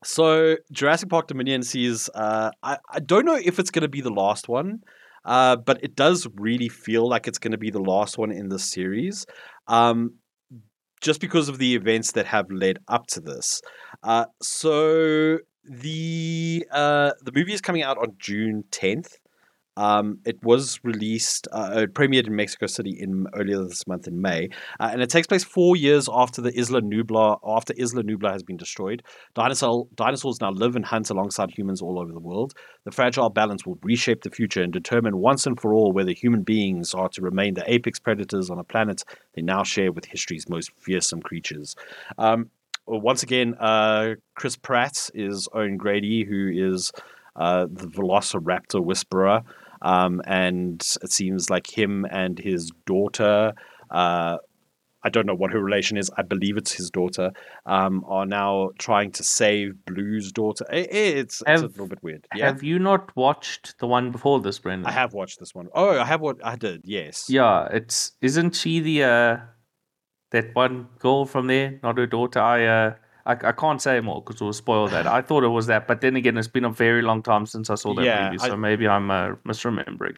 so 0.04 0.56
Jurassic 0.72 1.08
Park 1.08 1.28
Dominion 1.28 1.62
sees. 1.62 2.10
Uh, 2.14 2.50
I 2.62 2.78
I 2.90 3.00
don't 3.00 3.24
know 3.24 3.38
if 3.42 3.58
it's 3.58 3.70
going 3.70 3.82
to 3.82 3.88
be 3.88 4.00
the 4.00 4.10
last 4.10 4.48
one, 4.48 4.80
uh, 5.24 5.56
but 5.56 5.82
it 5.82 5.96
does 5.96 6.26
really 6.34 6.68
feel 6.68 7.08
like 7.08 7.26
it's 7.26 7.38
going 7.38 7.52
to 7.52 7.58
be 7.58 7.70
the 7.70 7.80
last 7.80 8.18
one 8.18 8.30
in 8.30 8.48
the 8.48 8.58
series. 8.58 9.26
Um, 9.66 10.14
just 11.00 11.20
because 11.20 11.48
of 11.48 11.58
the 11.58 11.74
events 11.74 12.12
that 12.12 12.26
have 12.26 12.50
led 12.50 12.78
up 12.88 13.06
to 13.06 13.20
this. 13.20 13.60
Uh, 14.02 14.24
so 14.42 15.38
the 15.64 16.66
uh, 16.70 17.12
the 17.22 17.32
movie 17.32 17.52
is 17.52 17.60
coming 17.60 17.82
out 17.82 17.98
on 17.98 18.16
June 18.18 18.64
tenth. 18.70 19.16
Um, 19.76 20.18
it 20.24 20.42
was 20.42 20.80
released, 20.82 21.48
uh, 21.52 21.72
it 21.74 21.94
premiered 21.94 22.26
in 22.26 22.34
Mexico 22.34 22.66
City 22.66 22.96
in 22.98 23.26
earlier 23.34 23.62
this 23.64 23.86
month 23.86 24.06
in 24.08 24.20
May, 24.20 24.48
uh, 24.80 24.88
and 24.92 25.02
it 25.02 25.10
takes 25.10 25.26
place 25.26 25.44
four 25.44 25.76
years 25.76 26.08
after 26.12 26.40
the 26.40 26.58
Isla 26.58 26.80
Nublar, 26.80 27.38
after 27.46 27.74
Isla 27.78 28.02
Nublar 28.02 28.32
has 28.32 28.42
been 28.42 28.56
destroyed. 28.56 29.02
Dinosaur, 29.34 29.86
dinosaurs 29.94 30.40
now 30.40 30.50
live 30.50 30.76
and 30.76 30.84
hunt 30.84 31.10
alongside 31.10 31.50
humans 31.50 31.82
all 31.82 31.98
over 31.98 32.12
the 32.12 32.20
world. 32.20 32.54
The 32.84 32.90
fragile 32.90 33.30
balance 33.30 33.66
will 33.66 33.78
reshape 33.82 34.22
the 34.22 34.30
future 34.30 34.62
and 34.62 34.72
determine 34.72 35.18
once 35.18 35.46
and 35.46 35.60
for 35.60 35.74
all 35.74 35.92
whether 35.92 36.12
human 36.12 36.42
beings 36.42 36.94
are 36.94 37.08
to 37.10 37.22
remain 37.22 37.54
the 37.54 37.70
apex 37.70 37.98
predators 37.98 38.50
on 38.50 38.58
a 38.58 38.64
planet 38.64 39.02
they 39.34 39.42
now 39.42 39.62
share 39.62 39.92
with 39.92 40.06
history's 40.06 40.48
most 40.48 40.70
fearsome 40.80 41.20
creatures. 41.20 41.76
Um, 42.18 42.50
once 42.86 43.22
again, 43.22 43.54
uh, 43.58 44.14
Chris 44.34 44.56
Pratt 44.56 45.10
is 45.14 45.48
Owen 45.52 45.76
Grady, 45.76 46.24
who 46.24 46.50
is 46.54 46.92
uh, 47.34 47.66
the 47.70 47.86
Velociraptor 47.88 48.82
Whisperer. 48.82 49.42
Um, 49.82 50.22
and 50.26 50.80
it 51.02 51.12
seems 51.12 51.50
like 51.50 51.66
him 51.66 52.06
and 52.10 52.38
his 52.38 52.70
daughter, 52.86 53.52
uh, 53.90 54.36
I 55.04 55.08
don't 55.08 55.26
know 55.26 55.34
what 55.36 55.52
her 55.52 55.62
relation 55.62 55.96
is, 55.96 56.10
I 56.16 56.22
believe 56.22 56.56
it's 56.56 56.72
his 56.72 56.90
daughter, 56.90 57.30
um, 57.64 58.04
are 58.08 58.26
now 58.26 58.70
trying 58.78 59.12
to 59.12 59.22
save 59.22 59.84
Blue's 59.84 60.32
daughter. 60.32 60.64
I- 60.68 60.78
I- 60.78 61.12
It's, 61.20 61.42
it's 61.46 61.62
a 61.62 61.66
little 61.66 61.86
bit 61.86 62.02
weird. 62.02 62.26
Yeah. 62.34 62.46
have 62.46 62.62
you 62.64 62.78
not 62.80 63.14
watched 63.16 63.78
the 63.78 63.86
one 63.86 64.10
before 64.10 64.40
this, 64.40 64.58
Brendyn? 64.58 64.86
I 64.86 64.90
have 64.90 65.12
watched 65.14 65.38
this 65.38 65.54
one. 65.54 65.68
Oh, 65.74 65.98
I 66.00 66.04
have 66.04 66.20
what 66.20 66.44
I 66.44 66.56
did. 66.56 66.80
Yes. 66.84 67.26
Yeah, 67.28 67.68
it's 67.70 68.12
isn't 68.20 68.56
she 68.56 68.80
the 68.80 69.04
uh 69.04 69.36
that 70.32 70.54
one 70.54 70.88
girl 70.98 71.24
from 71.24 71.46
there, 71.46 71.78
not 71.84 71.98
her 71.98 72.06
daughter? 72.06 72.40
I 72.40 72.66
uh 72.66 72.94
I, 73.26 73.32
I 73.32 73.52
can't 73.52 73.82
say 73.82 74.00
more 74.00 74.22
because 74.22 74.40
we'll 74.40 74.52
spoil 74.52 74.88
that. 74.88 75.06
I 75.06 75.20
thought 75.20 75.44
it 75.44 75.48
was 75.48 75.66
that, 75.66 75.86
but 75.86 76.00
then 76.00 76.16
again, 76.16 76.36
it's 76.38 76.48
been 76.48 76.64
a 76.64 76.70
very 76.70 77.02
long 77.02 77.22
time 77.22 77.44
since 77.46 77.68
I 77.70 77.74
saw 77.74 77.92
that 77.94 78.04
Yeah, 78.04 78.30
movie, 78.30 78.42
I- 78.42 78.48
so 78.48 78.56
maybe 78.56 78.86
I'm 78.88 79.10
uh, 79.10 79.30
misremembering. 79.44 80.16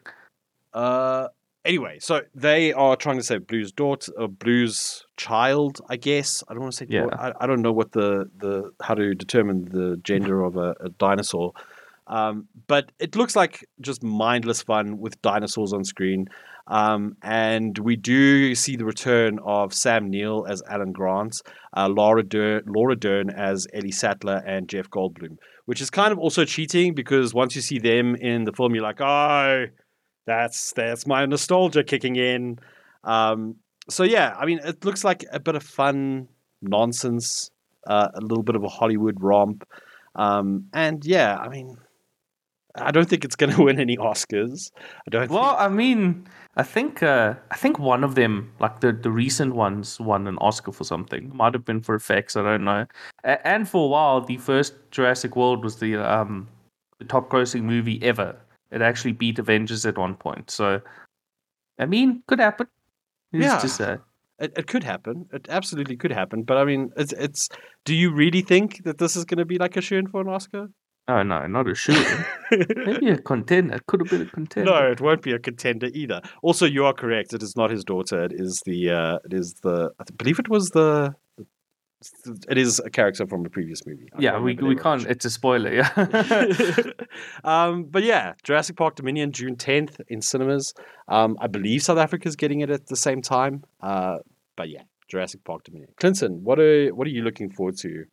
Uh, 0.75 1.29
anyway, 1.65 1.99
so 2.01 2.21
they 2.35 2.73
are 2.75 2.95
trying 2.97 3.17
to 3.17 3.23
say 3.23 3.39
Blue's 3.39 3.73
daughter, 3.73 4.13
uh, 4.19 4.27
Blue's 4.27 5.05
child, 5.17 5.81
I 5.89 5.97
guess. 5.97 6.45
I 6.49 6.53
don't 6.53 6.63
want 6.63 6.73
to 6.75 6.77
say. 6.79 6.87
Yeah. 6.89 7.07
I, 7.19 7.33
I 7.41 7.47
don't 7.47 7.63
know 7.63 7.73
what 7.73 7.93
the 7.93 8.31
the 8.39 8.71
how 8.83 8.95
to 8.95 9.15
determine 9.15 9.65
the 9.67 9.97
gender 10.03 10.43
of 10.45 10.57
a, 10.57 10.75
a 10.81 10.91
dinosaur. 10.91 11.53
Um, 12.07 12.49
but 12.69 12.91
it 12.99 13.17
looks 13.17 13.37
like 13.37 13.67
just 13.81 14.03
mindless 14.03 14.63
fun 14.63 14.99
with 14.99 15.21
dinosaurs 15.23 15.73
on 15.73 15.85
screen. 15.85 16.29
Um, 16.69 17.17
and 17.23 17.79
we 17.79 17.97
do 17.97 18.55
see 18.55 18.77
the 18.77 18.85
return 18.85 19.39
of 19.45 19.73
Sam 19.73 20.11
Neill 20.11 20.47
as 20.49 20.63
Alan 20.69 20.93
Grant, 20.93 21.41
uh, 21.77 21.89
Laura, 21.89 22.23
Dern, 22.23 22.63
Laura 22.67 22.95
Dern 22.95 23.31
as 23.31 23.67
Ellie 23.73 23.91
Sattler, 23.91 24.43
and 24.47 24.69
Jeff 24.69 24.91
Goldblum, 24.91 25.39
which 25.65 25.81
is 25.81 25.89
kind 25.89 26.13
of 26.13 26.19
also 26.19 26.45
cheating 26.45 26.95
because 26.95 27.33
once 27.33 27.57
you 27.57 27.63
see 27.63 27.79
them 27.79 28.15
in 28.17 28.45
the 28.45 28.53
film, 28.53 28.75
you're 28.75 28.85
like, 28.85 29.01
oh, 29.01 29.65
that's 30.27 30.73
that's 30.75 31.07
my 31.07 31.25
nostalgia 31.25 31.83
kicking 31.83 32.17
in. 32.17 32.59
Um, 33.03 33.57
so 33.89 34.05
yeah, 34.05 34.35
I 34.39 34.45
mean, 34.45 34.61
it 34.63 34.85
looks 34.85 35.03
like 35.03 35.25
a 35.33 35.41
bit 35.41 35.55
of 35.55 35.63
fun 35.63 36.29
nonsense, 36.61 37.51
uh, 37.87 38.09
a 38.15 38.21
little 38.21 38.45
bit 38.45 38.57
of 38.57 38.63
a 38.63 38.69
Hollywood 38.69 39.17
romp, 39.21 39.65
um, 40.15 40.67
and 40.75 41.03
yeah, 41.05 41.37
I 41.37 41.49
mean, 41.49 41.79
I 42.75 42.91
don't 42.91 43.09
think 43.09 43.25
it's 43.25 43.37
going 43.37 43.53
to 43.57 43.63
win 43.63 43.81
any 43.81 43.97
Oscars. 43.97 44.71
I 44.77 45.11
don't. 45.11 45.31
Well, 45.31 45.57
think, 45.57 45.61
I 45.61 45.69
mean, 45.69 46.27
I 46.59 46.65
think 46.65 47.03
uh, 47.05 47.35
I 47.53 47.57
think 47.57 47.79
one 47.79 48.03
of 48.03 48.17
them, 48.17 48.53
like 48.59 48.81
the, 48.81 48.93
the 48.93 49.11
recent 49.13 49.55
ones, 49.55 50.01
won 50.01 50.27
an 50.27 50.37
Oscar 50.39 50.73
for 50.73 50.83
something. 50.85 51.31
Might 51.35 51.55
have 51.55 51.65
been 51.65 51.81
for 51.81 51.95
effects. 51.95 52.37
I 52.37 52.43
don't 52.43 52.65
know. 52.65 52.85
A- 53.23 53.47
and 53.47 53.69
for 53.69 53.85
a 53.85 53.89
while, 53.89 54.21
the 54.21 54.37
first 54.39 54.75
Jurassic 54.91 55.37
World 55.37 55.63
was 55.63 55.77
the 55.77 55.95
um 55.97 56.49
the 56.99 57.05
top 57.05 57.31
grossing 57.31 57.63
movie 57.63 58.03
ever. 58.03 58.37
It 58.73 58.83
actually 58.83 59.13
beat 59.13 59.39
Avengers 59.39 59.87
at 59.87 59.97
one 59.97 60.15
point. 60.17 60.51
So, 60.51 60.81
I 61.79 61.87
mean, 61.87 62.23
could 62.27 62.41
happen. 62.41 62.67
Who's 63.33 63.45
Yeah. 63.45 63.59
to 63.59 63.69
say? 63.69 63.97
it, 64.41 64.53
it 64.57 64.67
could 64.67 64.83
happen. 64.85 65.27
It 65.33 65.47
absolutely 65.49 65.97
could 65.97 66.13
happen. 66.13 66.43
But 66.43 66.57
I 66.59 66.65
mean, 66.65 66.91
it's 66.97 67.13
it's. 67.13 67.49
Do 67.85 67.95
you 67.95 68.11
really 68.13 68.43
think 68.43 68.83
that 68.85 68.99
this 68.99 69.15
is 69.17 69.25
going 69.25 69.39
to 69.39 69.45
be 69.45 69.59
like 69.59 69.77
a 69.77 69.81
shoe 69.81 70.03
for 70.11 70.21
an 70.23 70.29
Oscar? 70.29 70.69
Oh 71.09 71.23
no, 71.23 71.47
not 71.47 71.67
a 71.69 71.75
shooter. 71.75 72.27
Maybe 72.51 73.09
a 73.09 73.17
contender. 73.17 73.77
It 73.77 73.87
could 73.87 74.01
have 74.01 74.11
been 74.11 74.23
a 74.23 74.31
contender. 74.31 74.71
No, 74.71 74.91
it 74.91 75.01
won't 75.01 75.23
be 75.23 75.33
a 75.33 75.39
contender 75.39 75.89
either. 75.95 76.21
Also, 76.43 76.67
you 76.67 76.85
are 76.85 76.93
correct. 76.93 77.33
It 77.33 77.43
is 77.43 77.57
not 77.57 77.71
his 77.71 77.83
daughter. 77.83 78.25
It 78.25 78.33
is 78.35 78.63
the. 78.67 78.91
Uh, 78.91 79.19
it 79.25 79.33
is 79.33 79.55
the. 79.63 79.91
I 79.99 80.05
believe 80.17 80.39
it 80.39 80.49
was 80.51 80.69
the. 80.71 81.15
It 82.49 82.59
is 82.59 82.79
a 82.79 82.91
character 82.91 83.27
from 83.27 83.45
a 83.45 83.49
previous 83.49 83.85
movie. 83.87 84.09
I 84.15 84.21
Yeah, 84.21 84.39
we 84.39 84.55
we 84.55 84.77
can't. 84.77 84.87
origin. 85.03 85.11
It's 85.11 85.25
a 85.25 85.31
spoiler. 85.31 85.73
Yeah. 85.73 85.91
um, 87.45 87.85
but 87.85 88.05
yeah, 88.05 88.35
Jurassic 88.45 88.77
Park 88.77 88.95
Dominion, 88.97 89.33
June 89.33 89.57
10th 89.57 90.01
in 90.09 90.21
cinemas. 90.23 90.75
Um, 91.09 91.37
I 91.41 91.47
believe 91.49 91.83
South 91.83 91.99
Africa 91.99 92.29
is 92.29 92.37
getting 92.37 92.61
it 92.61 92.71
at 92.71 92.87
the 92.87 92.97
same 92.97 93.21
time. 93.21 93.65
Uh, 93.81 94.19
but 94.57 94.69
yeah, 94.69 94.83
Jurassic 95.09 95.43
Park 95.45 95.65
Dominion. 95.65 95.91
Clinton, 95.97 96.45
what 96.45 96.59
are 96.61 96.95
what 96.95 97.07
are 97.07 97.11
you 97.11 97.23
looking 97.23 97.51
forward 97.51 97.77
to? 97.79 98.05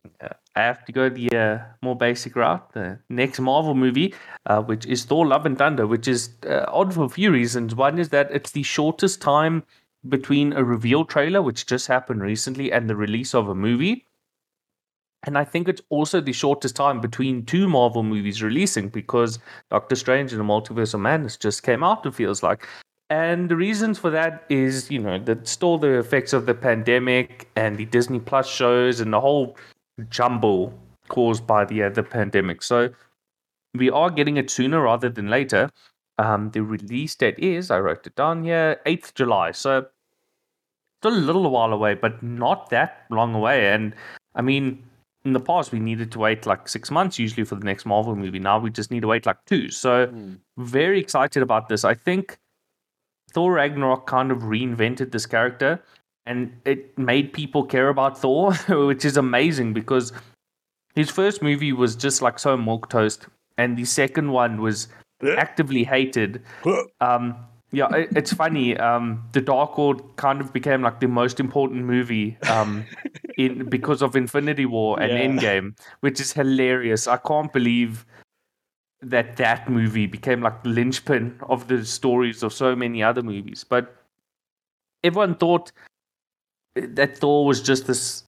I 0.54 0.62
have 0.62 0.84
to 0.86 0.92
go 0.92 1.08
the 1.08 1.30
uh, 1.30 1.58
more 1.82 1.96
basic 1.96 2.34
route. 2.34 2.72
The 2.72 2.98
next 3.10 3.38
Marvel 3.38 3.74
movie, 3.74 4.14
uh, 4.46 4.62
which 4.62 4.86
is 4.86 5.04
Thor: 5.04 5.26
Love 5.26 5.46
and 5.46 5.58
Thunder, 5.58 5.86
which 5.86 6.08
is 6.08 6.30
uh, 6.48 6.64
odd 6.68 6.94
for 6.94 7.04
a 7.04 7.08
few 7.08 7.30
reasons. 7.30 7.74
One 7.74 7.98
is 7.98 8.08
that 8.08 8.30
it's 8.30 8.52
the 8.52 8.62
shortest 8.62 9.20
time 9.20 9.62
between 10.08 10.52
a 10.52 10.64
reveal 10.64 11.04
trailer, 11.04 11.42
which 11.42 11.66
just 11.66 11.86
happened 11.86 12.22
recently, 12.22 12.72
and 12.72 12.88
the 12.88 12.96
release 12.96 13.34
of 13.34 13.48
a 13.48 13.54
movie. 13.54 14.06
And 15.24 15.36
I 15.36 15.44
think 15.44 15.68
it's 15.68 15.82
also 15.88 16.20
the 16.20 16.32
shortest 16.32 16.76
time 16.76 17.00
between 17.00 17.44
two 17.44 17.68
Marvel 17.68 18.04
movies 18.04 18.42
releasing 18.42 18.88
because 18.88 19.40
Doctor 19.70 19.96
Strange 19.96 20.32
and 20.32 20.40
the 20.40 20.44
Multiverse 20.44 20.94
of 20.94 21.00
Madness 21.00 21.36
just 21.36 21.64
came 21.64 21.82
out, 21.82 22.06
it 22.06 22.14
feels 22.14 22.42
like. 22.42 22.66
And 23.08 23.48
the 23.48 23.56
reasons 23.56 23.98
for 23.98 24.10
that 24.10 24.44
is, 24.48 24.90
you 24.90 24.98
know, 24.98 25.18
that 25.20 25.46
still 25.46 25.78
the 25.78 25.98
effects 25.98 26.32
of 26.32 26.46
the 26.46 26.54
pandemic 26.54 27.48
and 27.54 27.76
the 27.76 27.84
Disney 27.84 28.18
Plus 28.18 28.48
shows 28.48 29.00
and 29.00 29.12
the 29.12 29.20
whole 29.20 29.56
jumble 30.10 30.74
caused 31.08 31.46
by 31.46 31.64
the 31.64 31.84
uh, 31.84 31.90
the 31.90 32.02
pandemic. 32.02 32.62
So 32.62 32.90
we 33.74 33.90
are 33.90 34.10
getting 34.10 34.36
it 34.36 34.50
sooner 34.50 34.80
rather 34.82 35.08
than 35.08 35.28
later. 35.28 35.70
Um, 36.18 36.50
the 36.50 36.62
release 36.62 37.14
date 37.14 37.38
is, 37.38 37.70
I 37.70 37.78
wrote 37.78 38.06
it 38.06 38.16
down 38.16 38.42
here, 38.42 38.80
8th 38.86 39.14
July. 39.14 39.52
So 39.52 39.86
still 41.00 41.14
a 41.14 41.20
little 41.20 41.48
while 41.50 41.72
away, 41.72 41.94
but 41.94 42.22
not 42.22 42.70
that 42.70 43.04
long 43.10 43.34
away. 43.34 43.68
And 43.68 43.94
I 44.34 44.42
mean, 44.42 44.82
in 45.24 45.32
the 45.32 45.40
past, 45.40 45.72
we 45.72 45.78
needed 45.78 46.10
to 46.12 46.18
wait 46.18 46.46
like 46.46 46.68
six 46.68 46.90
months 46.90 47.18
usually 47.18 47.44
for 47.44 47.56
the 47.56 47.64
next 47.64 47.84
Marvel 47.84 48.16
movie. 48.16 48.38
Now 48.38 48.58
we 48.58 48.70
just 48.70 48.90
need 48.90 49.00
to 49.00 49.08
wait 49.08 49.26
like 49.26 49.44
two. 49.44 49.70
So, 49.70 50.06
mm. 50.06 50.38
very 50.56 50.98
excited 50.98 51.42
about 51.42 51.68
this. 51.68 51.84
I 51.84 51.94
think 51.94 52.38
Thor 53.36 53.52
Ragnarok 53.52 54.06
kind 54.06 54.30
of 54.30 54.38
reinvented 54.38 55.12
this 55.12 55.26
character 55.26 55.78
and 56.24 56.58
it 56.64 56.96
made 56.98 57.34
people 57.34 57.64
care 57.64 57.90
about 57.90 58.18
Thor, 58.18 58.54
which 58.68 59.04
is 59.04 59.18
amazing 59.18 59.74
because 59.74 60.10
his 60.94 61.10
first 61.10 61.42
movie 61.42 61.74
was 61.74 61.96
just 61.96 62.22
like 62.22 62.38
so 62.38 62.56
milk 62.56 62.88
toast, 62.88 63.26
and 63.58 63.76
the 63.76 63.84
second 63.84 64.32
one 64.32 64.62
was 64.62 64.88
actively 65.36 65.84
hated. 65.84 66.42
Um, 67.02 67.36
yeah, 67.72 67.94
it, 67.94 68.08
it's 68.16 68.32
funny. 68.32 68.74
Um, 68.78 69.22
the 69.32 69.42
Dark 69.42 69.76
World 69.76 70.16
kind 70.16 70.40
of 70.40 70.54
became 70.54 70.80
like 70.80 71.00
the 71.00 71.08
most 71.08 71.38
important 71.38 71.84
movie 71.84 72.38
um, 72.48 72.86
in 73.36 73.68
because 73.68 74.00
of 74.00 74.16
Infinity 74.16 74.64
War 74.64 74.98
and 74.98 75.12
yeah. 75.12 75.26
Endgame, 75.26 75.78
which 76.00 76.22
is 76.22 76.32
hilarious. 76.32 77.06
I 77.06 77.18
can't 77.18 77.52
believe 77.52 78.06
that 79.06 79.36
that 79.36 79.68
movie 79.68 80.06
became 80.06 80.40
like 80.40 80.62
the 80.62 80.68
linchpin 80.68 81.38
of 81.48 81.68
the 81.68 81.84
stories 81.84 82.42
of 82.42 82.52
so 82.52 82.74
many 82.74 83.02
other 83.02 83.22
movies. 83.22 83.64
But 83.64 83.94
everyone 85.04 85.36
thought 85.36 85.70
that 86.74 87.18
Thor 87.18 87.46
was 87.46 87.62
just 87.62 87.86
this 87.86 88.24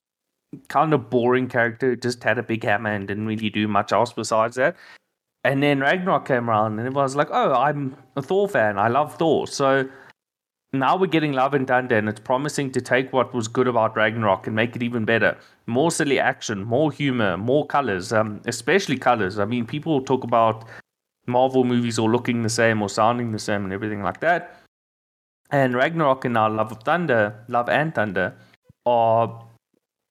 kind 0.68 0.95
of 0.95 1.11
boring 1.11 1.49
character 1.49 1.91
who 1.91 1.97
just 1.97 2.22
had 2.22 2.39
a 2.39 2.43
big 2.43 2.64
hammer 2.64 2.91
and 2.91 3.07
didn't 3.07 3.26
really 3.26 3.51
do 3.51 3.68
much 3.68 3.93
else 3.93 4.12
besides 4.12 4.57
that. 4.57 4.76
And 5.45 5.62
then 5.62 5.81
Ragnarok 5.81 6.26
came 6.26 6.49
around 6.49 6.79
and 6.79 6.81
everyone 6.81 7.05
was 7.05 7.16
like, 7.16 7.29
oh, 7.31 7.53
I'm 7.53 7.97
a 8.16 8.22
Thor 8.22 8.49
fan. 8.49 8.79
I 8.79 8.89
love 8.89 9.16
Thor. 9.16 9.47
So 9.47 9.89
now 10.73 10.97
we're 10.97 11.07
getting 11.07 11.33
Love 11.33 11.55
and 11.55 11.66
Thunder, 11.66 11.97
and 11.97 12.09
it's 12.09 12.21
promising 12.21 12.71
to 12.73 12.81
take 12.81 13.12
what 13.12 13.33
was 13.33 13.49
good 13.49 13.66
about 13.66 13.97
Ragnarok 13.97 14.47
and 14.47 14.55
make 14.55 14.77
it 14.77 14.83
even 14.83 15.05
better. 15.05 15.37
More 15.66 15.91
silly 15.91 16.19
action, 16.19 16.64
more 16.64 16.93
humor, 16.93 17.37
more 17.37 17.66
colors, 17.66 18.12
um, 18.12 18.41
especially 18.47 18.99
colors. 18.99 19.39
I 19.39 19.45
mean, 19.45 19.66
people 19.66 20.03
talk 20.03 20.25
about 20.25 20.64
Marvel 21.27 21.64
movies 21.64 21.99
all 21.99 22.11
looking 22.11 22.43
the 22.43 22.49
same 22.49 22.83
or 22.83 22.89
sounding 22.89 23.33
the 23.33 23.39
same 23.39 23.64
and 23.64 23.73
everything 23.73 24.03
like 24.03 24.21
that. 24.21 24.62
And 25.51 25.75
Ragnarok 25.75 26.25
and 26.27 26.35
now 26.35 26.51
Love 26.51 26.73
of 26.73 26.83
Thunder, 26.83 27.45
Love 27.49 27.69
and 27.71 27.95
Thunder, 27.95 28.35
are 28.85 29.45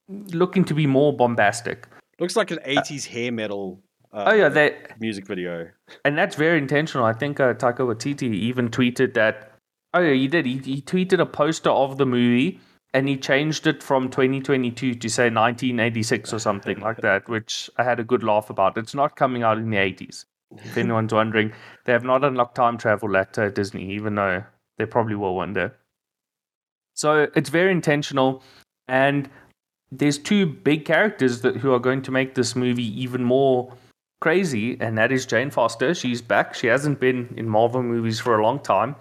looking 0.10 0.66
to 0.66 0.74
be 0.74 0.88
more 0.88 1.16
bombastic. 1.16 1.88
Looks 2.20 2.36
like 2.36 2.50
an 2.50 2.60
80s 2.66 3.06
hair 3.06 3.32
metal 3.32 3.80
uh, 4.14 4.26
oh 4.28 4.34
yeah, 4.34 4.50
that 4.50 5.00
music 5.02 5.28
video, 5.28 5.70
and 6.06 6.18
that's 6.18 6.36
very 6.36 6.58
intentional. 6.58 7.06
I 7.06 7.14
think 7.14 7.40
uh, 7.40 7.54
Taika 7.54 7.80
Waititi 7.80 8.34
even 8.34 8.70
tweeted 8.70 9.14
that. 9.16 9.52
Oh 9.94 10.00
yeah, 10.00 10.14
he 10.14 10.28
did. 10.28 10.46
He, 10.46 10.58
he 10.58 10.82
tweeted 10.82 11.20
a 11.20 11.26
poster 11.26 11.70
of 11.70 11.98
the 11.98 12.06
movie, 12.06 12.60
and 12.94 13.08
he 13.08 13.18
changed 13.18 13.68
it 13.68 13.82
from 13.82 14.10
2022 14.10 14.96
to 14.96 15.10
say 15.10 15.24
1986 15.24 16.34
or 16.34 16.40
something 16.40 16.80
like 16.80 16.98
that, 16.98 17.28
which 17.30 17.70
I 17.78 17.84
had 17.84 18.00
a 18.00 18.04
good 18.04 18.24
laugh 18.24 18.50
about. 18.50 18.78
It's 18.78 18.96
not 18.96 19.16
coming 19.16 19.44
out 19.44 19.58
in 19.58 19.70
the 19.70 19.78
80s. 19.78 20.26
If 20.58 20.78
anyone's 20.78 21.14
wondering, 21.14 21.54
they 21.86 21.94
have 21.94 22.04
not 22.04 22.24
unlocked 22.24 22.56
time 22.56 22.78
travel 22.78 23.16
at 23.18 23.38
uh, 23.38 23.50
Disney, 23.50 23.92
even 23.92 24.16
though 24.16 24.44
they 24.78 24.86
probably 24.86 25.16
will 25.16 25.36
one 25.36 25.54
day. 25.54 25.70
So 26.94 27.28
it's 27.36 27.50
very 27.50 27.72
intentional, 27.72 28.44
and 28.88 29.30
there's 29.92 30.18
two 30.18 30.46
big 30.46 30.86
characters 30.86 31.42
that 31.42 31.58
who 31.58 31.72
are 31.74 31.80
going 31.80 32.02
to 32.04 32.12
make 32.12 32.36
this 32.36 32.56
movie 32.56 33.02
even 33.02 33.24
more 33.24 33.74
crazy, 34.20 34.78
and 34.80 34.98
that 34.98 35.12
is 35.12 35.26
Jane 35.26 35.52
Foster. 35.52 35.94
She's 35.94 36.22
back. 36.22 36.56
She 36.56 36.68
hasn't 36.68 37.00
been 37.00 37.34
in 37.38 37.48
Marvel 37.48 37.84
movies 37.84 38.20
for 38.20 38.38
a 38.38 38.44
long 38.44 38.60
time. 38.60 38.96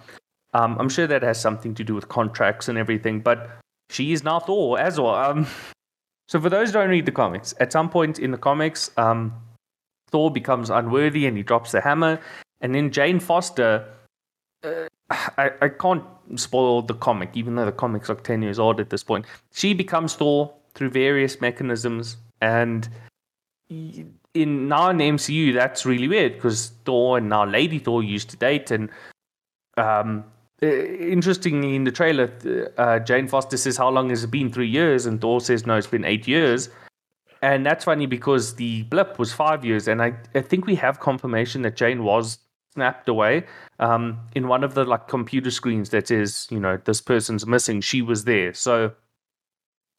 Um, 0.53 0.77
I'm 0.79 0.89
sure 0.89 1.07
that 1.07 1.23
has 1.23 1.39
something 1.39 1.75
to 1.75 1.83
do 1.83 1.93
with 1.93 2.07
contracts 2.07 2.67
and 2.67 2.77
everything, 2.77 3.19
but 3.19 3.49
she 3.89 4.13
is 4.13 4.23
now 4.23 4.39
Thor 4.39 4.79
as 4.79 4.99
well. 4.99 5.15
Um, 5.15 5.47
so, 6.27 6.39
for 6.39 6.49
those 6.49 6.69
who 6.69 6.73
don't 6.73 6.89
read 6.89 7.05
the 7.05 7.11
comics, 7.11 7.53
at 7.59 7.71
some 7.71 7.89
point 7.89 8.19
in 8.19 8.31
the 8.31 8.37
comics, 8.37 8.91
um, 8.97 9.33
Thor 10.09 10.31
becomes 10.31 10.69
unworthy 10.69 11.25
and 11.25 11.35
he 11.37 11.43
drops 11.43 11.71
the 11.71 11.81
hammer, 11.81 12.19
and 12.61 12.73
then 12.73 12.91
Jane 12.91 13.19
Foster. 13.19 13.85
Uh, 14.63 14.87
I, 15.09 15.51
I 15.61 15.69
can't 15.69 16.03
spoil 16.35 16.81
the 16.81 16.93
comic, 16.93 17.29
even 17.33 17.55
though 17.55 17.65
the 17.65 17.71
comic's 17.71 18.09
like 18.09 18.23
10 18.23 18.41
years 18.41 18.59
old 18.59 18.81
at 18.81 18.89
this 18.89 19.03
point. 19.03 19.25
She 19.53 19.73
becomes 19.73 20.15
Thor 20.15 20.53
through 20.73 20.89
various 20.89 21.39
mechanisms, 21.39 22.17
and 22.41 22.89
in 23.69 24.67
now 24.67 24.89
in 24.89 24.97
MCU, 24.97 25.53
that's 25.53 25.85
really 25.85 26.07
weird 26.07 26.33
because 26.33 26.71
Thor 26.85 27.17
and 27.17 27.29
now 27.29 27.45
Lady 27.45 27.79
Thor 27.79 28.03
used 28.03 28.29
to 28.31 28.37
date, 28.37 28.71
and 28.71 28.89
um, 29.77 30.25
interestingly, 30.61 31.75
in 31.75 31.83
the 31.83 31.91
trailer, 31.91 32.31
uh, 32.77 32.99
Jane 32.99 33.27
Foster 33.27 33.57
says, 33.57 33.77
"How 33.77 33.89
long 33.89 34.09
has 34.09 34.23
it 34.23 34.31
been? 34.31 34.51
Three 34.51 34.67
years?" 34.67 35.05
And 35.05 35.21
Thor 35.21 35.41
says, 35.41 35.65
"No, 35.65 35.75
it's 35.77 35.87
been 35.87 36.05
eight 36.05 36.27
years." 36.27 36.69
And 37.41 37.65
that's 37.65 37.85
funny 37.85 38.07
because 38.07 38.55
the 38.55 38.83
blip 38.83 39.19
was 39.19 39.31
five 39.31 39.63
years, 39.63 39.87
and 39.87 40.01
I, 40.01 40.13
I 40.33 40.41
think 40.41 40.65
we 40.65 40.75
have 40.75 40.99
confirmation 40.99 41.61
that 41.61 41.75
Jane 41.75 42.03
was 42.03 42.39
snapped 42.73 43.09
away. 43.09 43.45
Um, 43.79 44.19
in 44.35 44.47
one 44.47 44.63
of 44.63 44.73
the 44.73 44.85
like 44.85 45.07
computer 45.07 45.51
screens 45.51 45.89
that 45.91 46.07
says, 46.07 46.47
you 46.49 46.59
know, 46.59 46.77
this 46.85 47.01
person's 47.01 47.45
missing, 47.45 47.81
she 47.81 48.01
was 48.01 48.23
there. 48.23 48.53
So 48.53 48.91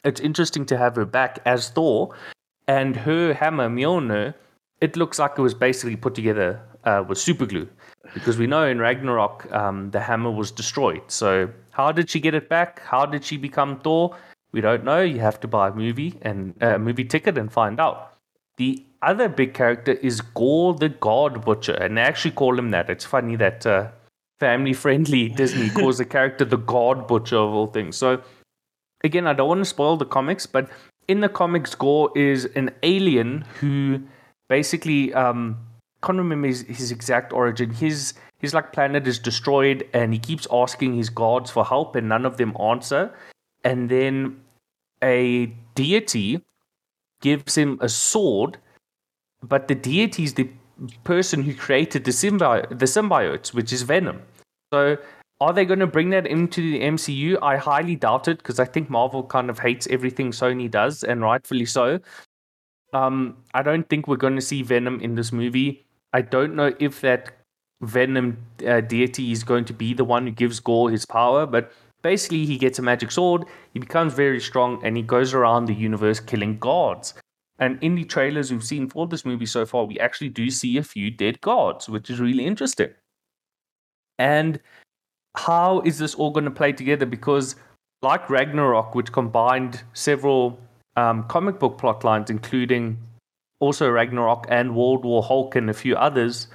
it's 0.05 0.21
interesting 0.21 0.65
to 0.67 0.77
have 0.77 0.97
her 0.97 1.05
back 1.05 1.41
as 1.45 1.71
Thor 1.71 2.15
and 2.69 2.95
her 2.97 3.35
hammer 3.35 3.69
Mjolnir, 3.69 4.35
it 4.81 4.97
looks 4.97 5.19
like 5.19 5.33
it 5.39 5.43
was 5.43 5.55
basically 5.55 5.97
put 5.97 6.15
together 6.15 6.61
uh, 6.85 7.05
with 7.07 7.19
super 7.19 7.47
glue 7.47 7.69
because 8.15 8.39
we 8.39 8.47
know 8.47 8.67
in 8.67 8.79
Ragnarok 8.79 9.51
um, 9.53 9.91
the 9.91 10.01
hammer 10.01 10.31
was 10.31 10.51
destroyed. 10.51 11.03
So 11.09 11.51
how 11.71 11.93
did 11.93 12.11
she 12.11 12.21
get 12.21 12.35
it 12.35 12.49
back? 12.49 12.81
How 12.81 13.07
did 13.07 13.25
she 13.25 13.37
become 13.37 13.79
Thor? 13.81 14.17
We 14.53 14.61
don't 14.61 14.85
know. 14.85 15.01
You 15.01 15.21
have 15.21 15.41
to 15.41 15.49
buy 15.49 15.69
a 15.69 15.73
movie 15.73 16.19
and 16.23 16.55
uh, 16.63 16.75
a 16.75 16.79
movie 16.79 17.05
ticket 17.05 17.37
and 17.39 17.53
find 17.53 17.79
out. 17.79 18.15
The 18.57 18.85
other 19.03 19.29
big 19.29 19.55
character 19.55 19.93
is 19.93 20.21
Gorr 20.21 20.75
the 20.75 20.89
God 20.89 21.45
Butcher, 21.45 21.75
and 21.75 21.97
they 21.97 22.03
actually 22.03 22.33
call 22.33 22.59
him 22.59 22.71
that. 22.71 22.91
It's 22.91 23.05
funny 23.05 23.37
that 23.37 23.67
uh, 23.67 23.89
family-friendly 24.41 25.29
Disney 25.37 25.71
calls 25.71 25.99
the 25.99 26.05
character 26.05 26.45
the 26.45 26.57
God 26.57 27.07
Butcher 27.07 27.37
of 27.37 27.55
all 27.55 27.69
things. 27.69 27.97
So 27.97 28.23
again, 29.05 29.27
I 29.27 29.33
don't 29.35 29.49
want 29.49 29.61
to 29.61 29.65
spoil 29.65 29.97
the 29.97 30.07
comics, 30.07 30.47
but 30.47 30.69
in 31.07 31.21
the 31.21 31.29
comics, 31.29 31.75
Gorr 31.75 32.11
is 32.17 32.47
an 32.57 32.71
alien 32.83 33.43
who 33.61 34.01
basically 34.49 35.15
um, 35.15 35.59
can't 36.03 36.18
remember 36.18 36.46
his, 36.46 36.62
his 36.62 36.90
exact 36.90 37.32
origin. 37.32 37.70
His 37.70 38.14
his 38.38 38.55
like 38.55 38.72
planet 38.72 39.07
is 39.07 39.18
destroyed, 39.18 39.88
and 39.92 40.12
he 40.12 40.18
keeps 40.18 40.46
asking 40.53 40.94
his 40.94 41.11
gods 41.11 41.51
for 41.51 41.64
help, 41.64 41.96
and 41.96 42.09
none 42.09 42.24
of 42.24 42.36
them 42.36 42.57
answer. 42.61 43.12
And 43.64 43.88
then 43.90 44.40
a 45.03 45.46
deity 45.74 46.40
gives 47.20 47.57
him 47.57 47.78
a 47.80 47.88
sword, 47.88 48.59
but 49.42 49.66
the 49.68 49.74
deity 49.74 50.24
is 50.24 50.34
the 50.34 50.49
person 51.03 51.42
who 51.42 51.55
created 51.55 52.05
the 52.05 52.12
symbiote, 52.12 52.68
the 52.68 52.86
symbiotes, 52.86 53.53
which 53.53 53.72
is 53.72 53.82
Venom. 53.82 54.22
So 54.72 54.96
are 55.40 55.53
they 55.53 55.64
going 55.64 55.80
to 55.80 55.86
bring 55.86 56.11
that 56.11 56.26
into 56.26 56.61
the 56.61 56.80
MCU? 56.80 57.38
I 57.42 57.57
highly 57.57 57.96
doubt 57.96 58.28
it 58.28 58.38
because 58.38 58.59
I 58.59 58.64
think 58.64 58.90
Marvel 58.90 59.22
kind 59.22 59.51
of 59.51 59.59
hates 59.59 59.86
everything 59.88 60.30
Sony 60.30 60.70
does, 60.70 61.03
and 61.03 61.22
rightfully 61.22 61.66
so. 61.66 62.01
Um, 62.92 63.36
I 63.55 63.62
don't 63.62 63.88
think 63.88 64.09
we're 64.09 64.16
going 64.16 64.36
to 64.36 64.42
see 64.42 64.62
Venom 64.62 65.01
in 65.01 65.14
this 65.14 65.32
movie. 65.32 65.84
I 66.13 66.23
don't 66.23 66.55
know 66.55 66.75
if 66.79 67.01
that 67.03 67.33
Venom 67.83 68.39
uh, 68.67 68.81
deity 68.81 69.31
is 69.31 69.45
going 69.45 69.65
to 69.67 69.73
be 69.73 69.95
the 69.95 70.05
one 70.05 70.27
who 70.27 70.33
gives 70.33 70.59
Gorr 70.61 70.91
his 70.91 71.07
power, 71.07 71.47
but 71.47 71.73
basically 72.03 72.45
he 72.45 72.59
gets 72.59 72.79
a 72.79 72.83
magic 72.83 73.11
sword, 73.11 73.45
he 73.73 73.79
becomes 73.79 74.15
very 74.15 74.41
strong, 74.41 74.81
and 74.85 74.97
he 74.97 75.03
goes 75.03 75.35
around 75.35 75.67
the 75.67 75.75
universe 75.75 76.21
killing 76.21 76.59
gods. 76.59 77.15
And 77.59 77.79
in 77.83 77.95
the 77.95 78.05
trailers 78.05 78.51
we've 78.51 78.65
seen 78.65 78.89
for 78.89 79.07
this 79.07 79.25
movie 79.25 79.47
so 79.47 79.67
far, 79.67 79.85
we 79.85 79.99
actually 79.99 80.29
do 80.29 80.51
see 80.51 80.77
a 80.79 80.83
few 80.83 81.11
dead 81.11 81.41
gods, 81.41 81.89
which 81.89 82.09
is 82.09 82.21
really 82.21 82.47
interesting. 82.47 82.91
And 84.19 84.61
how 85.37 85.81
is 85.81 85.99
this 85.99 86.15
all 86.15 86.31
going 86.31 86.45
to 86.45 86.51
play 86.51 86.73
together? 86.73 87.07
Because, 87.07 87.57
like 88.03 88.31
Ragnarok, 88.31 88.95
which 88.95 89.13
combined 89.13 89.83
several 89.93 90.59
um, 90.97 91.25
comic 91.25 91.59
book 91.59 91.79
plot 91.79 92.05
lines, 92.05 92.31
including 92.31 92.99
also 93.61 93.89
Ragnarok 93.89 94.47
and 94.49 94.75
World 94.75 95.05
War 95.05 95.23
Hulk 95.23 95.57
and 95.57 95.69
a 95.69 95.75
few 95.75 95.97
others, 95.97 96.49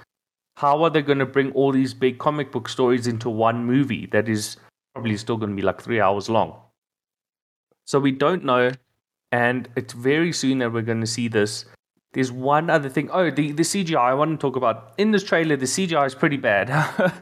how 0.58 0.84
are 0.84 0.90
they 0.90 1.02
going 1.02 1.20
to 1.20 1.26
bring 1.26 1.52
all 1.54 1.72
these 1.72 1.94
big 1.94 2.20
comic 2.20 2.52
book 2.52 2.70
stories 2.70 3.08
into 3.08 3.30
one 3.30 3.66
movie 3.66 4.06
that 4.08 4.30
is 4.30 4.58
probably 4.94 5.18
still 5.18 5.38
going 5.38 5.50
to 5.50 5.56
be 5.56 5.62
like 5.62 5.82
three 5.82 6.00
hours 6.00 6.30
long? 6.30 6.56
So 7.86 8.00
we 8.00 8.12
don't 8.12 8.46
know 8.46 8.72
and 9.34 9.68
it's 9.76 9.94
very 9.94 10.32
soon 10.32 10.60
that 10.60 10.72
we're 10.72 10.84
going 10.84 11.02
to 11.02 11.08
see 11.08 11.28
this. 11.28 11.66
There's 12.14 12.32
one 12.32 12.70
other 12.70 12.88
thing. 12.88 13.10
Oh, 13.12 13.32
the, 13.32 13.52
the 13.52 13.64
CGI 13.64 13.98
I 13.98 14.14
want 14.14 14.32
to 14.32 14.38
talk 14.38 14.56
about. 14.56 14.94
In 15.00 15.10
this 15.10 15.24
trailer, 15.24 15.56
the 15.58 15.66
CGI 15.66 16.06
is 16.06 16.14
pretty 16.14 16.38
bad. 16.38 16.70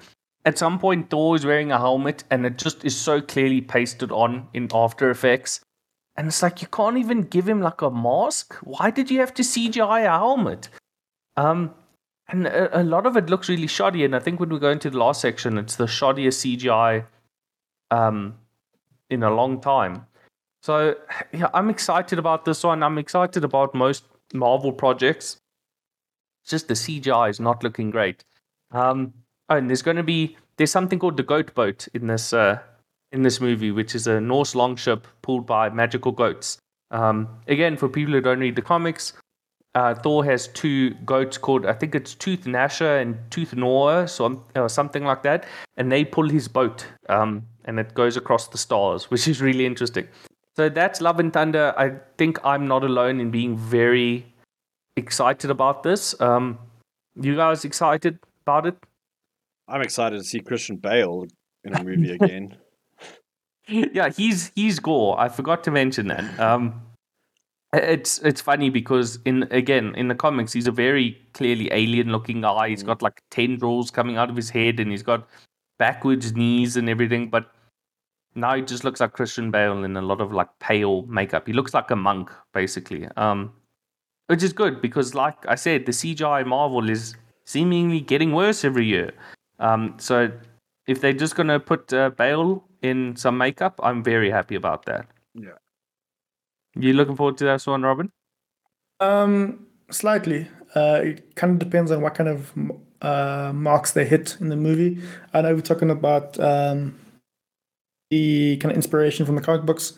At 0.45 0.57
some 0.57 0.77
point, 0.77 1.09
Thor 1.09 1.37
is 1.37 1.45
wearing 1.45 1.71
a 1.71 1.77
helmet, 1.77 2.25
and 2.29 2.45
it 2.45 2.57
just 2.57 2.83
is 2.83 2.97
so 2.97 3.21
clearly 3.21 3.61
pasted 3.61 4.11
on 4.11 4.49
in 4.53 4.67
After 4.73 5.09
Effects. 5.09 5.61
And 6.15 6.27
it's 6.27 6.43
like 6.43 6.61
you 6.61 6.67
can't 6.67 6.97
even 6.97 7.23
give 7.23 7.47
him 7.47 7.61
like 7.61 7.81
a 7.81 7.89
mask. 7.89 8.55
Why 8.63 8.91
did 8.91 9.09
you 9.09 9.19
have 9.19 9.33
to 9.35 9.43
CGI 9.43 10.05
a 10.05 10.09
helmet? 10.09 10.69
Um, 11.37 11.73
and 12.27 12.47
a, 12.47 12.81
a 12.81 12.83
lot 12.83 13.05
of 13.05 13.15
it 13.17 13.29
looks 13.29 13.49
really 13.49 13.67
shoddy. 13.67 14.03
And 14.03 14.15
I 14.15 14.19
think 14.19 14.39
when 14.39 14.49
we 14.49 14.59
go 14.59 14.71
into 14.71 14.89
the 14.89 14.97
last 14.97 15.21
section, 15.21 15.57
it's 15.57 15.75
the 15.75 15.85
shoddiest 15.85 16.57
CGI 16.57 17.05
um, 17.91 18.35
in 19.09 19.23
a 19.23 19.33
long 19.33 19.61
time. 19.61 20.05
So 20.61 20.95
yeah, 21.33 21.49
I'm 21.53 21.69
excited 21.69 22.19
about 22.19 22.45
this 22.45 22.63
one. 22.63 22.83
I'm 22.83 22.97
excited 22.97 23.43
about 23.43 23.73
most 23.73 24.03
Marvel 24.33 24.71
projects. 24.71 25.39
It's 26.43 26.51
just 26.51 26.67
the 26.67 26.73
CGI 26.73 27.29
is 27.29 27.39
not 27.39 27.63
looking 27.63 27.89
great. 27.89 28.23
Um, 28.71 29.13
oh, 29.49 29.57
and 29.57 29.69
there's 29.69 29.81
going 29.81 29.97
to 29.97 30.03
be 30.03 30.37
there's 30.57 30.71
something 30.71 30.99
called 30.99 31.17
the 31.17 31.23
Goat 31.23 31.53
Boat 31.53 31.87
in 31.93 32.07
this 32.07 32.33
uh, 32.33 32.59
in 33.11 33.23
this 33.23 33.41
movie, 33.41 33.71
which 33.71 33.95
is 33.95 34.07
a 34.07 34.21
Norse 34.21 34.55
longship 34.55 35.07
pulled 35.21 35.45
by 35.45 35.69
magical 35.69 36.11
goats. 36.11 36.57
Um, 36.91 37.27
again, 37.47 37.77
for 37.77 37.89
people 37.89 38.13
who 38.13 38.21
don't 38.21 38.39
read 38.39 38.55
the 38.55 38.61
comics, 38.61 39.13
uh, 39.73 39.95
Thor 39.95 40.25
has 40.25 40.47
two 40.49 40.91
goats 41.05 41.37
called 41.37 41.65
I 41.65 41.73
think 41.73 41.95
it's 41.95 42.13
Toothgnasher 42.15 43.01
and 43.01 43.17
Tooth 43.31 43.55
Noah, 43.55 44.07
so 44.07 44.43
or 44.55 44.67
something 44.67 45.05
like 45.05 45.23
that, 45.23 45.45
and 45.77 45.91
they 45.91 46.03
pull 46.03 46.27
his 46.27 46.47
boat, 46.47 46.85
um, 47.07 47.45
and 47.65 47.79
it 47.79 47.93
goes 47.93 48.17
across 48.17 48.47
the 48.49 48.57
stars, 48.57 49.05
which 49.11 49.27
is 49.27 49.41
really 49.41 49.65
interesting. 49.65 50.07
So 50.57 50.67
that's 50.67 50.99
Love 50.99 51.19
and 51.19 51.31
Thunder. 51.31 51.73
I 51.77 51.93
think 52.17 52.37
I'm 52.43 52.67
not 52.67 52.83
alone 52.83 53.21
in 53.21 53.31
being 53.31 53.57
very 53.57 54.25
excited 54.97 55.49
about 55.49 55.83
this. 55.83 56.19
Um, 56.19 56.59
you 57.15 57.37
guys 57.37 57.63
excited 57.63 58.19
about 58.45 58.65
it? 58.67 58.75
I'm 59.69 59.81
excited 59.81 60.17
to 60.17 60.23
see 60.23 60.41
Christian 60.41 60.75
Bale 60.75 61.27
in 61.63 61.73
a 61.73 61.83
movie 61.83 62.11
again. 62.21 62.57
yeah, 63.93 64.09
he's 64.09 64.51
he's 64.55 64.79
Gorr. 64.79 65.17
I 65.19 65.29
forgot 65.29 65.63
to 65.63 65.71
mention 65.71 66.07
that. 66.07 66.39
Um, 66.39 66.81
it's 67.73 68.19
it's 68.19 68.41
funny 68.41 68.69
because 68.69 69.19
in 69.23 69.43
again 69.43 69.95
in 69.95 70.09
the 70.09 70.15
comics 70.15 70.51
he's 70.51 70.67
a 70.67 70.71
very 70.73 71.17
clearly 71.33 71.69
alien 71.71 72.11
looking 72.11 72.41
guy. 72.41 72.69
He's 72.69 72.83
got 72.83 73.01
like 73.01 73.21
tendrils 73.31 73.89
coming 73.89 74.17
out 74.17 74.29
of 74.29 74.35
his 74.35 74.49
head 74.49 74.79
and 74.79 74.91
he's 74.91 75.03
got 75.03 75.27
backwards 75.79 76.35
knees 76.35 76.75
and 76.75 76.89
everything. 76.89 77.29
But 77.29 77.49
now 78.35 78.55
he 78.55 78.61
just 78.61 78.83
looks 78.83 78.99
like 78.99 79.13
Christian 79.13 79.51
Bale 79.51 79.83
in 79.85 79.95
a 79.95 80.01
lot 80.01 80.19
of 80.19 80.33
like 80.33 80.49
pale 80.59 81.03
makeup. 81.03 81.47
He 81.47 81.53
looks 81.53 81.73
like 81.73 81.91
a 81.91 81.95
monk 81.95 82.29
basically. 82.53 83.07
Um, 83.15 83.53
which 84.27 84.43
is 84.43 84.51
good 84.51 84.81
because 84.81 85.15
like 85.15 85.37
I 85.47 85.55
said, 85.55 85.85
the 85.85 85.93
CGI 85.93 86.45
Marvel 86.45 86.89
is 86.89 87.15
seemingly 87.45 88.01
getting 88.01 88.33
worse 88.33 88.65
every 88.65 88.85
year. 88.85 89.13
Um, 89.59 89.95
so 89.97 90.29
if 90.87 90.99
they're 90.99 91.13
just 91.13 91.35
gonna 91.35 91.59
put 91.59 91.93
uh, 91.93 92.09
Bale 92.09 92.65
in 92.81 93.15
some 93.15 93.37
makeup, 93.37 93.79
I'm 93.83 94.03
very 94.03 94.29
happy 94.29 94.55
about 94.55 94.85
that. 94.85 95.07
Yeah. 95.33 95.59
You 96.75 96.93
looking 96.93 97.15
forward 97.15 97.37
to 97.37 97.45
that 97.45 97.65
one, 97.67 97.83
Robin? 97.83 98.11
Um, 98.99 99.67
slightly. 99.89 100.47
Uh, 100.75 101.01
it 101.03 101.35
kind 101.35 101.53
of 101.53 101.59
depends 101.59 101.91
on 101.91 102.01
what 102.01 102.15
kind 102.15 102.29
of 102.29 102.53
uh, 103.01 103.51
marks 103.53 103.91
they 103.91 104.05
hit 104.05 104.37
in 104.39 104.49
the 104.49 104.55
movie. 104.55 105.01
I 105.33 105.41
know 105.41 105.55
we're 105.55 105.61
talking 105.61 105.89
about 105.89 106.39
um, 106.39 106.97
the 108.09 108.57
kind 108.57 108.71
of 108.71 108.77
inspiration 108.77 109.25
from 109.25 109.35
the 109.35 109.41
comic 109.41 109.65
books. 109.65 109.93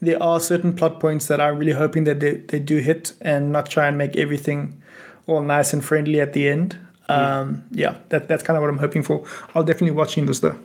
There 0.00 0.22
are 0.22 0.38
certain 0.38 0.74
plot 0.74 1.00
points 1.00 1.26
that 1.26 1.40
I'm 1.40 1.58
really 1.58 1.72
hoping 1.72 2.04
that 2.04 2.20
they, 2.20 2.36
they 2.36 2.58
do 2.58 2.78
hit 2.78 3.14
and 3.20 3.52
not 3.52 3.70
try 3.70 3.88
and 3.88 3.96
make 3.96 4.16
everything 4.16 4.82
all 5.26 5.42
nice 5.42 5.72
and 5.72 5.84
friendly 5.84 6.20
at 6.20 6.34
the 6.34 6.48
end. 6.48 6.78
Um, 7.08 7.64
yeah, 7.70 7.96
that 8.10 8.28
that's 8.28 8.42
kind 8.42 8.56
of 8.56 8.62
what 8.62 8.68
I'm 8.68 8.78
hoping 8.78 9.02
for. 9.02 9.24
I'll 9.54 9.64
definitely 9.64 9.92
watching 9.92 10.26
this 10.26 10.40
though. 10.40 10.58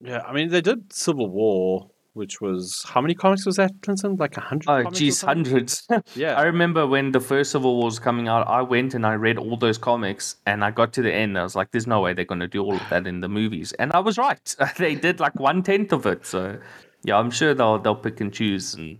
Yeah, 0.00 0.22
I 0.26 0.32
mean 0.32 0.48
they 0.48 0.60
did 0.60 0.92
Civil 0.92 1.28
War, 1.28 1.90
which 2.14 2.40
was 2.40 2.84
how 2.88 3.00
many 3.00 3.14
comics 3.14 3.44
was 3.46 3.56
that, 3.56 3.70
Clinton? 3.82 4.16
Like 4.16 4.36
a 4.36 4.40
hundred. 4.40 4.68
Oh, 4.68 4.90
geez, 4.90 5.20
hundreds. 5.20 5.86
Yeah. 6.14 6.34
I 6.34 6.42
remember 6.44 6.86
when 6.86 7.12
the 7.12 7.20
first 7.20 7.52
Civil 7.52 7.76
War 7.76 7.84
was 7.84 7.98
coming 7.98 8.26
out, 8.28 8.46
I 8.48 8.62
went 8.62 8.94
and 8.94 9.06
I 9.06 9.14
read 9.14 9.38
all 9.38 9.56
those 9.56 9.78
comics, 9.78 10.36
and 10.46 10.64
I 10.64 10.70
got 10.70 10.92
to 10.94 11.02
the 11.02 11.12
end. 11.12 11.38
I 11.38 11.42
was 11.42 11.54
like, 11.54 11.70
"There's 11.70 11.86
no 11.86 12.00
way 12.00 12.14
they're 12.14 12.24
going 12.24 12.40
to 12.40 12.48
do 12.48 12.62
all 12.62 12.74
of 12.74 12.88
that 12.88 13.06
in 13.06 13.20
the 13.20 13.28
movies," 13.28 13.72
and 13.74 13.92
I 13.92 14.00
was 14.00 14.18
right. 14.18 14.56
they 14.78 14.94
did 14.94 15.20
like 15.20 15.38
one 15.38 15.62
tenth 15.62 15.92
of 15.92 16.06
it. 16.06 16.24
So, 16.24 16.58
yeah, 17.04 17.18
I'm 17.18 17.30
sure 17.30 17.54
they'll 17.54 17.78
they'll 17.78 17.94
pick 17.94 18.20
and 18.20 18.32
choose. 18.32 18.74
And 18.74 18.98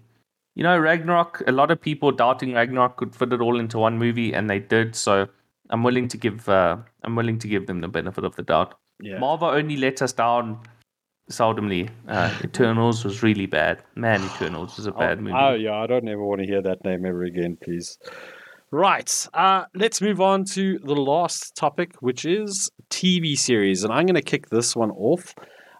you 0.55 0.62
know, 0.62 0.78
Ragnarok. 0.78 1.42
A 1.46 1.53
lot 1.53 1.70
of 1.70 1.80
people 1.80 2.12
doubting 2.12 2.53
Ragnarok 2.55 2.96
could 2.96 3.16
fit 3.16 3.32
it 3.32 3.40
all 3.40 3.59
into 3.59 3.78
one 3.78 3.98
movie, 3.98 4.34
and 4.34 4.51
they 4.51 4.59
did. 4.59 4.94
So, 4.94 5.28
I'm 5.70 5.82
willing 5.82 6.09
to 6.09 6.18
give 6.18 6.48
uh, 6.48 6.76
I'm 7.05 7.16
willing 7.16 7.38
to 7.38 7.48
give 7.48 7.66
them 7.66 7.80
the 7.80 7.88
benefit 7.88 8.24
of 8.24 8.36
the 8.36 8.42
doubt. 8.42 8.74
Yeah. 9.03 9.18
Marvel 9.18 9.48
only 9.48 9.78
let 9.78 10.03
us 10.03 10.12
down 10.12 10.61
seldomly. 11.30 11.90
Uh, 12.08 12.32
Eternals 12.44 13.04
was 13.04 13.22
really 13.22 13.46
bad. 13.46 13.82
Man, 13.96 14.22
Eternals 14.22 14.76
was 14.76 14.86
a 14.86 14.92
bad 14.92 15.20
movie. 15.20 15.36
Oh 15.36 15.54
yeah, 15.54 15.74
I 15.74 15.86
don't 15.86 16.08
ever 16.08 16.24
want 16.24 16.40
to 16.40 16.46
hear 16.46 16.62
that 16.62 16.84
name 16.84 17.06
ever 17.06 17.24
again, 17.24 17.56
please. 17.62 17.98
Right, 18.72 19.26
uh, 19.34 19.64
let's 19.74 20.00
move 20.00 20.20
on 20.20 20.44
to 20.52 20.78
the 20.78 20.94
last 20.94 21.56
topic, 21.56 21.94
which 22.00 22.24
is 22.24 22.70
TV 22.88 23.36
series, 23.36 23.82
and 23.82 23.92
I'm 23.92 24.06
going 24.06 24.14
to 24.14 24.22
kick 24.22 24.48
this 24.48 24.76
one 24.76 24.92
off 24.92 25.34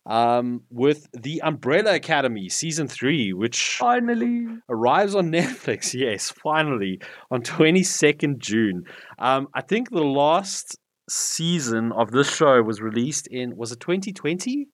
um, 0.07 0.63
with 0.71 1.07
the 1.13 1.41
Umbrella 1.43 1.95
Academy 1.95 2.49
season 2.49 2.89
three, 2.89 3.33
which 3.33 3.77
Finally. 3.77 4.47
arrives 4.69 5.15
on 5.15 5.31
Netflix. 5.33 5.95
Yes, 5.95 6.31
finally 6.31 7.01
on 7.31 7.43
22nd 7.43 8.39
June. 8.39 8.85
Um, 9.21 9.47
I 9.55 9.61
think 9.61 9.91
the 9.91 10.03
last 10.03 10.77
season 11.09 11.93
of 11.93 12.11
this 12.11 12.33
show 12.33 12.63
was 12.63 12.81
released 12.81 13.27
in 13.29 13.57
was 13.57 13.73
it 13.73 13.81
2020? 13.81 14.67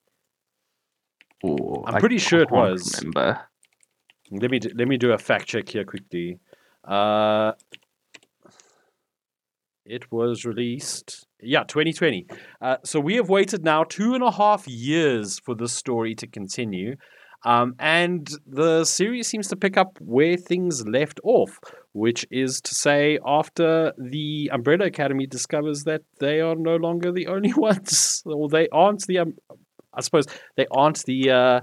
I'm 1.44 2.00
pretty 2.00 2.18
sure 2.18 2.40
it 2.40 2.50
was. 2.50 3.00
Remember. 3.00 3.40
Let 4.30 4.50
me 4.50 4.58
do, 4.58 4.70
let 4.74 4.88
me 4.88 4.96
do 4.96 5.12
a 5.12 5.18
fact 5.18 5.46
check 5.46 5.68
here 5.68 5.84
quickly. 5.84 6.38
Uh, 6.84 7.52
it 9.84 10.10
was 10.10 10.44
released, 10.44 11.26
yeah, 11.40 11.62
2020. 11.62 12.26
Uh, 12.60 12.76
so 12.84 12.98
we 12.98 13.14
have 13.16 13.28
waited 13.28 13.64
now 13.64 13.84
two 13.84 14.14
and 14.14 14.22
a 14.22 14.32
half 14.32 14.66
years 14.66 15.38
for 15.38 15.54
this 15.54 15.72
story 15.72 16.14
to 16.16 16.26
continue. 16.26 16.96
Um, 17.44 17.76
and 17.78 18.28
the 18.44 18.84
series 18.84 19.28
seems 19.28 19.46
to 19.48 19.56
pick 19.56 19.76
up 19.76 19.98
where 20.00 20.36
things 20.36 20.84
left 20.88 21.20
off, 21.22 21.60
which 21.92 22.26
is 22.30 22.60
to 22.62 22.74
say, 22.74 23.20
after 23.24 23.92
the 23.96 24.50
Umbrella 24.52 24.86
Academy 24.86 25.26
discovers 25.26 25.84
that 25.84 26.02
they 26.18 26.40
are 26.40 26.56
no 26.56 26.74
longer 26.76 27.12
the 27.12 27.26
only 27.28 27.54
ones, 27.54 28.22
or 28.26 28.48
they 28.48 28.68
aren't 28.72 29.06
the, 29.06 29.18
um, 29.18 29.34
I 29.96 30.00
suppose, 30.02 30.26
they 30.56 30.66
aren't 30.70 31.02
the 31.04 31.30
uh, 31.30 31.60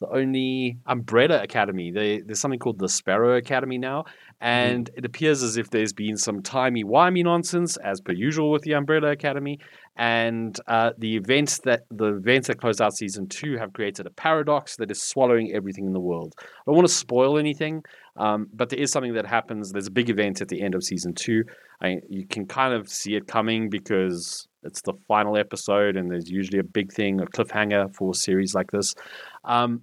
the 0.00 0.08
only 0.08 0.78
Umbrella 0.86 1.42
Academy. 1.42 1.92
They, 1.92 2.20
there's 2.20 2.40
something 2.40 2.58
called 2.58 2.80
the 2.80 2.88
Sparrow 2.88 3.36
Academy 3.36 3.78
now, 3.78 4.04
and 4.40 4.90
it 4.96 5.04
appears 5.04 5.44
as 5.44 5.56
if 5.56 5.70
there's 5.70 5.92
been 5.92 6.16
some 6.16 6.42
timey-wimey 6.42 7.22
nonsense, 7.22 7.76
as 7.76 8.00
per 8.00 8.12
usual 8.12 8.50
with 8.50 8.62
the 8.62 8.72
Umbrella 8.72 9.12
Academy. 9.12 9.60
And 9.96 10.58
uh, 10.66 10.90
the 10.98 11.16
events 11.16 11.60
that 11.60 11.82
the 11.90 12.16
events 12.16 12.48
that 12.48 12.58
close 12.58 12.80
out 12.80 12.94
season 12.96 13.28
two 13.28 13.56
have 13.58 13.72
created 13.74 14.06
a 14.06 14.10
paradox 14.10 14.76
that 14.76 14.90
is 14.90 15.00
swallowing 15.02 15.52
everything 15.54 15.86
in 15.86 15.92
the 15.92 16.00
world. 16.00 16.34
I 16.40 16.44
don't 16.66 16.76
want 16.76 16.88
to 16.88 16.94
spoil 16.94 17.38
anything, 17.38 17.84
um, 18.16 18.48
but 18.52 18.68
there 18.68 18.78
is 18.78 18.92
something 18.92 19.14
that 19.14 19.26
happens. 19.26 19.72
There's 19.72 19.86
a 19.86 19.92
big 19.92 20.10
event 20.10 20.40
at 20.40 20.48
the 20.48 20.60
end 20.60 20.74
of 20.74 20.84
season 20.84 21.14
two. 21.14 21.44
I, 21.80 22.00
you 22.08 22.26
can 22.26 22.46
kind 22.46 22.74
of 22.74 22.88
see 22.88 23.16
it 23.16 23.26
coming 23.26 23.70
because 23.70 24.46
it's 24.62 24.82
the 24.82 24.94
final 25.08 25.36
episode, 25.36 25.96
and 25.96 26.10
there's 26.10 26.30
usually 26.30 26.58
a 26.58 26.64
big 26.64 26.92
thing, 26.92 27.20
a 27.20 27.26
cliffhanger 27.26 27.94
for 27.94 28.10
a 28.10 28.14
series 28.14 28.54
like 28.54 28.70
this. 28.70 28.94
Um, 29.44 29.82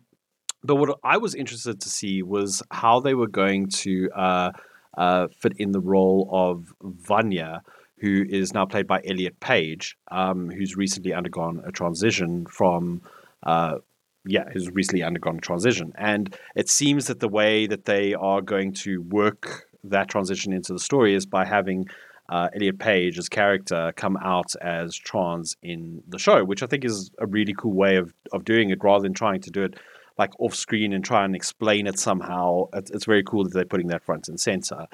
but 0.64 0.76
what 0.76 1.00
I 1.04 1.18
was 1.18 1.36
interested 1.36 1.82
to 1.82 1.90
see 1.90 2.22
was 2.22 2.62
how 2.72 3.00
they 3.00 3.16
were 3.16 3.28
going 3.28 3.68
to 3.70 4.10
uh, 4.12 4.52
uh, 4.98 5.28
fit 5.42 5.54
in 5.58 5.72
the 5.72 5.80
role 5.80 6.30
of 6.32 6.74
Vanya, 6.82 7.62
who 7.98 8.26
is 8.30 8.54
now 8.54 8.66
played 8.66 8.88
by 8.88 9.02
Elliot 9.06 9.40
Page, 9.40 9.98
um, 10.12 10.50
who's 10.50 10.76
recently 10.76 11.14
undergone 11.14 11.62
a 11.66 11.72
transition 11.72 12.46
from. 12.46 13.02
Uh, 13.44 13.78
yeah, 14.26 14.46
who's 14.52 14.70
recently 14.72 15.04
undergone 15.04 15.38
a 15.38 15.42
transition. 15.42 15.94
And 15.98 16.36
it 16.56 16.70
seems 16.70 17.08
that 17.08 17.20
the 17.20 17.30
way 17.30 17.68
that 17.68 17.86
they 17.86 18.14
are 18.14 18.42
going 18.42 18.74
to 18.74 19.02
work 19.02 19.68
that 19.84 20.10
transition 20.10 20.54
into 20.54 20.74
the 20.74 20.80
story 20.80 21.14
is 21.16 21.26
by 21.26 21.46
having 21.46 21.88
uh, 22.30 22.50
Elliot 22.56 22.78
Page's 22.80 23.28
character 23.28 23.92
come 23.96 24.18
out 24.18 24.54
as 24.62 24.96
trans 24.96 25.56
in 25.64 26.04
the 26.08 26.20
show, 26.20 26.44
which 26.44 26.62
I 26.62 26.68
think 26.68 26.86
is 26.86 27.10
a 27.20 27.26
really 27.26 27.56
cool 27.58 27.74
way 27.74 27.96
of, 27.96 28.14
of 28.32 28.46
doing 28.46 28.70
it 28.70 28.84
rather 28.84 29.04
than 29.04 29.14
trying 29.14 29.42
to 29.42 29.52
do 29.52 29.64
it 29.64 29.80
like 30.18 30.32
off 30.40 30.54
screen 30.54 30.94
and 30.94 31.04
try 31.04 31.24
and 31.24 31.36
explain 31.36 31.88
it 31.88 31.98
somehow. 31.98 32.66
It's, 32.74 32.92
it's 32.92 33.06
very 33.06 33.24
cool 33.24 33.46
that 33.46 33.54
they're 33.54 33.66
putting 33.66 33.88
that 33.88 34.04
front 34.04 34.28
and 34.28 34.40
center. 34.40 34.86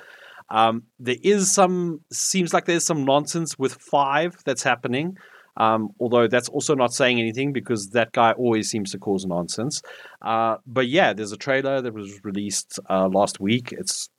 Um, 0.49 0.83
there 0.99 1.17
is 1.23 1.51
some, 1.51 2.01
seems 2.13 2.53
like 2.53 2.65
there's 2.65 2.85
some 2.85 3.03
nonsense 3.03 3.57
with 3.57 3.73
five 3.73 4.37
that's 4.45 4.63
happening. 4.63 5.17
Um, 5.57 5.89
although 5.99 6.27
that's 6.27 6.49
also 6.49 6.75
not 6.75 6.93
saying 6.93 7.19
anything 7.19 7.53
because 7.53 7.89
that 7.91 8.11
guy 8.11 8.33
always 8.33 8.69
seems 8.69 8.91
to 8.91 8.97
cause 8.97 9.25
nonsense. 9.25 9.81
Uh, 10.21 10.57
but 10.67 10.87
yeah, 10.87 11.13
there's 11.13 11.31
a 11.31 11.37
trailer 11.37 11.81
that 11.81 11.93
was 11.93 12.23
released 12.23 12.79
uh, 12.89 13.07
last 13.07 13.39
week. 13.39 13.71
It's 13.71 14.09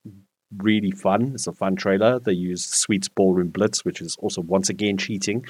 really 0.57 0.93
fun. 0.93 1.33
It's 1.35 1.47
a 1.47 1.53
fun 1.53 1.77
trailer. 1.77 2.19
They 2.21 2.33
used 2.33 2.71
Sweet's 2.71 3.09
Ballroom 3.09 3.49
Blitz, 3.49 3.85
which 3.85 4.01
is 4.01 4.17
also 4.21 4.41
once 4.41 4.69
again 4.69 4.97
cheating. 4.97 5.45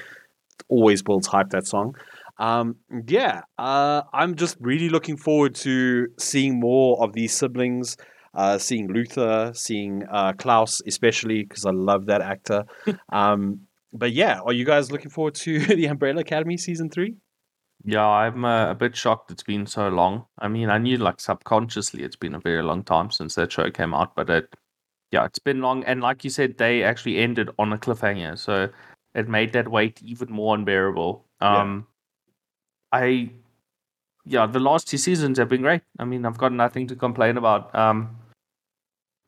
Always 0.69 1.01
builds 1.01 1.27
hype 1.27 1.49
that 1.51 1.67
song. 1.67 1.95
Um, 2.39 2.75
yeah, 3.07 3.41
uh, 3.57 4.03
I'm 4.13 4.35
just 4.35 4.57
really 4.59 4.89
looking 4.89 5.17
forward 5.17 5.55
to 5.55 6.07
seeing 6.19 6.59
more 6.59 7.01
of 7.03 7.13
these 7.13 7.33
siblings. 7.33 7.97
Uh, 8.33 8.57
seeing 8.57 8.87
Luther, 8.87 9.51
seeing 9.55 10.03
uh, 10.11 10.31
Klaus, 10.33 10.79
especially 10.85 11.43
because 11.43 11.65
I 11.65 11.71
love 11.71 12.05
that 12.05 12.21
actor. 12.21 12.65
um, 13.11 13.61
but 13.93 14.11
yeah, 14.11 14.39
are 14.41 14.53
you 14.53 14.65
guys 14.65 14.91
looking 14.91 15.11
forward 15.11 15.35
to 15.35 15.59
the 15.75 15.85
Umbrella 15.85 16.21
Academy 16.21 16.57
season 16.57 16.89
three? 16.89 17.15
Yeah, 17.83 18.07
I'm 18.07 18.43
uh, 18.43 18.71
a 18.71 18.75
bit 18.75 18.95
shocked 18.95 19.31
it's 19.31 19.43
been 19.43 19.65
so 19.65 19.87
long. 19.87 20.25
I 20.39 20.47
mean, 20.47 20.69
I 20.69 20.77
knew 20.77 20.97
like 20.97 21.19
subconsciously 21.19 22.03
it's 22.03 22.15
been 22.15 22.35
a 22.35 22.39
very 22.39 22.63
long 22.63 22.83
time 22.83 23.11
since 23.11 23.35
that 23.35 23.51
show 23.51 23.69
came 23.69 23.93
out, 23.93 24.15
but 24.15 24.29
it, 24.29 24.55
yeah, 25.11 25.25
it's 25.25 25.39
been 25.39 25.61
long. 25.61 25.83
And 25.85 26.01
like 26.01 26.23
you 26.23 26.29
said, 26.29 26.57
they 26.57 26.83
actually 26.83 27.17
ended 27.19 27.49
on 27.59 27.71
a 27.71 27.77
cliffhanger, 27.77 28.37
so 28.37 28.69
it 29.13 29.29
made 29.29 29.53
that 29.53 29.69
wait 29.69 30.01
even 30.03 30.31
more 30.31 30.55
unbearable. 30.55 31.23
Um, 31.39 31.87
yeah. 32.93 32.99
I, 32.99 33.29
yeah, 34.25 34.47
the 34.47 34.59
last 34.59 34.87
two 34.87 34.97
seasons 34.97 35.37
have 35.37 35.49
been 35.49 35.61
great. 35.61 35.81
I 35.99 36.05
mean, 36.05 36.25
I've 36.25 36.37
got 36.37 36.51
nothing 36.51 36.87
to 36.87 36.95
complain 36.95 37.37
about. 37.37 37.73
Um, 37.75 38.17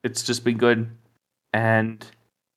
it's 0.02 0.22
just 0.22 0.44
been 0.44 0.58
good, 0.58 0.90
and 1.52 2.04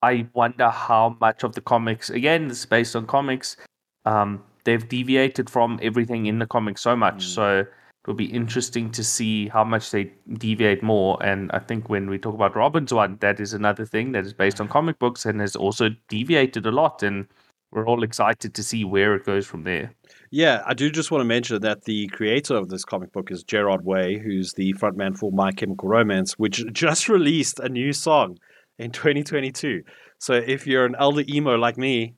I 0.03 0.27
wonder 0.33 0.69
how 0.69 1.15
much 1.21 1.43
of 1.43 1.55
the 1.55 1.61
comics, 1.61 2.09
again, 2.09 2.51
it's 2.51 2.65
based 2.65 2.93
on 2.93 3.07
comics, 3.07 3.55
um, 4.03 4.43
they've 4.65 4.87
deviated 4.87 5.49
from 5.49 5.79
everything 5.81 6.25
in 6.25 6.39
the 6.39 6.45
comics 6.45 6.81
so 6.81 6.93
much. 6.93 7.25
Mm. 7.25 7.35
So 7.35 7.59
it 7.59 8.07
will 8.07 8.13
be 8.13 8.25
interesting 8.25 8.91
to 8.91 9.03
see 9.03 9.47
how 9.47 9.63
much 9.63 9.91
they 9.91 10.11
deviate 10.33 10.83
more. 10.83 11.17
And 11.23 11.49
I 11.53 11.59
think 11.59 11.87
when 11.87 12.09
we 12.09 12.17
talk 12.17 12.35
about 12.35 12.53
Robin's 12.53 12.93
one, 12.93 13.17
that 13.21 13.39
is 13.39 13.53
another 13.53 13.85
thing 13.85 14.11
that 14.11 14.25
is 14.25 14.33
based 14.33 14.59
on 14.59 14.67
comic 14.67 14.99
books 14.99 15.25
and 15.25 15.39
has 15.39 15.55
also 15.55 15.89
deviated 16.09 16.65
a 16.65 16.71
lot. 16.71 17.01
And 17.01 17.27
we're 17.71 17.87
all 17.87 18.03
excited 18.03 18.53
to 18.53 18.61
see 18.61 18.83
where 18.83 19.15
it 19.15 19.23
goes 19.23 19.47
from 19.47 19.63
there. 19.63 19.93
Yeah, 20.31 20.63
I 20.65 20.73
do 20.73 20.89
just 20.89 21.11
want 21.11 21.21
to 21.21 21.25
mention 21.25 21.61
that 21.61 21.85
the 21.85 22.07
creator 22.07 22.55
of 22.55 22.67
this 22.67 22.83
comic 22.83 23.13
book 23.13 23.31
is 23.31 23.41
Gerard 23.43 23.85
Way, 23.85 24.19
who's 24.19 24.51
the 24.51 24.73
frontman 24.73 25.17
for 25.17 25.31
My 25.31 25.53
Chemical 25.53 25.87
Romance, 25.87 26.33
which 26.33 26.61
just 26.73 27.07
released 27.07 27.59
a 27.59 27.69
new 27.69 27.93
song 27.93 28.37
in 28.77 28.91
2022. 28.91 29.81
So 30.19 30.33
if 30.33 30.67
you're 30.67 30.85
an 30.85 30.95
elder 30.97 31.23
emo 31.27 31.55
like 31.55 31.77
me, 31.77 32.15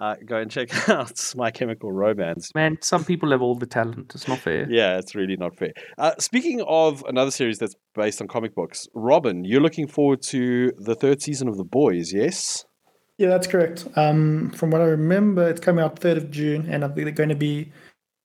uh, 0.00 0.14
go 0.24 0.36
and 0.36 0.50
check 0.50 0.88
out 0.88 1.32
My 1.36 1.50
Chemical 1.50 1.90
Romance. 1.90 2.50
Man, 2.54 2.76
some 2.80 3.04
people 3.04 3.32
have 3.32 3.42
all 3.42 3.56
the 3.56 3.66
talent. 3.66 4.12
It's 4.14 4.28
not 4.28 4.38
fair. 4.38 4.66
Yeah, 4.70 4.98
it's 4.98 5.14
really 5.14 5.36
not 5.36 5.56
fair. 5.56 5.72
Uh, 5.98 6.12
speaking 6.18 6.62
of 6.68 7.04
another 7.08 7.32
series 7.32 7.58
that's 7.58 7.74
based 7.94 8.20
on 8.20 8.28
comic 8.28 8.54
books, 8.54 8.86
Robin, 8.94 9.44
you're 9.44 9.60
looking 9.60 9.88
forward 9.88 10.22
to 10.28 10.72
the 10.78 10.94
third 10.94 11.20
season 11.20 11.48
of 11.48 11.56
The 11.56 11.64
Boys, 11.64 12.12
yes? 12.12 12.64
Yeah, 13.18 13.30
that's 13.30 13.48
correct. 13.48 13.88
Um, 13.96 14.52
from 14.52 14.70
what 14.70 14.80
I 14.80 14.84
remember, 14.84 15.48
it's 15.48 15.60
coming 15.60 15.84
out 15.84 16.00
3rd 16.00 16.16
of 16.18 16.30
June, 16.30 16.66
and 16.70 16.84
I 16.84 16.88
think 16.88 17.04
they're 17.04 17.10
going 17.10 17.30
to 17.30 17.34
be 17.34 17.72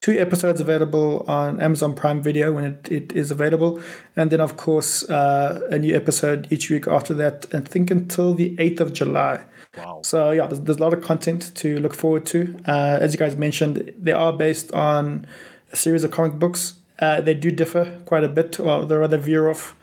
two 0.04 0.20
episodes 0.20 0.60
available 0.60 1.24
on 1.30 1.62
Amazon 1.62 1.96
Prime 1.96 2.22
Video 2.22 2.52
when 2.52 2.66
it, 2.66 2.92
it 2.92 3.12
is 3.14 3.32
available. 3.32 3.82
And 4.18 4.30
then, 4.32 4.42
of 4.42 4.58
course, 4.58 5.10
uh, 5.10 5.66
a 5.72 5.80
new 5.80 5.96
episode 5.96 6.46
each 6.52 6.70
week 6.70 6.88
after 6.88 7.14
that, 7.14 7.46
I 7.54 7.62
think 7.62 7.90
until 7.90 8.34
the 8.34 8.54
8th 8.58 8.82
of 8.82 8.94
July. 8.94 9.46
Wow. 9.78 10.02
So, 10.04 10.32
yeah, 10.32 10.46
there's, 10.46 10.60
there's 10.60 10.78
a 10.78 10.82
lot 10.82 10.94
of 10.94 11.02
content 11.02 11.56
to 11.56 11.80
look 11.80 11.94
forward 11.94 12.26
to. 12.28 12.54
Uh, 12.68 12.98
as 13.00 13.14
you 13.14 13.18
guys 13.18 13.38
mentioned, 13.38 13.94
they 13.98 14.12
are 14.12 14.34
based 14.34 14.74
on 14.74 15.26
a 15.72 15.78
series 15.78 16.04
of 16.04 16.12
comic 16.12 16.34
books. 16.34 16.74
Uh, 17.00 17.22
they 17.22 17.34
do 17.34 17.50
differ 17.50 17.98
quite 18.06 18.26
a 18.26 18.30
bit, 18.30 18.60
well, 18.60 18.86
they're 18.86 19.00
rather 19.00 19.18
veer 19.18 19.50
off 19.50 19.74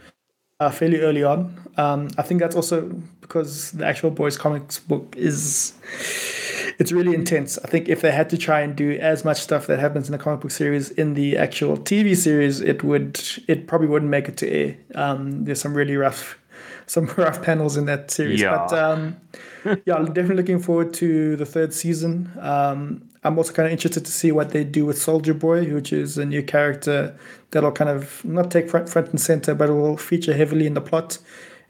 uh, 0.60 0.70
fairly 0.70 1.00
early 1.00 1.24
on. 1.24 1.56
Um, 1.78 2.10
I 2.18 2.22
think 2.22 2.40
that's 2.40 2.54
also 2.54 2.82
because 3.22 3.72
the 3.72 3.86
actual 3.86 4.10
Boys 4.10 4.36
Comics 4.36 4.78
book 4.78 5.14
is 5.16 5.72
it's 6.80 6.92
really 6.92 7.14
intense. 7.14 7.58
I 7.58 7.68
think 7.68 7.90
if 7.90 8.00
they 8.00 8.10
had 8.10 8.30
to 8.30 8.38
try 8.38 8.62
and 8.62 8.74
do 8.74 8.92
as 8.92 9.22
much 9.22 9.38
stuff 9.38 9.66
that 9.66 9.78
happens 9.78 10.08
in 10.08 10.12
the 10.12 10.18
comic 10.18 10.40
book 10.40 10.50
series 10.50 10.90
in 10.90 11.12
the 11.12 11.36
actual 11.36 11.76
TV 11.76 12.16
series, 12.16 12.62
it 12.62 12.82
would 12.82 13.20
it 13.46 13.66
probably 13.66 13.86
wouldn't 13.86 14.10
make 14.10 14.30
it 14.30 14.38
to 14.38 14.48
air. 14.48 14.76
Um, 14.94 15.44
there's 15.44 15.60
some 15.60 15.74
really 15.74 15.96
rough 15.96 16.38
some 16.86 17.04
rough 17.18 17.42
panels 17.42 17.76
in 17.76 17.84
that 17.84 18.10
series. 18.10 18.40
Yeah. 18.40 18.66
But 18.66 18.78
um, 18.78 19.20
yeah, 19.84 19.94
I'm 19.94 20.06
definitely 20.06 20.36
looking 20.36 20.58
forward 20.58 20.94
to 20.94 21.36
the 21.36 21.44
third 21.44 21.74
season. 21.74 22.32
Um, 22.40 23.02
I'm 23.24 23.36
also 23.36 23.52
kind 23.52 23.66
of 23.66 23.72
interested 23.72 24.06
to 24.06 24.10
see 24.10 24.32
what 24.32 24.50
they 24.50 24.64
do 24.64 24.86
with 24.86 25.00
Soldier 25.00 25.34
Boy, 25.34 25.66
which 25.74 25.92
is 25.92 26.16
a 26.16 26.24
new 26.24 26.42
character 26.42 27.14
that'll 27.50 27.72
kind 27.72 27.90
of 27.90 28.24
not 28.24 28.50
take 28.50 28.70
front, 28.70 28.88
front 28.88 29.10
and 29.10 29.20
center, 29.20 29.54
but 29.54 29.68
will 29.68 29.98
feature 29.98 30.32
heavily 30.32 30.66
in 30.66 30.72
the 30.72 30.80
plot 30.80 31.18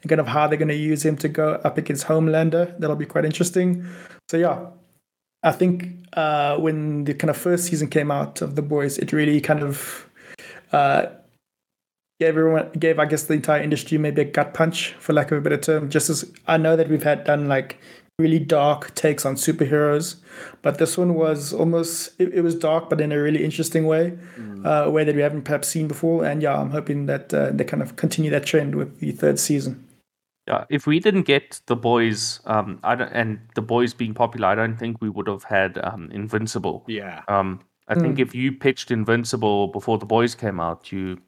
and 0.01 0.09
kind 0.09 0.21
of 0.21 0.27
how 0.27 0.47
they're 0.47 0.57
going 0.57 0.69
to 0.69 0.73
use 0.73 1.03
him 1.03 1.17
to 1.17 1.27
go 1.27 1.55
up 1.65 1.77
against 1.77 2.07
Homelander. 2.07 2.79
That'll 2.79 2.95
be 2.95 3.05
quite 3.05 3.25
interesting. 3.25 3.85
So 4.29 4.37
yeah, 4.37 4.67
I 5.43 5.51
think 5.51 5.87
uh, 6.13 6.57
when 6.57 7.05
the 7.05 7.13
kind 7.13 7.29
of 7.29 7.37
first 7.37 7.65
season 7.65 7.87
came 7.87 8.11
out 8.11 8.41
of 8.41 8.55
The 8.55 8.61
Boys, 8.61 8.97
it 8.97 9.11
really 9.11 9.41
kind 9.41 9.63
of 9.63 10.07
uh, 10.71 11.07
gave 12.19 12.29
everyone, 12.29 12.69
gave 12.73 12.99
I 12.99 13.05
guess 13.05 13.23
the 13.23 13.33
entire 13.33 13.61
industry 13.61 13.97
maybe 13.97 14.21
a 14.21 14.25
gut 14.25 14.53
punch, 14.53 14.93
for 14.99 15.13
lack 15.13 15.31
of 15.31 15.39
a 15.39 15.41
better 15.41 15.57
term. 15.57 15.89
Just 15.89 16.09
as 16.09 16.31
I 16.47 16.57
know 16.57 16.75
that 16.75 16.89
we've 16.89 17.03
had 17.03 17.23
done 17.23 17.47
like 17.47 17.79
really 18.19 18.37
dark 18.37 18.93
takes 18.93 19.25
on 19.25 19.35
superheroes, 19.35 20.17
but 20.61 20.77
this 20.77 20.95
one 20.95 21.15
was 21.15 21.53
almost 21.53 22.11
it, 22.19 22.31
it 22.35 22.41
was 22.41 22.53
dark, 22.53 22.87
but 22.89 23.01
in 23.01 23.11
a 23.11 23.19
really 23.19 23.43
interesting 23.43 23.87
way, 23.87 24.15
mm. 24.37 24.63
uh, 24.63 24.85
a 24.85 24.91
way 24.91 25.03
that 25.03 25.15
we 25.15 25.21
haven't 25.21 25.41
perhaps 25.41 25.69
seen 25.69 25.87
before. 25.87 26.23
And 26.23 26.43
yeah, 26.43 26.55
I'm 26.59 26.69
hoping 26.69 27.07
that 27.07 27.33
uh, 27.33 27.49
they 27.51 27.63
kind 27.63 27.81
of 27.81 27.95
continue 27.95 28.29
that 28.29 28.45
trend 28.45 28.75
with 28.75 28.99
the 28.99 29.11
third 29.11 29.39
season. 29.39 29.87
Yeah, 30.47 30.65
if 30.69 30.87
we 30.87 30.99
didn't 30.99 31.23
get 31.23 31.61
the 31.67 31.75
boys, 31.75 32.39
um, 32.45 32.79
I 32.83 32.95
don't, 32.95 33.11
and 33.13 33.39
the 33.55 33.61
boys 33.61 33.93
being 33.93 34.13
popular, 34.13 34.47
I 34.47 34.55
don't 34.55 34.77
think 34.77 34.97
we 34.99 35.09
would 35.09 35.27
have 35.27 35.43
had 35.43 35.77
um, 35.83 36.09
Invincible. 36.11 36.83
Yeah. 36.87 37.21
Um, 37.27 37.61
I 37.87 37.93
mm. 37.93 38.01
think 38.01 38.19
if 38.19 38.33
you 38.33 38.51
pitched 38.51 38.89
Invincible 38.89 39.67
before 39.67 39.97
the 39.99 40.05
boys 40.05 40.33
came 40.33 40.59
out, 40.59 40.91
you 40.91 41.19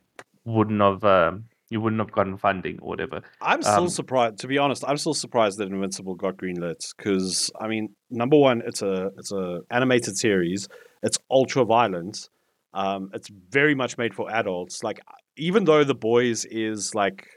wouldn't 0.46 0.82
have 0.82 1.04
um, 1.04 1.46
you 1.70 1.82
wouldn't 1.82 2.00
have 2.00 2.12
gotten 2.12 2.38
funding 2.38 2.80
or 2.82 2.90
whatever. 2.90 3.22
I'm 3.42 3.62
still 3.62 3.84
um, 3.84 3.90
surprised. 3.90 4.40
To 4.40 4.48
be 4.48 4.58
honest, 4.58 4.84
I'm 4.88 4.98
still 4.98 5.14
surprised 5.14 5.58
that 5.58 5.68
Invincible 5.68 6.16
got 6.16 6.38
greenlit 6.38 6.82
because 6.96 7.52
I 7.60 7.68
mean, 7.68 7.96
number 8.10 8.38
one, 8.38 8.62
it's 8.66 8.82
a 8.82 9.10
it's 9.18 9.32
a 9.32 9.62
animated 9.70 10.18
series. 10.18 10.68
It's 11.02 11.18
ultra 11.30 11.66
violent. 11.66 12.30
Um, 12.74 13.10
it's 13.14 13.30
very 13.50 13.76
much 13.76 13.98
made 13.98 14.14
for 14.14 14.32
adults. 14.32 14.84
Like 14.84 15.02
even 15.38 15.66
though 15.66 15.84
the 15.84 15.96
boys 15.96 16.46
is 16.46 16.96
like 16.96 17.28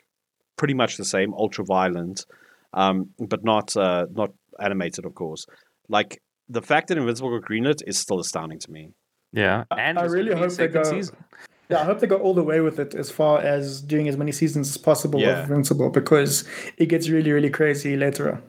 pretty 0.56 0.74
much 0.74 0.96
the 0.96 1.04
same, 1.04 1.34
ultra 1.34 1.64
violent, 1.64 2.24
um, 2.72 3.10
but 3.18 3.44
not 3.44 3.76
uh, 3.76 4.06
not 4.10 4.30
animated, 4.60 5.04
of 5.04 5.14
course. 5.14 5.46
Like 5.88 6.20
the 6.48 6.62
fact 6.62 6.88
that 6.88 6.98
Invincible 6.98 7.38
got 7.38 7.48
greenlit 7.48 7.82
is 7.86 7.98
still 7.98 8.20
astounding 8.20 8.58
to 8.60 8.70
me. 8.70 8.92
Yeah, 9.32 9.64
and 9.76 9.98
I 9.98 10.04
really 10.04 10.34
hope 10.34 10.52
they 10.52 10.68
go. 10.68 10.82
Season. 10.82 11.16
Yeah, 11.68 11.80
I 11.80 11.84
hope 11.84 11.98
they 11.98 12.06
go 12.06 12.16
all 12.16 12.34
the 12.34 12.44
way 12.44 12.60
with 12.60 12.78
it 12.78 12.94
as 12.94 13.10
far 13.10 13.40
as 13.40 13.82
doing 13.82 14.06
as 14.08 14.16
many 14.16 14.30
seasons 14.30 14.68
as 14.68 14.76
possible 14.76 15.20
yeah. 15.20 15.40
of 15.40 15.50
Invincible 15.50 15.90
because 15.90 16.44
it 16.78 16.86
gets 16.86 17.08
really, 17.08 17.32
really 17.32 17.50
crazy 17.50 17.96
later 17.96 18.32
on. 18.32 18.42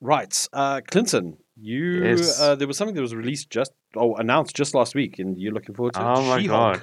Right, 0.00 0.48
uh, 0.52 0.82
Clinton, 0.86 1.38
you 1.56 2.04
yes. 2.04 2.40
uh, 2.40 2.54
there 2.54 2.68
was 2.68 2.76
something 2.76 2.94
that 2.94 3.00
was 3.00 3.14
released 3.14 3.50
just 3.50 3.72
oh 3.96 4.14
announced 4.14 4.54
just 4.54 4.74
last 4.74 4.94
week, 4.94 5.18
and 5.18 5.36
you're 5.38 5.52
looking 5.52 5.74
forward 5.74 5.94
to. 5.94 6.02
Oh 6.02 6.22
my 6.22 6.46
god! 6.46 6.82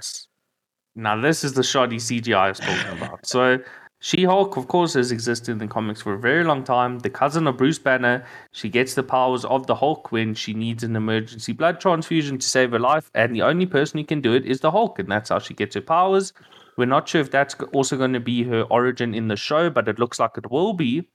Now, 0.95 1.19
this 1.19 1.43
is 1.43 1.53
the 1.53 1.63
shoddy 1.63 1.97
CGI 1.97 2.35
I 2.35 2.49
was 2.49 2.59
talking 2.59 2.97
about. 2.97 3.19
So, 3.25 3.59
She 3.99 4.25
Hulk, 4.25 4.57
of 4.57 4.67
course, 4.67 4.93
has 4.95 5.11
existed 5.11 5.53
in 5.53 5.57
the 5.59 5.67
comics 5.67 6.01
for 6.01 6.13
a 6.13 6.19
very 6.19 6.43
long 6.43 6.63
time. 6.63 6.99
The 6.99 7.09
cousin 7.09 7.47
of 7.47 7.57
Bruce 7.57 7.79
Banner, 7.79 8.25
she 8.51 8.69
gets 8.69 8.93
the 8.95 9.01
powers 9.01 9.45
of 9.45 9.65
the 9.65 9.75
Hulk 9.75 10.11
when 10.11 10.35
she 10.35 10.53
needs 10.53 10.83
an 10.83 10.95
emergency 10.95 11.53
blood 11.53 11.79
transfusion 11.79 12.37
to 12.37 12.45
save 12.45 12.71
her 12.71 12.79
life, 12.79 13.09
and 13.15 13.33
the 13.33 13.41
only 13.41 13.65
person 13.65 13.99
who 13.99 14.05
can 14.05 14.19
do 14.21 14.33
it 14.33 14.45
is 14.45 14.59
the 14.59 14.71
Hulk, 14.71 14.99
and 14.99 15.09
that's 15.09 15.29
how 15.29 15.39
she 15.39 15.53
gets 15.53 15.75
her 15.75 15.81
powers. 15.81 16.33
We're 16.77 16.85
not 16.85 17.07
sure 17.07 17.21
if 17.21 17.31
that's 17.31 17.55
also 17.71 17.97
going 17.97 18.13
to 18.13 18.19
be 18.19 18.43
her 18.43 18.63
origin 18.63 19.15
in 19.15 19.29
the 19.29 19.35
show, 19.35 19.69
but 19.69 19.87
it 19.87 19.99
looks 19.99 20.19
like 20.19 20.37
it 20.37 20.51
will 20.51 20.73
be. 20.73 21.07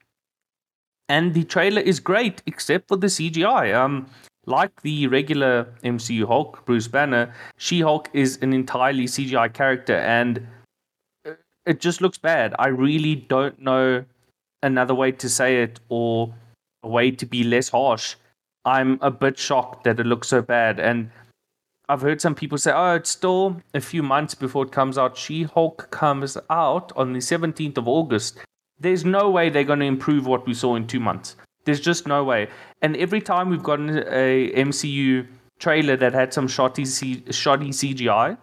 And 1.09 1.35
the 1.35 1.45
trailer 1.45 1.81
is 1.81 2.01
great, 2.01 2.43
except 2.47 2.89
for 2.89 2.97
the 2.97 3.09
CGI. 3.09 3.75
Um, 3.75 4.07
like 4.49 4.81
the 4.83 5.07
regular 5.09 5.69
MCU 5.85 6.27
Hulk, 6.27 6.65
Bruce 6.65 6.89
Banner, 6.89 7.33
She 7.59 7.81
Hulk 7.81 8.09
is 8.13 8.39
an 8.41 8.53
entirely 8.53 9.05
CGI 9.05 9.53
character 9.53 9.97
and 9.97 10.47
uh, 11.27 11.33
it 11.67 11.81
just 11.81 12.01
looks 12.01 12.19
bad. 12.19 12.55
I 12.59 12.69
really 12.69 13.15
don't 13.15 13.61
know 13.61 14.05
another 14.63 14.95
way 14.95 15.13
to 15.13 15.29
say 15.29 15.63
it 15.63 15.81
or 15.89 16.35
a 16.83 16.89
way 16.89 17.11
to 17.11 17.27
be 17.27 17.45
less 17.45 17.69
harsh. 17.69 18.15
I'm 18.65 18.99
a 19.03 19.11
bit 19.11 19.39
shocked 19.39 19.85
that 19.85 20.01
it 20.01 20.07
looks 20.07 20.29
so 20.29 20.43
bad. 20.43 20.81
And 20.81 21.11
I've 21.89 22.01
heard 22.01 22.21
some 22.21 22.35
people 22.35 22.59
say, 22.59 22.73
oh, 22.75 22.95
it's 22.95 23.11
still 23.11 23.63
a 23.75 23.81
few 23.81 24.03
months 24.03 24.35
before 24.35 24.65
it 24.65 24.73
comes 24.73 24.99
out. 24.99 25.17
She 25.17 25.45
Hulk 25.45 25.91
comes 25.91 26.37
out 26.51 26.91
on 26.97 27.13
the 27.13 27.21
17th 27.21 27.79
of 27.79 27.87
August. 27.87 28.39
There's 28.81 29.05
no 29.05 29.31
way 29.31 29.51
they're 29.51 29.65
going 29.65 29.81
to 29.81 29.87
improve 29.87 30.27
what 30.27 30.47
we 30.47 30.55
saw 30.55 30.77
in 30.77 30.87
two 30.87 31.01
months 31.01 31.37
There's 31.69 31.81
just 31.81 32.07
no 32.07 32.25
way. 32.25 32.49
And 32.81 32.97
every 32.97 33.21
time 33.21 33.51
we've 33.51 33.63
gotten 33.63 33.91
a 33.91 34.51
MCU 34.53 35.27
trailer 35.59 35.99
that 35.99 36.15
had 36.15 36.33
some 36.33 36.49
shoddy, 36.49 36.87
C- 36.87 37.23
shoddy 37.31 37.73
CGI, 37.73 38.39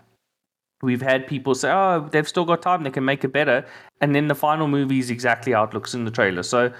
we've 0.83 1.01
had 1.01 1.25
people 1.25 1.55
say, 1.55 1.71
"Oh, 1.71 2.07
they've 2.11 2.27
still 2.27 2.45
got 2.45 2.61
time; 2.61 2.83
they 2.83 2.91
can 2.91 3.03
make 3.03 3.23
it 3.23 3.33
better." 3.33 3.65
And 3.99 4.13
then 4.13 4.27
the 4.27 4.35
final 4.35 4.67
movie 4.67 4.99
is 4.99 5.09
exactly 5.09 5.53
how 5.53 5.63
it 5.63 5.73
looks 5.73 5.95
in 5.95 6.05
the 6.05 6.11
trailer. 6.11 6.43
So 6.43 6.71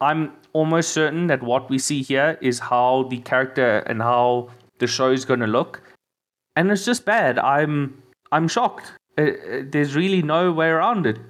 I'm 0.00 0.32
almost 0.52 0.90
certain 0.90 1.28
that 1.28 1.44
what 1.44 1.70
we 1.70 1.78
see 1.78 2.02
here 2.02 2.36
is 2.40 2.58
how 2.58 3.06
the 3.08 3.18
character 3.18 3.78
and 3.86 4.02
how 4.02 4.50
the 4.80 4.88
show 4.88 5.12
is 5.12 5.24
going 5.24 5.46
to 5.46 5.46
look, 5.46 5.80
and 6.56 6.72
it's 6.72 6.84
just 6.84 7.04
bad. 7.04 7.38
I'm 7.38 8.02
I'm 8.32 8.48
shocked. 8.48 8.90
Uh, 9.16 9.22
uh, 9.22 9.62
there's 9.70 9.94
really 9.94 10.22
no 10.22 10.50
way 10.50 10.70
around 10.70 11.06
it. 11.06 11.20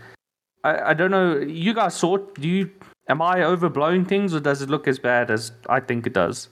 I, 0.64 0.92
I 0.92 0.94
don't 0.94 1.10
know. 1.10 1.36
You 1.36 1.74
guys 1.74 1.94
saw 1.94 2.16
it. 2.16 2.34
Do 2.40 2.48
you? 2.48 2.70
Am 3.09 3.20
I 3.20 3.36
overblowing 3.36 4.09
things, 4.09 4.34
or 4.34 4.40
does 4.40 4.62
it 4.62 4.70
look 4.70 4.88
as 4.88 4.98
bad 4.98 5.30
as 5.30 5.52
I 5.68 5.80
think 5.80 6.07
it 6.07 6.14
does? 6.14 6.48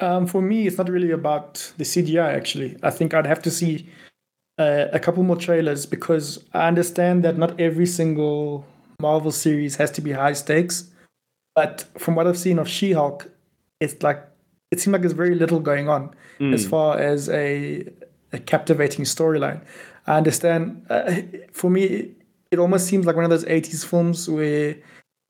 Um, 0.00 0.26
for 0.26 0.42
me, 0.42 0.66
it's 0.66 0.78
not 0.78 0.88
really 0.88 1.10
about 1.10 1.72
the 1.78 1.84
CGI. 1.84 2.34
Actually, 2.34 2.76
I 2.82 2.90
think 2.90 3.14
I'd 3.14 3.26
have 3.26 3.42
to 3.42 3.50
see 3.50 3.88
uh, 4.58 4.86
a 4.92 5.00
couple 5.00 5.22
more 5.22 5.36
trailers 5.36 5.86
because 5.86 6.44
I 6.52 6.68
understand 6.68 7.24
that 7.24 7.36
not 7.36 7.58
every 7.60 7.86
single 7.86 8.66
Marvel 9.00 9.32
series 9.32 9.76
has 9.76 9.90
to 9.92 10.00
be 10.00 10.12
high 10.12 10.34
stakes. 10.34 10.90
But 11.54 11.86
from 11.98 12.14
what 12.14 12.26
I've 12.26 12.38
seen 12.38 12.58
of 12.58 12.68
She-Hulk, 12.68 13.30
it's 13.80 14.02
like 14.02 14.22
it 14.70 14.80
seemed 14.80 14.92
like 14.92 15.02
there's 15.02 15.12
very 15.12 15.34
little 15.34 15.60
going 15.60 15.88
on 15.88 16.14
mm. 16.38 16.52
as 16.52 16.66
far 16.66 16.98
as 16.98 17.28
a, 17.30 17.86
a 18.32 18.38
captivating 18.38 19.04
storyline. 19.04 19.62
I 20.06 20.16
understand. 20.16 20.84
Uh, 20.90 21.22
for 21.52 21.70
me, 21.70 22.12
it 22.50 22.58
almost 22.58 22.86
seems 22.86 23.06
like 23.06 23.16
one 23.16 23.24
of 23.24 23.30
those 23.30 23.44
80s 23.44 23.84
films 23.84 24.28
where, 24.28 24.76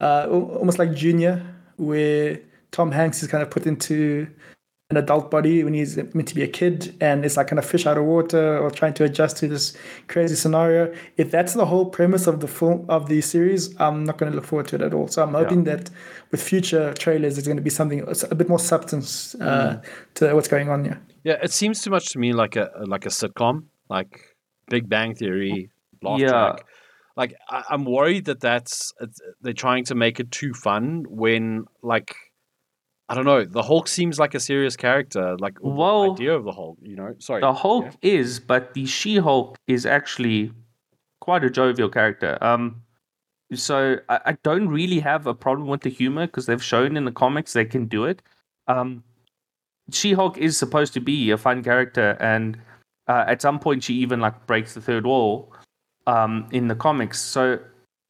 uh, 0.00 0.26
almost 0.28 0.78
like 0.78 0.94
Junior, 0.94 1.44
where 1.76 2.40
Tom 2.70 2.92
Hanks 2.92 3.22
is 3.22 3.28
kind 3.28 3.42
of 3.42 3.50
put 3.50 3.66
into 3.66 4.26
an 4.90 4.96
adult 4.96 5.32
body 5.32 5.64
when 5.64 5.74
he's 5.74 5.96
meant 5.96 6.28
to 6.28 6.34
be 6.34 6.42
a 6.42 6.46
kid 6.46 6.94
and 7.00 7.24
it's 7.24 7.36
like 7.36 7.48
kind 7.48 7.58
of 7.58 7.64
fish 7.64 7.86
out 7.86 7.98
of 7.98 8.04
water 8.04 8.56
or 8.58 8.70
trying 8.70 8.94
to 8.94 9.02
adjust 9.02 9.36
to 9.36 9.48
this 9.48 9.76
crazy 10.06 10.36
scenario 10.36 10.94
if 11.16 11.28
that's 11.28 11.54
the 11.54 11.66
whole 11.66 11.86
premise 11.86 12.28
of 12.28 12.38
the 12.38 12.46
film 12.46 12.86
of 12.88 13.08
the 13.08 13.20
series 13.20 13.74
i'm 13.80 14.04
not 14.04 14.16
going 14.16 14.30
to 14.30 14.36
look 14.36 14.44
forward 14.44 14.68
to 14.68 14.76
it 14.76 14.82
at 14.82 14.94
all 14.94 15.08
so 15.08 15.24
i'm 15.24 15.34
hoping 15.34 15.66
yeah. 15.66 15.74
that 15.74 15.90
with 16.30 16.40
future 16.40 16.94
trailers 16.94 17.34
there's 17.34 17.48
going 17.48 17.56
to 17.56 17.62
be 17.62 17.70
something 17.70 18.06
a 18.30 18.34
bit 18.36 18.48
more 18.48 18.60
substance 18.60 19.34
uh, 19.40 19.80
mm. 19.80 19.84
to 20.14 20.32
what's 20.34 20.48
going 20.48 20.68
on 20.68 20.84
here 20.84 21.00
yeah 21.24 21.36
it 21.42 21.52
seems 21.52 21.82
too 21.82 21.90
much 21.90 22.10
to 22.10 22.20
me 22.20 22.32
like 22.32 22.54
a 22.54 22.70
like 22.86 23.06
a 23.06 23.10
sitcom 23.10 23.64
like 23.88 24.20
big 24.68 24.88
bang 24.88 25.16
theory 25.16 25.68
laugh 26.00 26.20
yeah. 26.20 26.28
track 26.28 26.64
like 27.16 27.34
I, 27.48 27.64
i'm 27.70 27.84
worried 27.84 28.26
that 28.26 28.40
that's 28.40 28.92
they're 29.40 29.52
trying 29.52 29.84
to 29.86 29.94
make 29.94 30.20
it 30.20 30.30
too 30.30 30.52
fun 30.54 31.04
when 31.08 31.64
like 31.82 32.14
I 33.08 33.14
don't 33.14 33.24
know. 33.24 33.44
The 33.44 33.62
Hulk 33.62 33.86
seems 33.86 34.18
like 34.18 34.34
a 34.34 34.40
serious 34.40 34.76
character. 34.76 35.36
Like 35.38 35.58
well, 35.60 36.06
the 36.06 36.12
idea 36.12 36.34
of 36.34 36.44
the 36.44 36.52
Hulk, 36.52 36.78
you 36.82 36.96
know. 36.96 37.14
Sorry. 37.18 37.40
The 37.40 37.52
Hulk 37.52 37.84
yeah. 38.02 38.10
is, 38.10 38.40
but 38.40 38.74
the 38.74 38.84
She-Hulk 38.84 39.58
is 39.68 39.86
actually 39.86 40.50
quite 41.20 41.44
a 41.44 41.50
jovial 41.50 41.88
character. 41.88 42.36
Um, 42.40 42.82
so 43.54 43.98
I, 44.08 44.20
I 44.26 44.32
don't 44.42 44.68
really 44.68 44.98
have 45.00 45.26
a 45.28 45.34
problem 45.34 45.68
with 45.68 45.82
the 45.82 45.90
humor 45.90 46.26
because 46.26 46.46
they've 46.46 46.62
shown 46.62 46.96
in 46.96 47.04
the 47.04 47.12
comics 47.12 47.52
they 47.52 47.64
can 47.64 47.86
do 47.86 48.04
it. 48.06 48.22
Um, 48.66 49.04
She-Hulk 49.92 50.36
is 50.38 50.56
supposed 50.56 50.92
to 50.94 51.00
be 51.00 51.30
a 51.30 51.38
fun 51.38 51.62
character, 51.62 52.16
and 52.18 52.58
uh, 53.06 53.24
at 53.28 53.40
some 53.40 53.60
point 53.60 53.84
she 53.84 53.94
even 53.94 54.18
like 54.18 54.48
breaks 54.48 54.74
the 54.74 54.80
third 54.80 55.06
wall 55.06 55.54
um, 56.06 56.48
in 56.52 56.68
the 56.68 56.74
comics. 56.74 57.20
So 57.20 57.58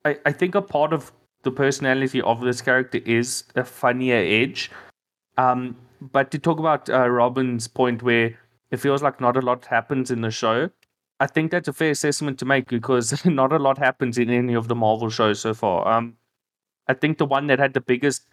I, 0.05 0.19
I 0.27 0.33
think 0.33 0.55
a 0.55 0.63
part 0.63 0.93
of 0.93 1.13
the 1.43 1.51
personality 1.51 2.21
of 2.23 2.41
this 2.41 2.61
character 2.61 3.01
is 3.05 3.45
a 3.55 3.65
funnier 3.65 4.17
edge 4.17 4.71
um, 5.39 5.77
but 6.01 6.31
to 6.31 6.39
talk 6.39 6.59
about 6.59 6.89
uh, 6.91 7.09
Robin's 7.09 7.69
point 7.69 8.03
where 8.03 8.39
it 8.71 8.79
feels 8.79 9.03
like 9.03 9.21
not 9.21 9.37
a 9.37 9.41
lot 9.41 9.65
happens 9.67 10.11
in 10.11 10.21
the 10.21 10.31
show, 10.31 10.71
I 11.21 11.27
think 11.27 11.51
that's 11.51 11.69
a 11.69 11.73
fair 11.73 11.91
assessment 11.91 12.39
to 12.41 12.45
make 12.45 12.69
because 12.69 13.25
not 13.25 13.53
a 13.53 13.59
lot 13.59 13.79
happens 13.79 14.19
in 14.19 14.31
any 14.31 14.55
of 14.55 14.69
the 14.69 14.75
Marvel 14.75 15.11
shows 15.11 15.41
so 15.41 15.55
far. 15.55 15.87
Um, 15.89 16.17
I 16.89 16.95
think 16.95 17.19
the 17.19 17.27
one 17.27 17.47
that 17.49 17.59
had 17.59 17.75
the 17.75 17.81
biggest 17.81 18.27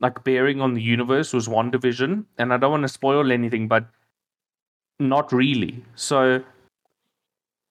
like 0.00 0.22
bearing 0.22 0.60
on 0.60 0.74
the 0.74 0.82
universe 0.82 1.32
was 1.32 1.48
WandaVision, 1.48 2.24
and 2.38 2.52
I 2.52 2.56
don't 2.56 2.70
want 2.70 2.84
to 2.84 2.88
spoil 2.88 3.32
anything, 3.32 3.66
but 3.66 3.84
not 5.00 5.32
really. 5.32 5.84
So 5.96 6.42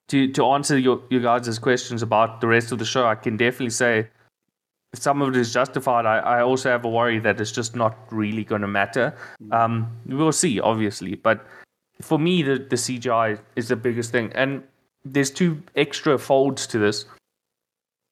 to 0.10 0.32
to 0.34 0.46
answer 0.46 0.78
your 0.78 1.02
your 1.10 1.22
guys' 1.22 1.60
questions 1.60 2.02
about 2.02 2.42
the 2.42 2.48
rest 2.48 2.72
of 2.72 2.80
the 2.80 2.86
show, 2.86 3.06
I 3.06 3.16
can 3.16 3.38
definitely 3.38 3.72
say 3.72 4.08
some 4.94 5.22
of 5.22 5.30
it 5.30 5.36
is 5.36 5.54
justified. 5.54 6.06
I, 6.06 6.20
I 6.20 6.42
also 6.42 6.70
have 6.70 6.86
a 6.86 6.90
worry 6.90 7.20
that 7.20 7.40
it's 7.42 7.52
just 7.52 7.76
not 7.76 7.98
really 8.12 8.44
going 8.44 8.62
to 8.62 8.68
matter. 8.68 9.16
Mm. 9.44 9.54
Um, 9.54 9.92
we'll 10.06 10.32
see, 10.32 10.60
obviously, 10.60 11.16
but 11.16 11.46
for 12.02 12.18
me, 12.18 12.42
the, 12.44 12.58
the 12.58 12.76
CGI 12.76 13.40
is 13.56 13.68
the 13.68 13.76
biggest 13.76 14.12
thing. 14.12 14.32
And 14.34 14.64
there's 15.04 15.32
two 15.32 15.62
extra 15.76 16.18
folds 16.18 16.68
to 16.68 16.80
this. 16.80 17.06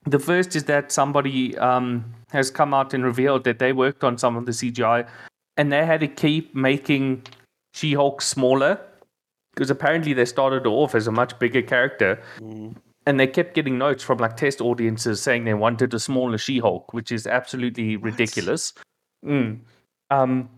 The 0.06 0.20
first 0.20 0.56
is 0.56 0.66
that 0.66 0.92
somebody 0.92 1.58
um, 1.58 2.06
has 2.30 2.52
come 2.52 2.74
out 2.74 2.94
and 2.94 3.04
revealed 3.04 3.44
that 3.46 3.60
they 3.60 3.74
worked 3.74 4.04
on 4.04 4.18
some 4.18 4.36
of 4.36 4.46
the 4.46 4.52
CGI 4.52 5.08
and 5.58 5.72
they 5.72 5.86
had 5.86 6.02
to 6.02 6.08
keep 6.08 6.54
making 6.54 7.24
She 7.74 7.94
Hulk 7.94 8.22
smaller 8.22 8.80
because 9.56 9.72
apparently 9.72 10.14
they 10.14 10.26
started 10.26 10.68
off 10.68 10.94
as 10.94 11.08
a 11.08 11.12
much 11.12 11.40
bigger 11.40 11.62
character. 11.62 12.22
Mm 12.40 12.76
and 13.06 13.20
they 13.20 13.28
kept 13.28 13.54
getting 13.54 13.78
notes 13.78 14.04
from 14.04 14.18
like 14.18 14.36
test 14.36 14.62
audiences 14.62 15.22
saying 15.22 15.46
they 15.46 15.54
wanted 15.54 15.94
a 15.94 16.00
smaller 16.00 16.38
She-Hulk, 16.38 16.94
which 16.94 17.12
is 17.12 17.28
absolutely 17.28 17.98
what? 17.98 18.12
ridiculous. 18.12 18.74
Mm. 19.24 19.60
Um, 20.10 20.50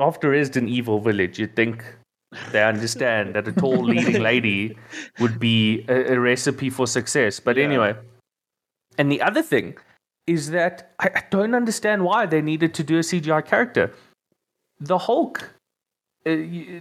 after 0.00 0.30
Resident 0.30 0.68
Evil 0.68 1.00
Village, 1.00 1.38
you'd 1.38 1.56
think 1.56 1.84
they 2.52 2.62
understand 2.62 3.34
that 3.34 3.48
a 3.48 3.52
tall 3.52 3.84
leading 3.84 4.22
lady 4.22 4.76
would 5.18 5.38
be 5.38 5.84
a, 5.88 6.14
a 6.14 6.20
recipe 6.20 6.70
for 6.70 6.86
success. 6.86 7.40
But 7.40 7.56
yeah. 7.56 7.64
anyway, 7.64 7.96
and 8.96 9.12
the 9.12 9.20
other 9.20 9.42
thing 9.42 9.76
is 10.26 10.50
that 10.50 10.92
I, 10.98 11.10
I, 11.14 11.22
don't 11.30 11.54
understand 11.54 12.04
why 12.04 12.26
they 12.26 12.42
needed 12.42 12.74
to 12.74 12.84
do 12.84 12.96
a 12.96 13.00
CGI 13.00 13.44
character. 13.46 13.94
The 14.78 14.98
Hulk, 14.98 15.42
uh, 16.26 16.36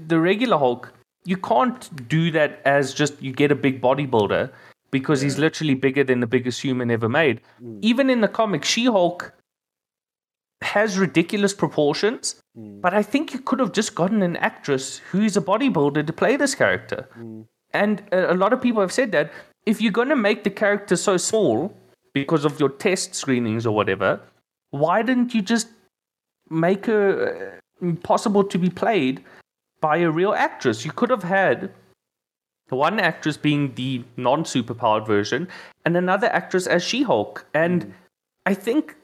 the 0.05 0.19
regular 0.19 0.57
Hulk, 0.57 0.93
you 1.27 1.35
can't 1.35 2.07
do 2.07 2.31
that 2.31 2.61
as 2.63 2.93
just 2.93 3.21
you 3.21 3.33
get 3.33 3.51
a 3.51 3.55
big 3.55 3.81
bodybuilder 3.81 4.49
because 4.91 5.21
yeah. 5.21 5.25
he's 5.25 5.37
literally 5.37 5.73
bigger 5.73 6.03
than 6.03 6.21
the 6.21 6.27
biggest 6.27 6.61
human 6.61 6.89
ever 6.89 7.09
made. 7.09 7.41
Mm. 7.61 7.79
Even 7.81 8.09
in 8.09 8.21
the 8.21 8.29
comic, 8.29 8.63
She 8.63 8.85
Hulk 8.85 9.33
has 10.61 10.97
ridiculous 10.97 11.53
proportions, 11.53 12.41
mm. 12.57 12.79
but 12.79 12.93
I 12.93 13.03
think 13.03 13.33
you 13.33 13.39
could 13.41 13.59
have 13.59 13.73
just 13.73 13.93
gotten 13.93 14.21
an 14.21 14.37
actress 14.37 14.99
who 14.99 15.21
is 15.21 15.35
a 15.35 15.41
bodybuilder 15.41 16.07
to 16.07 16.13
play 16.13 16.37
this 16.37 16.55
character. 16.55 17.09
Mm. 17.19 17.45
And 17.73 18.03
a, 18.13 18.33
lot 18.33 18.53
of 18.53 18.61
people 18.61 18.81
have 18.81 18.93
said 18.93 19.11
that 19.11 19.33
if 19.65 19.81
you're 19.81 19.91
going 19.91 20.07
to 20.07 20.15
make 20.15 20.45
the 20.45 20.49
character 20.49 20.95
so 20.95 21.17
small 21.17 21.75
because 22.13 22.45
of 22.45 22.57
your 22.57 22.69
test 22.69 23.15
screenings 23.15 23.65
or 23.65 23.75
whatever, 23.75 24.21
why 24.69 25.01
didn't 25.01 25.33
you 25.33 25.41
just 25.41 25.67
make 26.49 26.85
her 26.85 27.59
uh, 27.85 27.91
possible 28.03 28.45
to 28.45 28.57
be 28.57 28.69
played 28.69 29.21
by 29.81 29.97
a 29.97 30.09
real 30.09 30.33
actress? 30.33 30.85
You 30.85 30.91
could 30.91 31.09
have 31.09 31.23
had 31.23 31.71
one 32.69 32.99
actress 32.99 33.37
being 33.37 33.73
the 33.75 34.03
non 34.17 34.43
superpowered 34.43 35.07
version, 35.07 35.47
and 35.85 35.95
another 35.95 36.27
actress 36.27 36.67
as 36.67 36.83
She 36.83 37.03
Hulk. 37.03 37.45
And 37.53 37.85
mm. 37.85 37.91
I 38.45 38.53
think 38.53 38.95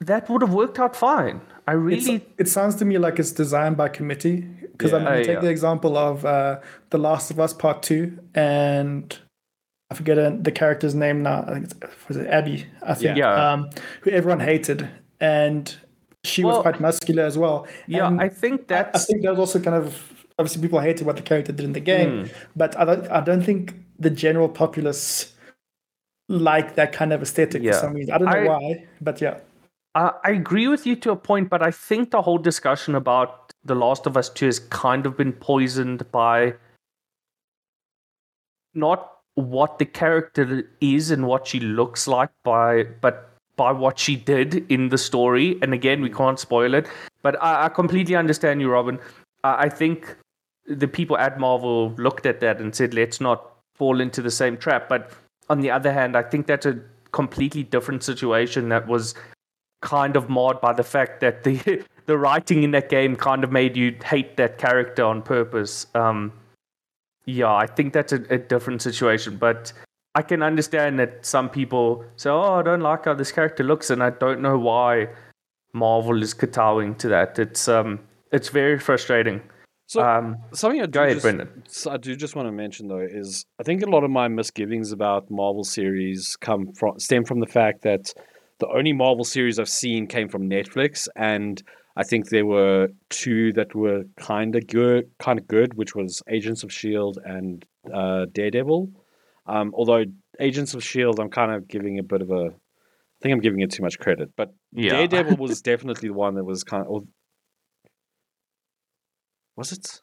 that 0.00 0.28
would 0.30 0.42
have 0.42 0.54
worked 0.54 0.78
out 0.78 0.96
fine. 0.96 1.40
I 1.66 1.72
really. 1.72 2.16
It's, 2.16 2.24
it 2.38 2.48
sounds 2.48 2.76
to 2.76 2.84
me 2.84 2.98
like 2.98 3.18
it's 3.18 3.32
designed 3.32 3.76
by 3.76 3.88
committee. 3.88 4.40
Because 4.72 4.92
yeah, 4.92 4.98
I'm 4.98 5.04
going 5.04 5.18
to 5.18 5.24
take 5.24 5.34
yeah. 5.34 5.40
the 5.40 5.50
example 5.50 5.98
of 5.98 6.24
uh, 6.24 6.60
The 6.88 6.96
Last 6.96 7.30
of 7.30 7.38
Us 7.38 7.52
Part 7.52 7.82
2, 7.82 8.18
and 8.34 9.18
I 9.90 9.94
forget 9.94 10.42
the 10.42 10.52
character's 10.52 10.94
name 10.94 11.22
now. 11.22 11.44
I 11.46 11.52
think 11.52 11.64
it's 11.64 12.08
was 12.08 12.16
it 12.16 12.26
Abby, 12.28 12.66
I 12.82 12.94
think. 12.94 13.18
Yeah. 13.18 13.52
Um, 13.52 13.70
who 14.00 14.10
everyone 14.10 14.40
hated. 14.40 14.88
And 15.20 15.74
she 16.24 16.44
well, 16.44 16.56
was 16.56 16.62
quite 16.62 16.80
muscular 16.80 17.24
as 17.24 17.36
well. 17.36 17.66
Yeah, 17.86 18.06
and 18.06 18.20
I 18.20 18.28
think 18.28 18.68
that 18.68 18.90
I, 18.94 18.98
I 18.98 19.02
think 19.02 19.22
that 19.22 19.30
was 19.30 19.38
also 19.38 19.60
kind 19.60 19.76
of 19.76 20.19
obviously 20.40 20.62
people 20.62 20.80
hated 20.80 21.06
what 21.06 21.16
the 21.16 21.22
character 21.22 21.52
did 21.52 21.64
in 21.64 21.72
the 21.72 21.80
game, 21.80 22.24
mm. 22.24 22.34
but 22.56 22.76
I 22.78 22.84
don't 22.84 23.10
I 23.10 23.20
don't 23.20 23.42
think 23.42 23.74
the 23.98 24.10
general 24.10 24.48
populace 24.48 25.32
like 26.28 26.74
that 26.76 26.92
kind 26.92 27.12
of 27.12 27.22
aesthetic 27.22 27.62
yeah. 27.62 27.72
for 27.72 27.78
some 27.78 27.94
reason. 27.94 28.14
I 28.14 28.18
don't 28.18 28.30
know 28.30 28.38
I, 28.38 28.48
why, 28.48 28.86
but 29.00 29.20
yeah. 29.20 29.38
I 29.94 30.30
agree 30.30 30.68
with 30.68 30.86
you 30.86 30.94
to 30.96 31.10
a 31.10 31.16
point, 31.16 31.50
but 31.50 31.62
I 31.62 31.72
think 31.72 32.12
the 32.12 32.22
whole 32.22 32.38
discussion 32.38 32.94
about 32.94 33.52
The 33.64 33.74
Last 33.74 34.06
of 34.06 34.16
Us 34.16 34.28
2 34.28 34.46
has 34.46 34.60
kind 34.60 35.04
of 35.04 35.16
been 35.16 35.32
poisoned 35.32 36.08
by 36.12 36.54
not 38.72 39.18
what 39.34 39.78
the 39.80 39.84
character 39.84 40.62
is 40.80 41.10
and 41.10 41.26
what 41.26 41.46
she 41.46 41.60
looks 41.60 42.06
like 42.06 42.30
by 42.44 42.84
but 43.00 43.30
by 43.56 43.72
what 43.72 43.98
she 43.98 44.16
did 44.16 44.64
in 44.70 44.88
the 44.88 44.98
story 44.98 45.58
and 45.62 45.72
again 45.74 46.00
we 46.00 46.10
can't 46.10 46.38
spoil 46.38 46.74
it 46.74 46.86
but 47.22 47.40
i, 47.42 47.66
I 47.66 47.68
completely 47.68 48.16
understand 48.16 48.60
you 48.60 48.70
robin 48.70 48.98
I, 49.44 49.64
I 49.64 49.68
think 49.68 50.16
the 50.70 50.88
people 50.88 51.18
at 51.18 51.38
Marvel 51.38 51.90
looked 51.96 52.26
at 52.26 52.40
that 52.40 52.60
and 52.60 52.74
said, 52.74 52.94
let's 52.94 53.20
not 53.20 53.56
fall 53.74 54.00
into 54.00 54.22
the 54.22 54.30
same 54.30 54.56
trap. 54.56 54.88
But 54.88 55.10
on 55.48 55.60
the 55.60 55.70
other 55.70 55.92
hand, 55.92 56.16
I 56.16 56.22
think 56.22 56.46
that's 56.46 56.66
a 56.66 56.78
completely 57.12 57.64
different 57.64 58.04
situation 58.04 58.68
that 58.68 58.86
was 58.86 59.14
kind 59.82 60.14
of 60.14 60.28
marred 60.28 60.60
by 60.60 60.72
the 60.72 60.84
fact 60.84 61.20
that 61.20 61.42
the 61.42 61.82
the 62.06 62.18
writing 62.18 62.62
in 62.62 62.70
that 62.72 62.88
game 62.88 63.16
kind 63.16 63.44
of 63.44 63.52
made 63.52 63.76
you 63.76 63.96
hate 64.04 64.36
that 64.36 64.58
character 64.58 65.04
on 65.04 65.22
purpose. 65.22 65.86
Um, 65.94 66.32
yeah, 67.24 67.52
I 67.52 67.66
think 67.66 67.92
that's 67.92 68.12
a, 68.12 68.22
a 68.30 68.38
different 68.38 68.82
situation, 68.82 69.36
but 69.36 69.72
I 70.14 70.22
can 70.22 70.42
understand 70.42 70.98
that 70.98 71.24
some 71.24 71.48
people 71.48 72.04
say, 72.16 72.30
"Oh, 72.30 72.54
I 72.54 72.62
don't 72.62 72.80
like 72.80 73.04
how 73.04 73.14
this 73.14 73.32
character 73.32 73.64
looks," 73.64 73.90
and 73.90 74.02
I 74.02 74.10
don't 74.10 74.40
know 74.40 74.58
why 74.58 75.08
Marvel 75.72 76.22
is 76.22 76.34
kowtowing 76.34 76.94
to 76.96 77.08
that. 77.08 77.38
It's 77.38 77.68
um, 77.68 78.00
it's 78.32 78.48
very 78.48 78.78
frustrating. 78.78 79.40
So 79.90 80.02
Um, 80.02 80.36
something 80.52 80.80
I 80.80 80.86
do 80.86 81.00
ahead, 81.00 81.14
just, 81.64 81.88
I 81.88 81.96
do 81.96 82.14
just 82.14 82.36
want 82.36 82.46
to 82.46 82.52
mention 82.52 82.86
though 82.86 83.00
is 83.00 83.44
I 83.58 83.64
think 83.64 83.82
a 83.82 83.90
lot 83.90 84.04
of 84.04 84.10
my 84.12 84.28
misgivings 84.28 84.92
about 84.92 85.28
Marvel 85.32 85.64
series 85.64 86.36
come 86.40 86.72
from 86.74 87.00
stem 87.00 87.24
from 87.24 87.40
the 87.40 87.48
fact 87.48 87.82
that 87.82 88.14
the 88.60 88.68
only 88.68 88.92
Marvel 88.92 89.24
series 89.24 89.58
I've 89.58 89.68
seen 89.68 90.06
came 90.06 90.28
from 90.28 90.48
Netflix, 90.48 91.08
and 91.16 91.60
I 91.96 92.04
think 92.04 92.28
there 92.28 92.46
were 92.46 92.90
two 93.08 93.52
that 93.54 93.74
were 93.74 94.04
kind 94.16 94.54
of 94.54 94.68
good, 94.68 95.10
kind 95.18 95.40
of 95.40 95.48
good, 95.48 95.74
which 95.74 95.96
was 95.96 96.22
Agents 96.28 96.62
of 96.62 96.72
Shield 96.72 97.18
and 97.24 97.64
uh, 97.92 98.26
Daredevil. 98.30 98.90
Um, 99.46 99.74
although 99.74 100.04
Agents 100.38 100.72
of 100.74 100.84
Shield, 100.84 101.18
I'm 101.18 101.30
kind 101.30 101.50
of 101.50 101.66
giving 101.66 101.98
a 101.98 102.04
bit 102.04 102.22
of 102.22 102.30
a, 102.30 102.44
I 102.44 103.18
think 103.20 103.32
I'm 103.32 103.40
giving 103.40 103.58
it 103.58 103.72
too 103.72 103.82
much 103.82 103.98
credit, 103.98 104.30
but 104.36 104.54
yeah, 104.70 104.92
Daredevil 104.92 105.36
was 105.48 105.60
definitely 105.62 106.10
the 106.10 106.14
one 106.14 106.36
that 106.36 106.44
was 106.44 106.62
kind 106.62 106.86
of. 106.86 107.08
Was 109.60 109.72
it? 109.72 110.00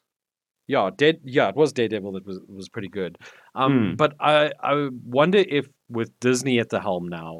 Yeah, 0.68 0.90
dead. 0.96 1.16
Yeah, 1.24 1.48
it 1.48 1.56
was 1.56 1.72
Daredevil 1.72 2.12
that 2.12 2.26
was 2.26 2.38
was 2.48 2.68
pretty 2.68 2.88
good. 3.00 3.18
Um, 3.54 3.72
Hmm. 3.72 3.94
but 3.96 4.14
I 4.20 4.52
I 4.62 4.88
wonder 5.18 5.38
if 5.58 5.66
with 5.88 6.10
Disney 6.20 6.58
at 6.60 6.68
the 6.68 6.80
helm 6.80 7.08
now, 7.08 7.32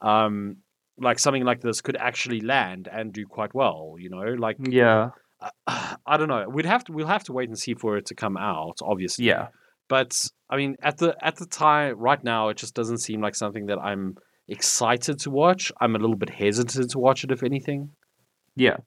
um, 0.00 0.56
like 0.98 1.18
something 1.18 1.44
like 1.44 1.60
this 1.60 1.80
could 1.80 1.96
actually 1.96 2.40
land 2.40 2.88
and 2.90 3.12
do 3.12 3.24
quite 3.26 3.54
well. 3.54 3.94
You 3.98 4.10
know, 4.10 4.26
like 4.46 4.56
yeah, 4.60 5.10
I, 5.66 5.96
I 6.12 6.16
don't 6.16 6.28
know. 6.28 6.44
We'd 6.48 6.66
have 6.74 6.84
to 6.84 6.92
we'll 6.92 7.06
have 7.16 7.24
to 7.24 7.32
wait 7.32 7.48
and 7.48 7.58
see 7.58 7.74
for 7.74 7.96
it 7.98 8.06
to 8.06 8.14
come 8.14 8.36
out. 8.36 8.78
Obviously, 8.82 9.26
yeah. 9.26 9.48
but 9.88 10.10
I 10.50 10.56
mean, 10.56 10.76
at 10.82 10.96
the 10.98 11.10
at 11.24 11.36
the 11.36 11.46
time 11.46 11.98
right 11.98 12.22
now, 12.24 12.48
it 12.50 12.56
just 12.56 12.74
doesn't 12.74 12.98
seem 13.06 13.20
like 13.20 13.34
something 13.36 13.66
that 13.66 13.78
I'm 13.78 14.16
excited 14.48 15.18
to 15.20 15.30
watch. 15.30 15.70
I'm 15.80 15.94
a 15.94 15.98
little 15.98 16.16
bit 16.16 16.30
hesitant 16.30 16.90
to 16.92 16.98
watch 16.98 17.22
it, 17.24 17.30
if 17.30 17.42
anything. 17.42 17.90
Yeah, 18.56 18.78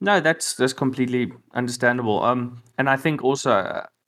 no, 0.00 0.20
that's 0.20 0.54
that's 0.54 0.72
completely 0.72 1.32
understandable. 1.54 2.22
Um, 2.22 2.62
and 2.78 2.88
I 2.88 2.96
think 2.96 3.22
also 3.22 3.50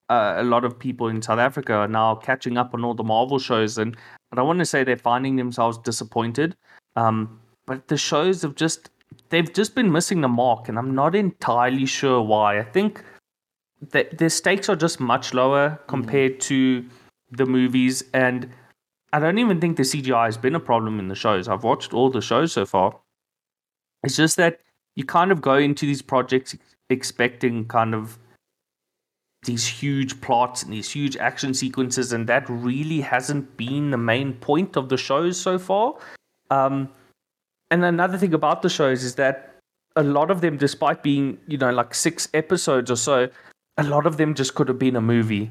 uh, 0.09 0.35
a 0.37 0.43
lot 0.43 0.65
of 0.65 0.79
people 0.79 1.09
in 1.09 1.21
South 1.23 1.39
Africa 1.39 1.75
are 1.75 1.89
now 1.89 2.15
catching 2.15 2.57
up 2.57 2.75
on 2.75 2.85
all 2.85 2.95
the 2.95 3.05
Marvel 3.05 3.39
shows, 3.39 3.79
and 3.79 3.97
I 4.33 4.37
don't 4.37 4.47
want 4.47 4.59
to 4.61 4.65
say 4.65 4.85
they're 4.85 4.97
finding 4.97 5.37
themselves 5.37 5.79
disappointed. 5.79 6.57
Um, 6.97 7.41
but 7.67 7.89
the 7.89 7.97
shows 7.97 8.43
have 8.43 8.55
just 8.55 8.91
they've 9.29 9.53
just 9.53 9.75
been 9.75 9.93
missing 9.93 10.23
the 10.23 10.29
mark, 10.29 10.69
and 10.69 10.79
I'm 10.79 10.95
not 10.95 11.15
entirely 11.15 11.87
sure 11.87 12.23
why. 12.23 12.59
I 12.59 12.65
think 12.65 13.05
that 13.91 14.19
the 14.19 14.31
stakes 14.31 14.69
are 14.69 14.77
just 14.77 15.01
much 15.01 15.35
lower 15.35 15.79
compared 15.89 16.41
to 16.41 16.85
the 17.31 17.47
movies, 17.47 18.03
and 18.15 18.49
I 19.13 19.19
don't 19.19 19.39
even 19.39 19.61
think 19.61 19.77
the 19.77 19.83
CGI 19.83 20.25
has 20.25 20.39
been 20.39 20.55
a 20.55 20.61
problem 20.61 20.99
in 20.99 21.09
the 21.09 21.15
shows. 21.15 21.49
I've 21.49 21.65
watched 21.65 21.93
all 21.93 22.11
the 22.11 22.23
shows 22.23 22.53
so 22.53 22.65
far. 22.65 22.99
It's 24.05 24.17
just 24.17 24.37
that 24.37 24.61
you 24.97 25.05
kind 25.05 25.33
of 25.33 25.41
go 25.41 25.57
into 25.57 25.87
these 25.87 26.03
projects 26.03 26.57
expecting 26.91 27.67
kind 27.67 27.95
of 27.95 28.19
these 29.45 29.67
huge 29.67 30.21
plots 30.21 30.63
and 30.63 30.73
these 30.73 30.91
huge 30.91 31.17
action 31.17 31.53
sequences, 31.55 32.13
and 32.13 32.29
that 32.29 32.45
really 32.49 33.01
hasn't 33.01 33.57
been 33.57 33.91
the 33.91 33.97
main 33.97 34.35
point 34.35 34.77
of 34.77 34.89
the 34.89 34.97
shows 34.97 35.39
so 35.41 35.59
far. 35.59 35.95
Um, 36.51 36.89
and 37.71 37.85
another 37.85 38.19
thing 38.19 38.35
about 38.35 38.63
the 38.63 38.69
shows 38.69 39.03
is 39.03 39.17
that 39.17 39.57
a 39.97 40.03
lot 40.03 40.31
of 40.31 40.41
them, 40.41 40.57
despite 40.57 41.03
being 41.03 41.39
you 41.49 41.59
know 41.59 41.71
like 41.71 41.95
six 41.95 42.29
episodes 42.35 42.91
or 42.91 42.97
so, 42.97 43.29
a 43.79 43.83
lot 43.83 44.07
of 44.07 44.17
them 44.17 44.35
just 44.35 44.55
could 44.55 44.69
have 44.69 44.79
been 44.79 44.97
a 44.97 45.01
movie. 45.01 45.51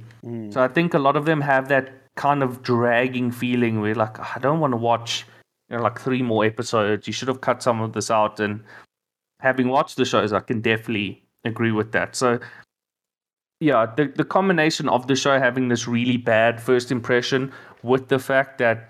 So 0.54 0.62
I 0.64 0.68
think 0.68 0.94
a 0.94 1.00
lot 1.00 1.16
of 1.16 1.26
them 1.26 1.42
have 1.42 1.68
that 1.70 1.92
kind 2.16 2.44
of 2.44 2.62
dragging 2.62 3.32
feeling 3.32 3.82
where 3.82 3.96
like 3.96 4.20
I 4.20 4.40
don't 4.40 4.60
want 4.60 4.74
to 4.74 4.78
watch 4.78 5.26
you 5.70 5.78
know 5.78 5.84
like 5.84 6.00
three 6.00 6.22
more 6.22 6.46
episodes. 6.46 7.08
You 7.08 7.14
should 7.14 7.28
have 7.28 7.42
cut 7.42 7.62
some 7.62 7.82
of 7.82 7.94
this 7.94 8.10
out. 8.12 8.40
And 8.40 8.64
having 9.42 9.68
watched 9.68 9.98
the 9.98 10.06
shows, 10.06 10.32
I 10.34 10.40
can 10.40 10.62
definitely 10.62 11.24
agree 11.44 11.72
with 11.72 11.92
that. 11.92 12.16
So 12.16 12.40
yeah, 13.60 13.92
the 13.96 14.08
the 14.16 14.24
combination 14.24 14.90
of 14.90 15.08
the 15.08 15.16
show 15.16 15.38
having 15.40 15.68
this 15.68 15.88
really 15.88 16.18
bad 16.18 16.62
first 16.62 16.92
impression 16.92 17.52
with 17.84 18.08
the 18.08 18.20
fact 18.20 18.58
that 18.60 18.90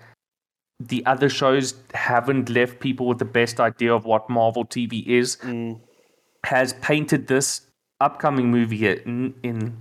the 0.80 1.04
other 1.06 1.28
shows 1.28 1.74
haven't 1.94 2.48
left 2.48 2.80
people 2.80 3.06
with 3.06 3.18
the 3.18 3.24
best 3.24 3.60
idea 3.60 3.94
of 3.94 4.04
what 4.04 4.28
Marvel 4.28 4.64
TV 4.64 5.06
is 5.06 5.36
mm. 5.36 5.78
has 6.44 6.72
painted 6.74 7.28
this 7.28 7.66
upcoming 8.00 8.50
movie 8.50 8.88
in, 8.88 9.34
in 9.42 9.76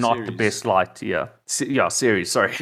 not 0.00 0.24
the 0.26 0.32
best 0.32 0.64
light. 0.64 1.02
Yeah, 1.02 1.28
Se- 1.46 1.68
yeah, 1.68 1.88
series. 1.88 2.30
Sorry, 2.30 2.52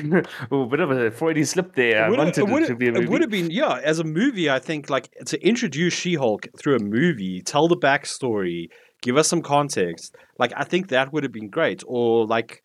a 0.50 0.66
bit 0.66 0.80
of 0.80 0.90
a 0.90 1.10
Freudian 1.10 1.46
slip 1.46 1.74
there. 1.74 2.04
I 2.04 2.08
would 2.08 2.18
wanted 2.18 2.36
have, 2.36 2.48
it, 2.48 2.52
would, 2.52 2.66
to 2.66 2.76
be 2.76 2.88
a 2.88 2.94
it 2.94 3.08
would 3.08 3.20
have 3.20 3.30
been 3.30 3.50
yeah 3.50 3.80
as 3.82 3.98
a 3.98 4.04
movie 4.04 4.50
i 4.50 4.58
think 4.58 4.90
like 4.90 5.10
to 5.26 5.40
introduce 5.46 5.92
she-hulk 5.92 6.46
through 6.58 6.76
a 6.76 6.82
movie 6.82 7.40
tell 7.42 7.68
the 7.68 7.76
backstory 7.76 8.68
give 9.02 9.16
us 9.16 9.28
some 9.28 9.42
context 9.42 10.16
like 10.38 10.52
i 10.56 10.64
think 10.64 10.88
that 10.88 11.12
would 11.12 11.22
have 11.22 11.32
been 11.32 11.48
great 11.48 11.82
or 11.86 12.26
like 12.26 12.62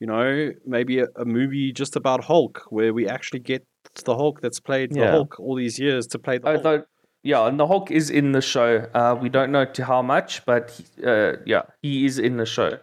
you 0.00 0.06
know 0.06 0.52
maybe 0.66 0.98
a, 0.98 1.06
a 1.16 1.24
movie 1.24 1.72
just 1.72 1.96
about 1.96 2.24
hulk 2.24 2.62
where 2.70 2.92
we 2.92 3.08
actually 3.08 3.40
get 3.40 3.66
the 4.04 4.16
hulk 4.16 4.40
that's 4.40 4.60
played 4.60 4.92
the 4.92 5.10
hulk 5.10 5.38
all 5.40 5.56
these 5.56 5.78
years 5.78 6.06
to 6.06 6.18
play 6.18 6.38
the 6.38 6.60
hulk. 6.60 6.86
Yeah, 7.22 7.48
and 7.48 7.58
the 7.58 7.66
Hulk 7.66 7.90
is 7.90 8.08
in 8.08 8.30
the 8.30 8.40
show. 8.40 8.86
Uh, 8.94 9.16
we 9.20 9.28
don't 9.28 9.50
know 9.50 9.64
to 9.64 9.84
how 9.84 10.00
much, 10.00 10.46
but 10.46 10.70
he, 10.70 11.04
uh, 11.04 11.32
yeah, 11.44 11.62
he 11.82 12.06
is 12.06 12.20
in 12.20 12.36
the 12.36 12.46
show. 12.46 12.78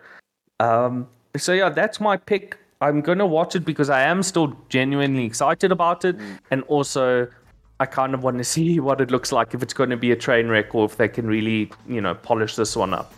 Um, 0.59 1.07
so 1.37 1.53
yeah, 1.53 1.69
that's 1.69 1.99
my 1.99 2.17
pick. 2.17 2.57
I'm 2.81 3.01
gonna 3.01 3.25
watch 3.25 3.55
it 3.55 3.65
because 3.65 3.89
I 3.89 4.01
am 4.01 4.23
still 4.23 4.57
genuinely 4.69 5.25
excited 5.25 5.71
about 5.71 6.05
it, 6.05 6.15
and 6.51 6.63
also 6.63 7.27
I 7.79 7.85
kind 7.85 8.13
of 8.13 8.23
want 8.23 8.37
to 8.37 8.43
see 8.55 8.79
what 8.79 9.01
it 9.01 9.11
looks 9.11 9.31
like 9.31 9.53
if 9.53 9.61
it's 9.61 9.73
going 9.73 9.89
to 9.89 9.97
be 9.97 10.11
a 10.11 10.15
train 10.15 10.47
wreck 10.47 10.73
or 10.73 10.85
if 10.85 10.97
they 10.97 11.07
can 11.07 11.27
really, 11.27 11.71
you 11.87 12.01
know, 12.01 12.13
polish 12.13 12.55
this 12.55 12.75
one 12.75 12.93
up. 12.93 13.13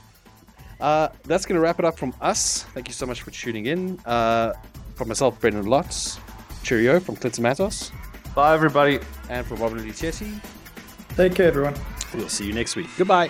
Uh, 0.79 1.09
that's 1.23 1.45
going 1.45 1.55
to 1.55 1.61
wrap 1.61 1.79
it 1.79 1.85
up 1.85 1.97
from 1.97 2.13
us. 2.19 2.63
Thank 2.73 2.87
you 2.87 2.93
so 2.93 3.05
much 3.05 3.21
for 3.21 3.31
tuning 3.31 3.67
in. 3.67 3.99
Uh, 4.05 4.53
from 4.95 5.07
myself, 5.07 5.39
Brendyn 5.39 5.65
Lotz. 5.65 6.19
Cheerio 6.63 6.99
from 6.99 7.15
Clinton 7.15 7.43
Matos. 7.43 7.91
Bye, 8.33 8.53
everybody. 8.53 8.99
And 9.29 9.45
from 9.45 9.59
Robin-Leigh 9.59 9.91
Chetty. 9.91 10.41
Take 11.15 11.35
care, 11.35 11.47
everyone. 11.47 11.75
We'll 12.13 12.27
see 12.27 12.47
you 12.47 12.53
next 12.53 12.75
week. 12.75 12.87
Goodbye. 12.97 13.29